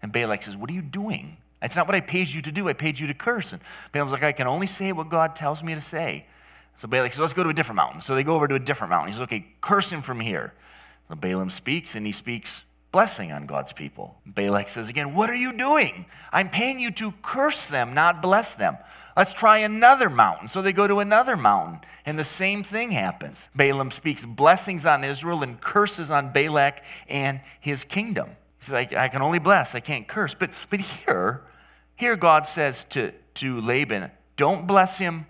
And 0.00 0.10
Balak 0.12 0.42
says, 0.42 0.56
What 0.56 0.70
are 0.70 0.72
you 0.72 0.80
doing? 0.80 1.36
It's 1.60 1.76
not 1.76 1.86
what 1.86 1.94
I 1.94 2.00
paid 2.00 2.28
you 2.28 2.40
to 2.40 2.50
do. 2.50 2.70
I 2.70 2.72
paid 2.72 2.98
you 2.98 3.06
to 3.08 3.14
curse. 3.14 3.52
And 3.52 3.60
Balaam's 3.92 4.12
like, 4.12 4.22
I 4.22 4.32
can 4.32 4.46
only 4.46 4.66
say 4.66 4.92
what 4.92 5.10
God 5.10 5.36
tells 5.36 5.62
me 5.62 5.74
to 5.74 5.80
say. 5.82 6.24
So 6.78 6.88
Balak 6.88 7.12
says, 7.12 7.20
let's 7.20 7.34
go 7.34 7.44
to 7.44 7.50
a 7.50 7.54
different 7.54 7.76
mountain. 7.76 8.00
So 8.00 8.14
they 8.14 8.24
go 8.24 8.34
over 8.34 8.48
to 8.48 8.54
a 8.54 8.58
different 8.58 8.90
mountain. 8.90 9.12
He 9.12 9.12
says, 9.12 9.22
okay, 9.22 9.46
curse 9.60 9.90
him 9.90 10.02
from 10.02 10.18
here. 10.18 10.54
So 11.08 11.14
Balaam 11.14 11.50
speaks, 11.50 11.94
and 11.94 12.06
he 12.06 12.12
speaks 12.12 12.64
blessing 12.92 13.32
on 13.32 13.46
God's 13.46 13.72
people. 13.72 14.16
Balak 14.26 14.68
says 14.68 14.88
again, 14.88 15.14
What 15.14 15.30
are 15.30 15.34
you 15.34 15.52
doing? 15.52 16.06
I'm 16.30 16.50
paying 16.50 16.78
you 16.78 16.90
to 16.92 17.12
curse 17.22 17.66
them, 17.66 17.94
not 17.94 18.22
bless 18.22 18.54
them. 18.54 18.76
Let's 19.16 19.32
try 19.32 19.58
another 19.58 20.08
mountain. 20.08 20.48
So 20.48 20.62
they 20.62 20.72
go 20.72 20.86
to 20.86 21.00
another 21.00 21.36
mountain, 21.36 21.80
and 22.06 22.18
the 22.18 22.24
same 22.24 22.64
thing 22.64 22.90
happens. 22.90 23.38
Balaam 23.54 23.90
speaks 23.90 24.24
blessings 24.24 24.86
on 24.86 25.04
Israel 25.04 25.42
and 25.42 25.60
curses 25.60 26.10
on 26.10 26.32
Balak 26.32 26.82
and 27.08 27.40
his 27.60 27.84
kingdom. 27.84 28.30
He 28.58 28.66
says, 28.66 28.74
I, 28.74 28.88
I 28.96 29.08
can 29.08 29.22
only 29.22 29.38
bless, 29.38 29.74
I 29.74 29.80
can't 29.80 30.08
curse. 30.08 30.34
But, 30.34 30.50
but 30.70 30.80
here, 30.80 31.42
here 31.96 32.16
God 32.16 32.46
says 32.46 32.84
to, 32.90 33.12
to 33.34 33.60
Laban, 33.60 34.10
Don't 34.36 34.66
bless 34.66 34.98
him 34.98 35.26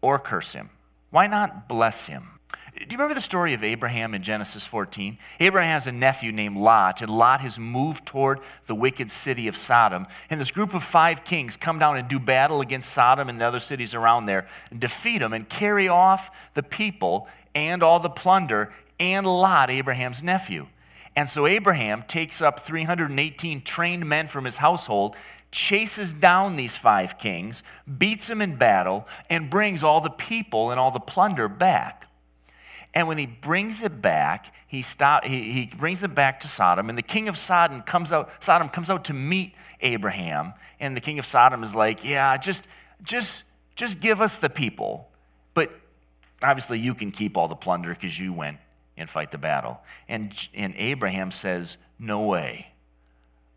or 0.00 0.18
curse 0.18 0.52
him. 0.52 0.70
Why 1.10 1.26
not 1.26 1.68
bless 1.68 2.06
him? 2.06 2.39
Do 2.80 2.86
you 2.86 2.96
remember 2.96 3.14
the 3.14 3.20
story 3.20 3.52
of 3.52 3.62
Abraham 3.62 4.14
in 4.14 4.22
Genesis 4.22 4.66
14? 4.66 5.18
Abraham 5.38 5.70
has 5.74 5.86
a 5.86 5.92
nephew 5.92 6.32
named 6.32 6.56
Lot, 6.56 7.02
and 7.02 7.12
Lot 7.12 7.42
has 7.42 7.58
moved 7.58 8.06
toward 8.06 8.40
the 8.68 8.74
wicked 8.74 9.10
city 9.10 9.48
of 9.48 9.56
Sodom. 9.56 10.06
And 10.30 10.40
this 10.40 10.50
group 10.50 10.72
of 10.72 10.82
five 10.82 11.22
kings 11.22 11.58
come 11.58 11.78
down 11.78 11.98
and 11.98 12.08
do 12.08 12.18
battle 12.18 12.62
against 12.62 12.90
Sodom 12.90 13.28
and 13.28 13.38
the 13.38 13.44
other 13.44 13.60
cities 13.60 13.92
around 13.92 14.24
there, 14.24 14.48
and 14.70 14.80
defeat 14.80 15.18
them 15.18 15.34
and 15.34 15.46
carry 15.46 15.90
off 15.90 16.30
the 16.54 16.62
people 16.62 17.28
and 17.54 17.82
all 17.82 18.00
the 18.00 18.08
plunder 18.08 18.72
and 18.98 19.26
Lot, 19.26 19.68
Abraham's 19.68 20.22
nephew. 20.22 20.66
And 21.14 21.28
so 21.28 21.46
Abraham 21.46 22.04
takes 22.08 22.40
up 22.40 22.60
318 22.60 23.60
trained 23.62 24.08
men 24.08 24.26
from 24.26 24.46
his 24.46 24.56
household 24.56 25.16
chases 25.52 26.14
down 26.14 26.56
these 26.56 26.78
five 26.78 27.18
kings, 27.18 27.62
beats 27.98 28.26
them 28.26 28.40
in 28.40 28.56
battle, 28.56 29.06
and 29.28 29.50
brings 29.50 29.84
all 29.84 30.00
the 30.00 30.08
people 30.08 30.70
and 30.70 30.80
all 30.80 30.92
the 30.92 30.98
plunder 30.98 31.46
back. 31.46 32.06
And 32.94 33.06
when 33.06 33.18
he 33.18 33.26
brings 33.26 33.82
it 33.82 34.02
back, 34.02 34.52
he, 34.66 34.82
stop, 34.82 35.24
he, 35.24 35.52
he 35.52 35.66
brings 35.66 36.02
it 36.02 36.14
back 36.14 36.40
to 36.40 36.48
Sodom, 36.48 36.88
and 36.88 36.98
the 36.98 37.02
king 37.02 37.28
of 37.28 37.38
Sodom 37.38 37.82
comes 37.82 38.12
out, 38.12 38.30
Sodom 38.40 38.68
comes 38.68 38.90
out 38.90 39.04
to 39.06 39.12
meet 39.12 39.54
Abraham, 39.80 40.54
and 40.80 40.96
the 40.96 41.00
king 41.00 41.18
of 41.18 41.26
Sodom 41.26 41.62
is 41.62 41.74
like, 41.74 42.04
Yeah, 42.04 42.36
just, 42.36 42.64
just, 43.02 43.44
just 43.76 44.00
give 44.00 44.20
us 44.20 44.38
the 44.38 44.50
people. 44.50 45.08
But 45.54 45.70
obviously, 46.42 46.78
you 46.78 46.94
can 46.94 47.12
keep 47.12 47.36
all 47.36 47.48
the 47.48 47.54
plunder 47.54 47.94
because 47.94 48.18
you 48.18 48.32
went 48.32 48.58
and 48.96 49.08
fight 49.08 49.30
the 49.30 49.38
battle. 49.38 49.80
And, 50.08 50.34
and 50.54 50.74
Abraham 50.76 51.30
says, 51.30 51.76
No 51.98 52.22
way. 52.22 52.66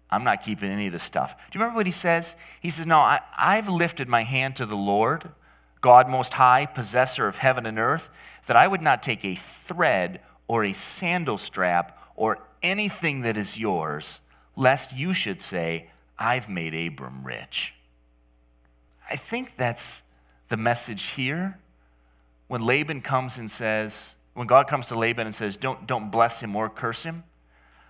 I'm 0.09 0.23
not 0.23 0.43
keeping 0.43 0.69
any 0.69 0.87
of 0.87 0.93
this 0.93 1.03
stuff. 1.03 1.31
Do 1.31 1.57
you 1.57 1.61
remember 1.61 1.77
what 1.77 1.87
he 1.87 1.91
says? 1.91 2.35
He 2.61 2.69
says, 2.69 2.85
No, 2.85 2.99
I, 2.99 3.21
I've 3.35 3.67
lifted 3.67 4.07
my 4.07 4.23
hand 4.23 4.57
to 4.57 4.65
the 4.67 4.75
Lord, 4.75 5.29
God 5.81 6.07
Most 6.07 6.33
High, 6.33 6.67
possessor 6.67 7.27
of 7.27 7.35
heaven 7.35 7.65
and 7.65 7.79
earth, 7.79 8.07
that 8.47 8.57
I 8.57 8.67
would 8.67 8.81
not 8.81 9.03
take 9.03 9.23
a 9.23 9.39
thread 9.67 10.21
or 10.47 10.63
a 10.65 10.73
sandal 10.73 11.37
strap 11.37 11.97
or 12.15 12.39
anything 12.61 13.21
that 13.21 13.37
is 13.37 13.57
yours, 13.57 14.19
lest 14.55 14.93
you 14.93 15.13
should 15.13 15.41
say, 15.41 15.89
I've 16.17 16.49
made 16.49 16.73
Abram 16.73 17.23
rich. 17.23 17.73
I 19.09 19.15
think 19.15 19.53
that's 19.57 20.01
the 20.49 20.57
message 20.57 21.03
here. 21.15 21.57
When 22.47 22.61
Laban 22.61 23.01
comes 23.01 23.37
and 23.37 23.49
says, 23.49 24.13
when 24.33 24.47
God 24.47 24.67
comes 24.67 24.87
to 24.87 24.97
Laban 24.97 25.27
and 25.27 25.35
says, 25.35 25.57
don't, 25.57 25.87
don't 25.87 26.11
bless 26.11 26.39
him 26.39 26.55
or 26.55 26.69
curse 26.69 27.03
him, 27.03 27.23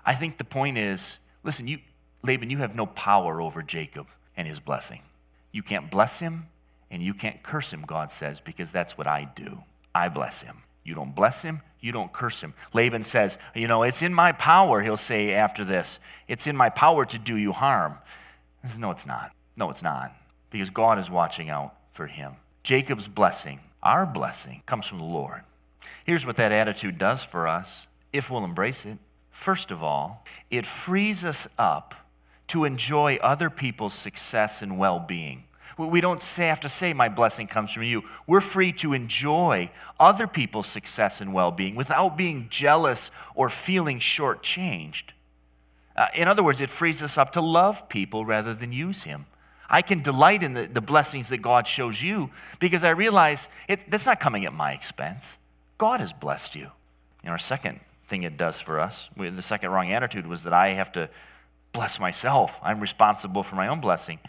I 0.05 0.15
think 0.15 0.37
the 0.37 0.43
point 0.43 0.77
is 0.77 1.19
listen, 1.43 1.67
you, 1.67 1.79
Laban, 2.23 2.49
you 2.49 2.59
have 2.59 2.75
no 2.75 2.85
power 2.85 3.41
over 3.41 3.61
Jacob 3.61 4.07
and 4.37 4.47
his 4.47 4.59
blessing. 4.59 5.01
You 5.51 5.63
can't 5.63 5.91
bless 5.91 6.19
him 6.19 6.47
and 6.89 7.03
you 7.03 7.13
can't 7.13 7.41
curse 7.43 7.71
him, 7.71 7.83
God 7.85 8.11
says, 8.11 8.39
because 8.39 8.71
that's 8.71 8.97
what 8.97 9.07
I 9.07 9.29
do. 9.35 9.59
I 9.93 10.09
bless 10.09 10.41
him. 10.41 10.57
You 10.83 10.95
don't 10.95 11.15
bless 11.15 11.41
him, 11.41 11.61
you 11.79 11.91
don't 11.91 12.11
curse 12.11 12.41
him. 12.41 12.53
Laban 12.73 13.03
says, 13.03 13.37
You 13.55 13.67
know, 13.67 13.83
it's 13.83 14.01
in 14.01 14.13
my 14.13 14.33
power, 14.33 14.81
he'll 14.81 14.97
say 14.97 15.33
after 15.33 15.63
this. 15.63 15.99
It's 16.27 16.47
in 16.47 16.57
my 16.57 16.69
power 16.69 17.05
to 17.05 17.17
do 17.17 17.37
you 17.37 17.53
harm. 17.53 17.97
Says, 18.65 18.77
no, 18.77 18.91
it's 18.91 19.05
not. 19.05 19.31
No, 19.55 19.69
it's 19.69 19.81
not. 19.81 20.15
Because 20.49 20.69
God 20.69 20.99
is 20.99 21.09
watching 21.09 21.49
out 21.49 21.73
for 21.93 22.07
him. 22.07 22.33
Jacob's 22.63 23.07
blessing, 23.07 23.59
our 23.81 24.05
blessing, 24.05 24.61
comes 24.65 24.85
from 24.85 24.99
the 24.99 25.03
Lord. 25.05 25.41
Here's 26.05 26.25
what 26.25 26.37
that 26.37 26.51
attitude 26.51 26.97
does 26.97 27.23
for 27.23 27.47
us 27.47 27.87
if 28.11 28.29
we'll 28.29 28.43
embrace 28.43 28.85
it. 28.85 28.97
First 29.31 29.71
of 29.71 29.83
all, 29.83 30.25
it 30.51 30.65
frees 30.65 31.25
us 31.25 31.47
up 31.57 31.95
to 32.47 32.65
enjoy 32.65 33.17
other 33.17 33.49
people's 33.49 33.93
success 33.93 34.61
and 34.61 34.77
well 34.77 34.99
being. 34.99 35.45
We 35.77 36.01
don't 36.01 36.21
have 36.21 36.59
to 36.61 36.69
say, 36.69 36.93
My 36.93 37.09
blessing 37.09 37.47
comes 37.47 37.71
from 37.71 37.83
you. 37.83 38.03
We're 38.27 38.41
free 38.41 38.73
to 38.73 38.93
enjoy 38.93 39.71
other 39.99 40.27
people's 40.27 40.67
success 40.67 41.21
and 41.21 41.33
well 41.33 41.51
being 41.51 41.75
without 41.75 42.17
being 42.17 42.47
jealous 42.49 43.11
or 43.35 43.49
feeling 43.49 43.99
shortchanged. 43.99 45.11
Uh, 45.95 46.07
in 46.15 46.27
other 46.27 46.43
words, 46.43 46.61
it 46.61 46.69
frees 46.69 47.03
us 47.03 47.17
up 47.17 47.33
to 47.33 47.41
love 47.41 47.87
people 47.89 48.25
rather 48.25 48.53
than 48.53 48.71
use 48.71 49.03
Him. 49.03 49.25
I 49.69 49.81
can 49.81 50.01
delight 50.01 50.43
in 50.43 50.53
the, 50.53 50.67
the 50.67 50.81
blessings 50.81 51.29
that 51.29 51.41
God 51.41 51.67
shows 51.67 52.01
you 52.01 52.29
because 52.59 52.83
I 52.83 52.89
realize 52.89 53.47
it, 53.67 53.89
that's 53.89 54.05
not 54.05 54.19
coming 54.19 54.45
at 54.45 54.53
my 54.53 54.73
expense. 54.73 55.37
God 55.77 55.99
has 55.99 56.13
blessed 56.13 56.55
you. 56.55 56.69
And 57.23 57.31
our 57.31 57.37
second 57.37 57.79
thing 58.09 58.23
it 58.23 58.37
does 58.37 58.59
for 58.61 58.79
us, 58.79 59.09
the 59.17 59.41
second 59.41 59.71
wrong 59.71 59.91
attitude 59.91 60.27
was 60.27 60.43
that 60.43 60.53
I 60.53 60.73
have 60.73 60.91
to 60.93 61.09
bless 61.71 61.99
myself. 61.99 62.51
I'm 62.61 62.79
responsible 62.79 63.43
for 63.43 63.55
my 63.55 63.67
own 63.67 63.81
blessing. 63.81 64.19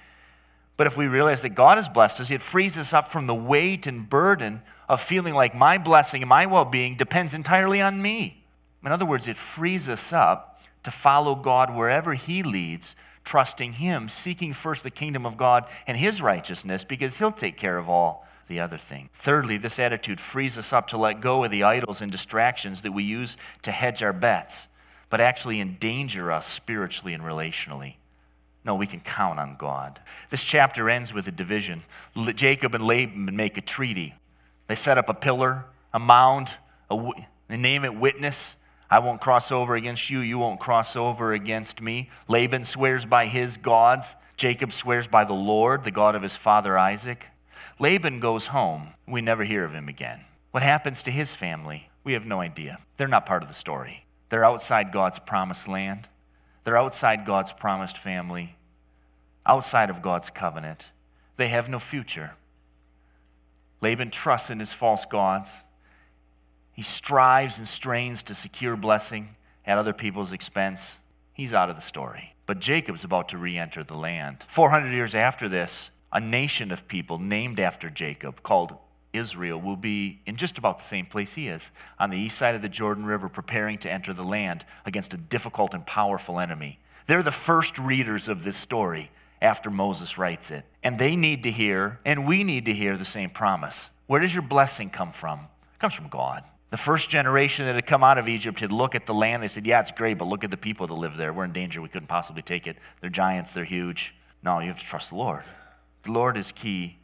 But 0.77 0.87
if 0.87 0.97
we 0.97 1.07
realize 1.07 1.43
that 1.43 1.51
God 1.51 1.79
has 1.79 1.89
blessed 1.89 2.21
us, 2.21 2.31
it 2.31 2.43
frees 2.43 2.77
us 2.77 2.93
up 2.93 3.13
from 3.13 3.27
the 3.27 3.35
weight 3.35 3.87
and 3.87 4.09
burden 4.09 4.63
of 4.89 5.01
feeling 5.01 5.35
like 5.35 5.55
my 5.55 5.79
blessing 5.79 6.23
and 6.23 6.29
my 6.29 6.47
well 6.47 6.65
being 6.65 6.97
depends 6.97 7.35
entirely 7.35 7.81
on 7.81 8.03
me. 8.03 8.45
In 8.85 8.93
other 8.93 9.07
words, 9.07 9.29
it 9.29 9.39
frees 9.39 9.89
us 9.89 10.13
up 10.13 10.61
to 10.83 10.91
follow 10.91 11.35
God 11.35 11.75
wherever 11.75 12.15
He 12.15 12.43
leads, 12.43 12.97
trusting 13.25 13.75
Him, 13.75 14.09
seeking 14.09 14.53
first 14.53 14.83
the 14.83 14.91
kingdom 14.91 15.25
of 15.25 15.37
God 15.37 15.65
and 15.87 15.97
His 15.97 16.21
righteousness, 16.21 16.85
because 16.85 17.17
He'll 17.17 17.33
take 17.33 17.57
care 17.57 17.79
of 17.79 17.89
all 17.89 18.27
the 18.49 18.61
other 18.61 18.77
thing. 18.77 19.09
Thirdly, 19.15 19.57
this 19.57 19.79
attitude 19.79 20.21
frees 20.21 20.59
us 20.59 20.73
up 20.73 20.89
to 20.89 20.99
let 20.99 21.21
go 21.21 21.45
of 21.45 21.51
the 21.51 21.63
idols 21.63 22.03
and 22.03 22.13
distractions 22.13 22.83
that 22.83 22.93
we 22.93 23.05
use 23.05 23.37
to 23.63 23.73
hedge 23.73 24.03
our 24.03 24.13
bets, 24.13 24.69
but 25.09 25.21
actually 25.21 25.61
endanger 25.61 26.31
us 26.31 26.47
spiritually 26.47 27.15
and 27.15 27.23
relationally. 27.23 27.95
No, 28.65 28.75
we 28.75 28.87
can 28.87 29.01
count 29.01 29.39
on 29.39 29.57
God. 29.59 30.01
This 30.31 30.43
chapter 30.43 30.89
ends 30.89 31.13
with 31.13 31.27
a 31.27 31.33
division. 31.33 31.83
Jacob 32.35 32.75
and 32.75 32.87
Laban 32.87 33.37
make 33.37 33.59
a 33.59 33.61
treaty. 33.61 34.15
They 34.69 34.75
set 34.75 34.97
up 34.97 35.09
a 35.09 35.15
pillar, 35.15 35.65
a 35.93 35.99
mound, 35.99 36.49
a, 36.91 37.11
they 37.49 37.59
name 37.59 37.85
it 37.85 37.95
witness. 37.95 38.57
I 38.91 39.01
won't 39.01 39.21
cross 39.21 39.53
over 39.53 39.75
against 39.75 40.09
you. 40.09 40.21
You 40.21 40.39
won't 40.39 40.61
cross 40.61 40.97
over 40.97 41.33
against 41.33 41.81
me. 41.81 42.11
Laban 42.29 42.65
swears 42.65 43.05
by 43.05 43.27
his 43.27 43.57
gods. 43.59 44.17
Jacob 44.37 44.73
swears 44.73 45.07
by 45.07 45.25
the 45.25 45.35
Lord, 45.35 45.85
the 45.85 45.91
God 45.91 46.15
of 46.15 46.23
his 46.23 46.37
father 46.37 46.79
Isaac. 46.79 47.27
Laban 47.79 48.21
goes 48.21 48.47
home. 48.47 48.89
We 49.07 49.21
never 49.21 49.45
hear 49.45 49.65
of 49.65 49.73
him 49.73 49.89
again. 49.89 50.21
What 50.53 50.63
happens 50.63 51.03
to 51.03 51.11
his 51.11 51.35
family? 51.35 51.91
We 52.05 52.13
have 52.13 52.25
no 52.25 52.41
idea. 52.41 52.79
They're 52.97 53.09
not 53.09 53.27
part 53.27 53.43
of 53.43 53.49
the 53.49 53.55
story. 53.55 54.05
They're 54.31 54.45
outside 54.45 54.93
God's 54.93 55.19
promised 55.19 55.69
land. 55.69 56.09
They're 56.65 56.79
outside 56.79 57.27
God's 57.27 57.53
promised 57.53 57.99
family, 57.99 58.57
outside 59.47 59.91
of 59.91 60.03
God's 60.03 60.31
covenant. 60.31 60.83
They 61.37 61.49
have 61.49 61.69
no 61.69 61.79
future. 61.79 62.33
Laban 63.81 64.11
trusts 64.11 64.51
in 64.51 64.59
his 64.59 64.73
false 64.73 65.05
gods. 65.05 65.51
He 66.73 66.83
strives 66.83 67.59
and 67.59 67.69
strains 67.69 68.23
to 68.25 68.35
secure 68.35 68.77
blessing 68.77 69.37
at 69.67 69.79
other 69.79 69.93
people's 69.93 70.33
expense. 70.33 70.99
He's 71.35 71.53
out 71.53 71.71
of 71.71 71.77
the 71.77 71.83
story. 71.83 72.35
But 72.47 72.61
Jacob's 72.61 73.05
about 73.05 73.29
to 73.31 73.39
re 73.39 73.59
enter 73.59 73.85
the 73.85 73.95
land. 73.95 74.45
400 74.49 74.91
years 74.93 75.15
after 75.15 75.49
this, 75.49 75.91
a 76.13 76.21
nation 76.21 76.71
of 76.71 76.89
people 76.89 77.19
named 77.19 77.61
after 77.61 77.91
Jacob 77.91 78.43
called 78.43 78.77
Israel 79.15 79.61
will 79.61 79.77
be 79.77 80.21
in 80.27 80.37
just 80.37 80.59
about 80.59 80.79
the 80.79 80.85
same 80.85 81.07
place 81.07 81.33
he 81.33 81.49
is, 81.49 81.63
on 81.99 82.11
the 82.11 82.17
east 82.17 82.37
side 82.37 82.55
of 82.55 82.63
the 82.63 82.69
Jordan 82.69 83.07
River, 83.07 83.29
preparing 83.29 83.79
to 83.79 83.91
enter 83.91 84.13
the 84.13 84.25
land 84.25 84.65
against 84.85 85.15
a 85.15 85.17
difficult 85.17 85.75
and 85.75 85.87
powerful 85.87 86.41
enemy. 86.41 86.79
They're 87.07 87.23
the 87.23 87.31
first 87.31 87.79
readers 87.79 88.29
of 88.29 88.45
this 88.45 88.57
story 88.57 89.11
after 89.41 89.71
Moses 89.71 90.19
writes 90.19 90.51
it. 90.51 90.65
And 90.83 90.99
they 90.99 91.17
need 91.17 91.43
to 91.45 91.51
hear, 91.51 92.01
and 92.05 92.27
we 92.27 92.45
need 92.45 92.65
to 92.65 92.73
hear 92.73 92.97
the 92.97 93.05
same 93.05 93.31
promise. 93.31 93.91
Where 94.07 94.21
does 94.21 94.33
your 94.33 94.43
blessing 94.43 94.91
come 94.91 95.13
from? 95.13 95.41
It 95.41 95.81
comes 95.81 95.95
from 95.95 96.09
God. 96.09 96.43
The 96.71 96.77
first 96.79 97.09
generation 97.09 97.67
that 97.67 97.77
had 97.77 97.87
come 97.87 98.03
out 98.03 98.19
of 98.19 98.29
Egypt 98.29 98.59
had 98.59 98.73
looked 98.73 98.97
at 98.97 99.07
the 99.07 99.15
land. 99.15 99.43
They 99.43 99.49
said, 99.49 99.65
Yeah, 99.67 99.81
it's 99.81 99.93
great, 99.93 100.19
but 100.19 100.27
look 100.27 100.43
at 100.43 100.51
the 100.51 100.57
people 100.57 100.87
that 100.89 100.95
live 100.95 101.17
there. 101.17 101.33
We're 101.33 101.45
in 101.45 101.53
danger. 101.53 101.81
We 101.81 101.89
couldn't 101.89 102.09
possibly 102.09 102.43
take 102.43 102.67
it. 102.67 102.77
They're 103.01 103.11
giants, 103.11 103.53
they're 103.53 103.65
huge. 103.65 104.13
No, 104.43 104.59
you 104.59 104.69
have 104.69 104.79
to 104.79 104.85
trust 104.85 105.11
the 105.11 105.17
Lord. 105.17 105.45
The 106.03 106.11
Lord 106.11 106.37
is 106.37 106.51
key. 106.53 106.99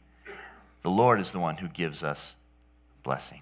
The 0.83 0.89
Lord 0.89 1.19
is 1.19 1.31
the 1.31 1.39
one 1.39 1.57
who 1.57 1.67
gives 1.67 2.03
us 2.03 2.35
blessing. 3.03 3.41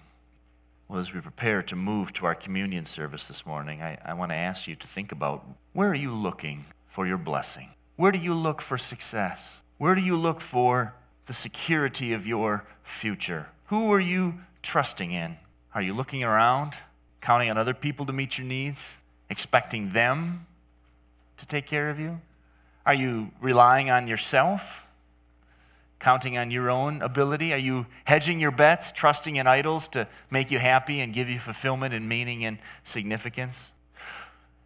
Well, 0.88 1.00
as 1.00 1.14
we 1.14 1.20
prepare 1.20 1.62
to 1.64 1.76
move 1.76 2.12
to 2.14 2.26
our 2.26 2.34
communion 2.34 2.84
service 2.84 3.28
this 3.28 3.46
morning, 3.46 3.80
I, 3.80 3.96
I 4.04 4.14
want 4.14 4.32
to 4.32 4.36
ask 4.36 4.66
you 4.66 4.76
to 4.76 4.86
think 4.86 5.12
about 5.12 5.46
where 5.72 5.88
are 5.88 5.94
you 5.94 6.12
looking 6.12 6.64
for 6.88 7.06
your 7.06 7.18
blessing? 7.18 7.68
Where 7.96 8.12
do 8.12 8.18
you 8.18 8.34
look 8.34 8.60
for 8.60 8.76
success? 8.76 9.40
Where 9.78 9.94
do 9.94 10.00
you 10.00 10.16
look 10.16 10.40
for 10.40 10.92
the 11.26 11.32
security 11.32 12.12
of 12.12 12.26
your 12.26 12.64
future? 12.82 13.46
Who 13.66 13.92
are 13.92 14.00
you 14.00 14.34
trusting 14.62 15.12
in? 15.12 15.36
Are 15.74 15.82
you 15.82 15.94
looking 15.94 16.24
around, 16.24 16.74
counting 17.20 17.50
on 17.50 17.56
other 17.56 17.74
people 17.74 18.04
to 18.06 18.12
meet 18.12 18.36
your 18.36 18.46
needs, 18.46 18.96
expecting 19.30 19.92
them 19.92 20.46
to 21.38 21.46
take 21.46 21.66
care 21.66 21.88
of 21.88 22.00
you? 22.00 22.20
Are 22.84 22.94
you 22.94 23.30
relying 23.40 23.90
on 23.90 24.08
yourself? 24.08 24.62
Counting 26.00 26.38
on 26.38 26.50
your 26.50 26.70
own 26.70 27.02
ability? 27.02 27.52
Are 27.52 27.58
you 27.58 27.86
hedging 28.04 28.40
your 28.40 28.50
bets, 28.50 28.90
trusting 28.90 29.36
in 29.36 29.46
idols 29.46 29.86
to 29.88 30.08
make 30.30 30.50
you 30.50 30.58
happy 30.58 31.00
and 31.00 31.14
give 31.14 31.28
you 31.28 31.38
fulfillment 31.38 31.94
and 31.94 32.08
meaning 32.08 32.44
and 32.44 32.58
significance? 32.82 33.70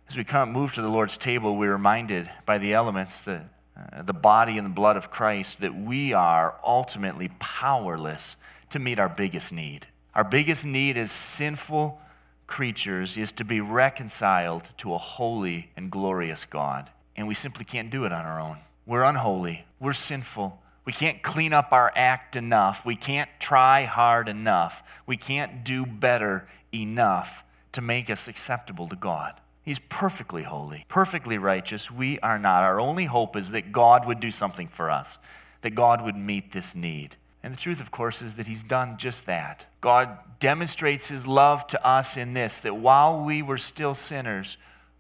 As 0.09 0.17
we 0.17 0.25
come 0.25 0.53
move 0.53 0.73
to 0.75 0.83
the 0.83 0.89
Lord's 0.89 1.19
table, 1.19 1.57
we're 1.57 1.73
reminded 1.73 2.31
by 2.47 2.59
the 2.59 2.75
elements, 2.75 3.23
the, 3.23 3.43
uh, 3.77 4.03
the 4.03 4.13
body 4.13 4.59
and 4.59 4.67
the 4.67 4.71
blood 4.71 4.97
of 4.97 5.11
Christ, 5.11 5.61
that 5.61 5.75
we 5.75 6.13
are 6.13 6.55
ultimately 6.65 7.31
powerless 7.41 8.37
to 8.71 8.79
meet 8.79 8.99
our 8.99 9.09
biggest 9.09 9.53
need. 9.53 9.87
Our 10.15 10.25
biggest 10.25 10.65
need 10.65 10.97
as 10.97 11.11
sinful 11.11 12.01
creatures 12.47 13.17
is 13.17 13.33
to 13.33 13.45
be 13.45 13.61
reconciled 13.61 14.63
to 14.79 14.95
a 14.95 14.99
holy 14.99 15.71
and 15.77 15.91
glorious 15.91 16.45
God. 16.45 16.91
And 17.17 17.27
we 17.27 17.35
simply 17.35 17.65
can't 17.65 17.91
do 17.91 18.05
it 18.05 18.13
on 18.13 18.25
our 18.25 18.41
own. 18.41 18.59
We're 18.87 19.05
unholy, 19.05 19.65
we're 19.81 19.95
sinful, 19.95 20.61
we 20.85 20.93
can't 20.93 21.23
clean 21.23 21.53
up 21.53 21.73
our 21.73 21.91
act 21.95 22.37
enough. 22.37 22.85
We 22.85 22.97
can't 22.97 23.31
try 23.41 23.85
hard 23.85 24.29
enough. 24.29 24.83
We 25.07 25.17
can't 25.17 25.65
do 25.65 25.87
better 25.87 26.47
enough 26.73 27.31
to 27.73 27.81
make 27.81 28.11
us 28.11 28.29
acceptable 28.29 28.89
to 28.89 28.97
God. 28.97 29.35
He's 29.63 29.79
perfectly 29.79 30.43
holy, 30.43 30.85
perfectly 30.89 31.39
righteous. 31.39 31.91
We 31.91 32.19
are 32.21 32.39
not. 32.39 32.63
Our 32.63 32.81
only 32.81 33.07
hope 33.07 33.35
is 33.35 33.53
that 33.53 33.73
God 33.73 34.07
would 34.07 34.21
do 34.21 34.31
something 34.31 34.69
for 34.69 34.91
us, 34.91 35.17
that 35.63 35.75
God 35.75 36.05
would 36.05 36.17
meet 36.17 36.53
this 36.53 36.75
need. 36.75 37.17
And 37.43 37.55
the 37.55 37.59
truth, 37.59 37.81
of 37.81 37.91
course, 37.91 38.21
is 38.21 38.35
that 38.37 38.47
He's 38.47 38.63
done 38.63 38.99
just 38.99 39.27
that. 39.27 39.65
God 39.81 40.19
demonstrates 40.39 41.09
His 41.09 41.27
love 41.27 41.67
to 41.69 41.87
us 41.87 42.19
in 42.19 42.35
this 42.35 42.59
that 42.61 42.77
while 42.77 43.23
we 43.23 43.41
were 43.41 43.59
still 43.59 43.95
sinners, 43.95 44.59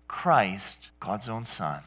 Christ, 0.09 0.91
God's 0.99 1.29
own 1.29 1.45
Son, 1.45 1.81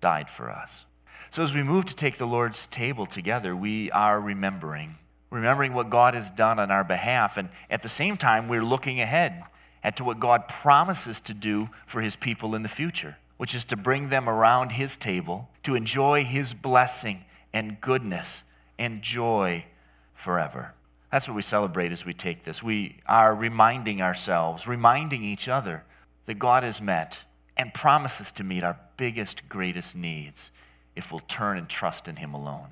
died 0.00 0.28
for 0.28 0.50
us. 0.50 0.84
So 1.32 1.42
as 1.42 1.54
we 1.54 1.62
move 1.62 1.86
to 1.86 1.96
take 1.96 2.18
the 2.18 2.26
Lord's 2.26 2.66
table 2.66 3.06
together, 3.06 3.56
we 3.56 3.90
are 3.90 4.20
remembering, 4.20 4.96
remembering 5.30 5.72
what 5.72 5.88
God 5.88 6.12
has 6.12 6.28
done 6.28 6.58
on 6.58 6.70
our 6.70 6.84
behalf. 6.84 7.38
And 7.38 7.48
at 7.70 7.82
the 7.82 7.88
same 7.88 8.18
time, 8.18 8.48
we're 8.48 8.62
looking 8.62 9.00
ahead 9.00 9.42
at 9.82 9.96
to 9.96 10.04
what 10.04 10.20
God 10.20 10.46
promises 10.46 11.22
to 11.22 11.32
do 11.32 11.70
for 11.86 12.02
his 12.02 12.16
people 12.16 12.54
in 12.54 12.62
the 12.62 12.68
future, 12.68 13.16
which 13.38 13.54
is 13.54 13.64
to 13.64 13.78
bring 13.78 14.10
them 14.10 14.28
around 14.28 14.72
his 14.72 14.98
table, 14.98 15.48
to 15.62 15.74
enjoy 15.74 16.22
his 16.22 16.52
blessing 16.52 17.24
and 17.54 17.80
goodness 17.80 18.42
and 18.78 19.00
joy 19.00 19.64
forever. 20.12 20.74
That's 21.10 21.26
what 21.26 21.34
we 21.34 21.40
celebrate 21.40 21.92
as 21.92 22.04
we 22.04 22.12
take 22.12 22.44
this. 22.44 22.62
We 22.62 22.98
are 23.06 23.34
reminding 23.34 24.02
ourselves, 24.02 24.66
reminding 24.66 25.24
each 25.24 25.48
other 25.48 25.82
that 26.26 26.38
God 26.38 26.62
has 26.62 26.82
met 26.82 27.16
and 27.56 27.72
promises 27.72 28.32
to 28.32 28.44
meet 28.44 28.62
our 28.62 28.78
biggest, 28.98 29.48
greatest 29.48 29.96
needs 29.96 30.50
if 30.96 31.10
we'll 31.10 31.20
turn 31.20 31.58
and 31.58 31.68
trust 31.68 32.08
in 32.08 32.16
Him 32.16 32.34
alone. 32.34 32.68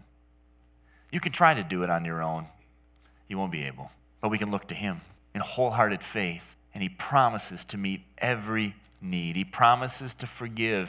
You 1.11 1.21
can 1.21 1.33
try 1.33 1.55
to 1.55 1.63
do 1.63 1.83
it 1.83 1.91
on 1.91 2.05
your 2.05 2.23
own, 2.23 2.47
you 3.29 3.39
won't 3.39 3.53
be 3.53 3.65
able. 3.65 3.91
But 4.21 4.31
we 4.31 4.39
can 4.39 4.51
look 4.51 4.69
to 4.69 4.75
Him 4.75 5.01
in 5.35 5.41
wholehearted 5.41 6.03
faith, 6.03 6.43
and 6.75 6.83
He 6.83 6.89
promises 6.89 7.65
to 7.67 7.79
meet 7.79 8.03
every 8.19 8.75
need. 9.01 9.37
He 9.37 9.45
promises 9.45 10.15
to 10.15 10.27
forgive 10.27 10.89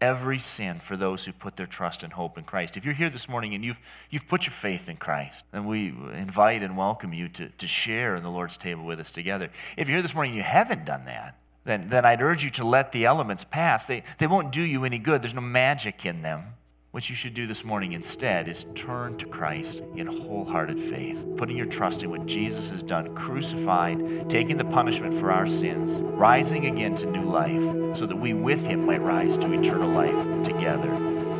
every 0.00 0.38
sin 0.38 0.80
for 0.80 0.96
those 0.96 1.24
who 1.24 1.32
put 1.32 1.56
their 1.56 1.66
trust 1.66 2.02
and 2.02 2.12
hope 2.12 2.38
in 2.38 2.44
Christ. 2.44 2.76
If 2.76 2.84
you're 2.84 2.94
here 2.94 3.10
this 3.10 3.28
morning 3.28 3.54
and 3.54 3.64
you've, 3.64 3.76
you've 4.08 4.26
put 4.28 4.46
your 4.46 4.54
faith 4.54 4.88
in 4.88 4.96
Christ, 4.96 5.44
then 5.52 5.66
we 5.66 5.88
invite 5.88 6.62
and 6.62 6.76
welcome 6.76 7.12
you 7.12 7.28
to, 7.28 7.48
to 7.48 7.66
share 7.66 8.16
in 8.16 8.22
the 8.22 8.30
Lord's 8.30 8.56
table 8.56 8.84
with 8.84 8.98
us 8.98 9.12
together. 9.12 9.50
If 9.76 9.88
you're 9.88 9.98
here 9.98 10.02
this 10.02 10.14
morning 10.14 10.32
and 10.32 10.38
you 10.38 10.42
haven't 10.42 10.86
done 10.86 11.04
that, 11.04 11.36
then, 11.64 11.90
then 11.90 12.06
I'd 12.06 12.22
urge 12.22 12.42
you 12.42 12.50
to 12.52 12.66
let 12.66 12.92
the 12.92 13.04
elements 13.04 13.44
pass. 13.44 13.84
They, 13.84 14.02
they 14.18 14.26
won't 14.26 14.52
do 14.52 14.62
you 14.62 14.84
any 14.84 14.98
good, 14.98 15.22
there's 15.22 15.34
no 15.34 15.42
magic 15.42 16.06
in 16.06 16.22
them. 16.22 16.44
What 16.92 17.08
you 17.08 17.14
should 17.14 17.34
do 17.34 17.46
this 17.46 17.62
morning 17.62 17.92
instead 17.92 18.48
is 18.48 18.66
turn 18.74 19.16
to 19.18 19.26
Christ 19.26 19.80
in 19.94 20.08
wholehearted 20.08 20.90
faith, 20.90 21.24
putting 21.36 21.56
your 21.56 21.66
trust 21.66 22.02
in 22.02 22.10
what 22.10 22.26
Jesus 22.26 22.72
has 22.72 22.82
done, 22.82 23.14
crucified, 23.14 24.28
taking 24.28 24.56
the 24.56 24.64
punishment 24.64 25.20
for 25.20 25.30
our 25.30 25.46
sins, 25.46 25.92
rising 26.00 26.66
again 26.66 26.96
to 26.96 27.06
new 27.06 27.30
life, 27.30 27.96
so 27.96 28.06
that 28.06 28.16
we 28.16 28.34
with 28.34 28.60
him 28.62 28.86
might 28.86 29.02
rise 29.02 29.38
to 29.38 29.52
eternal 29.52 29.88
life 29.88 30.44
together 30.44 30.90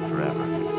forever. 0.09 0.70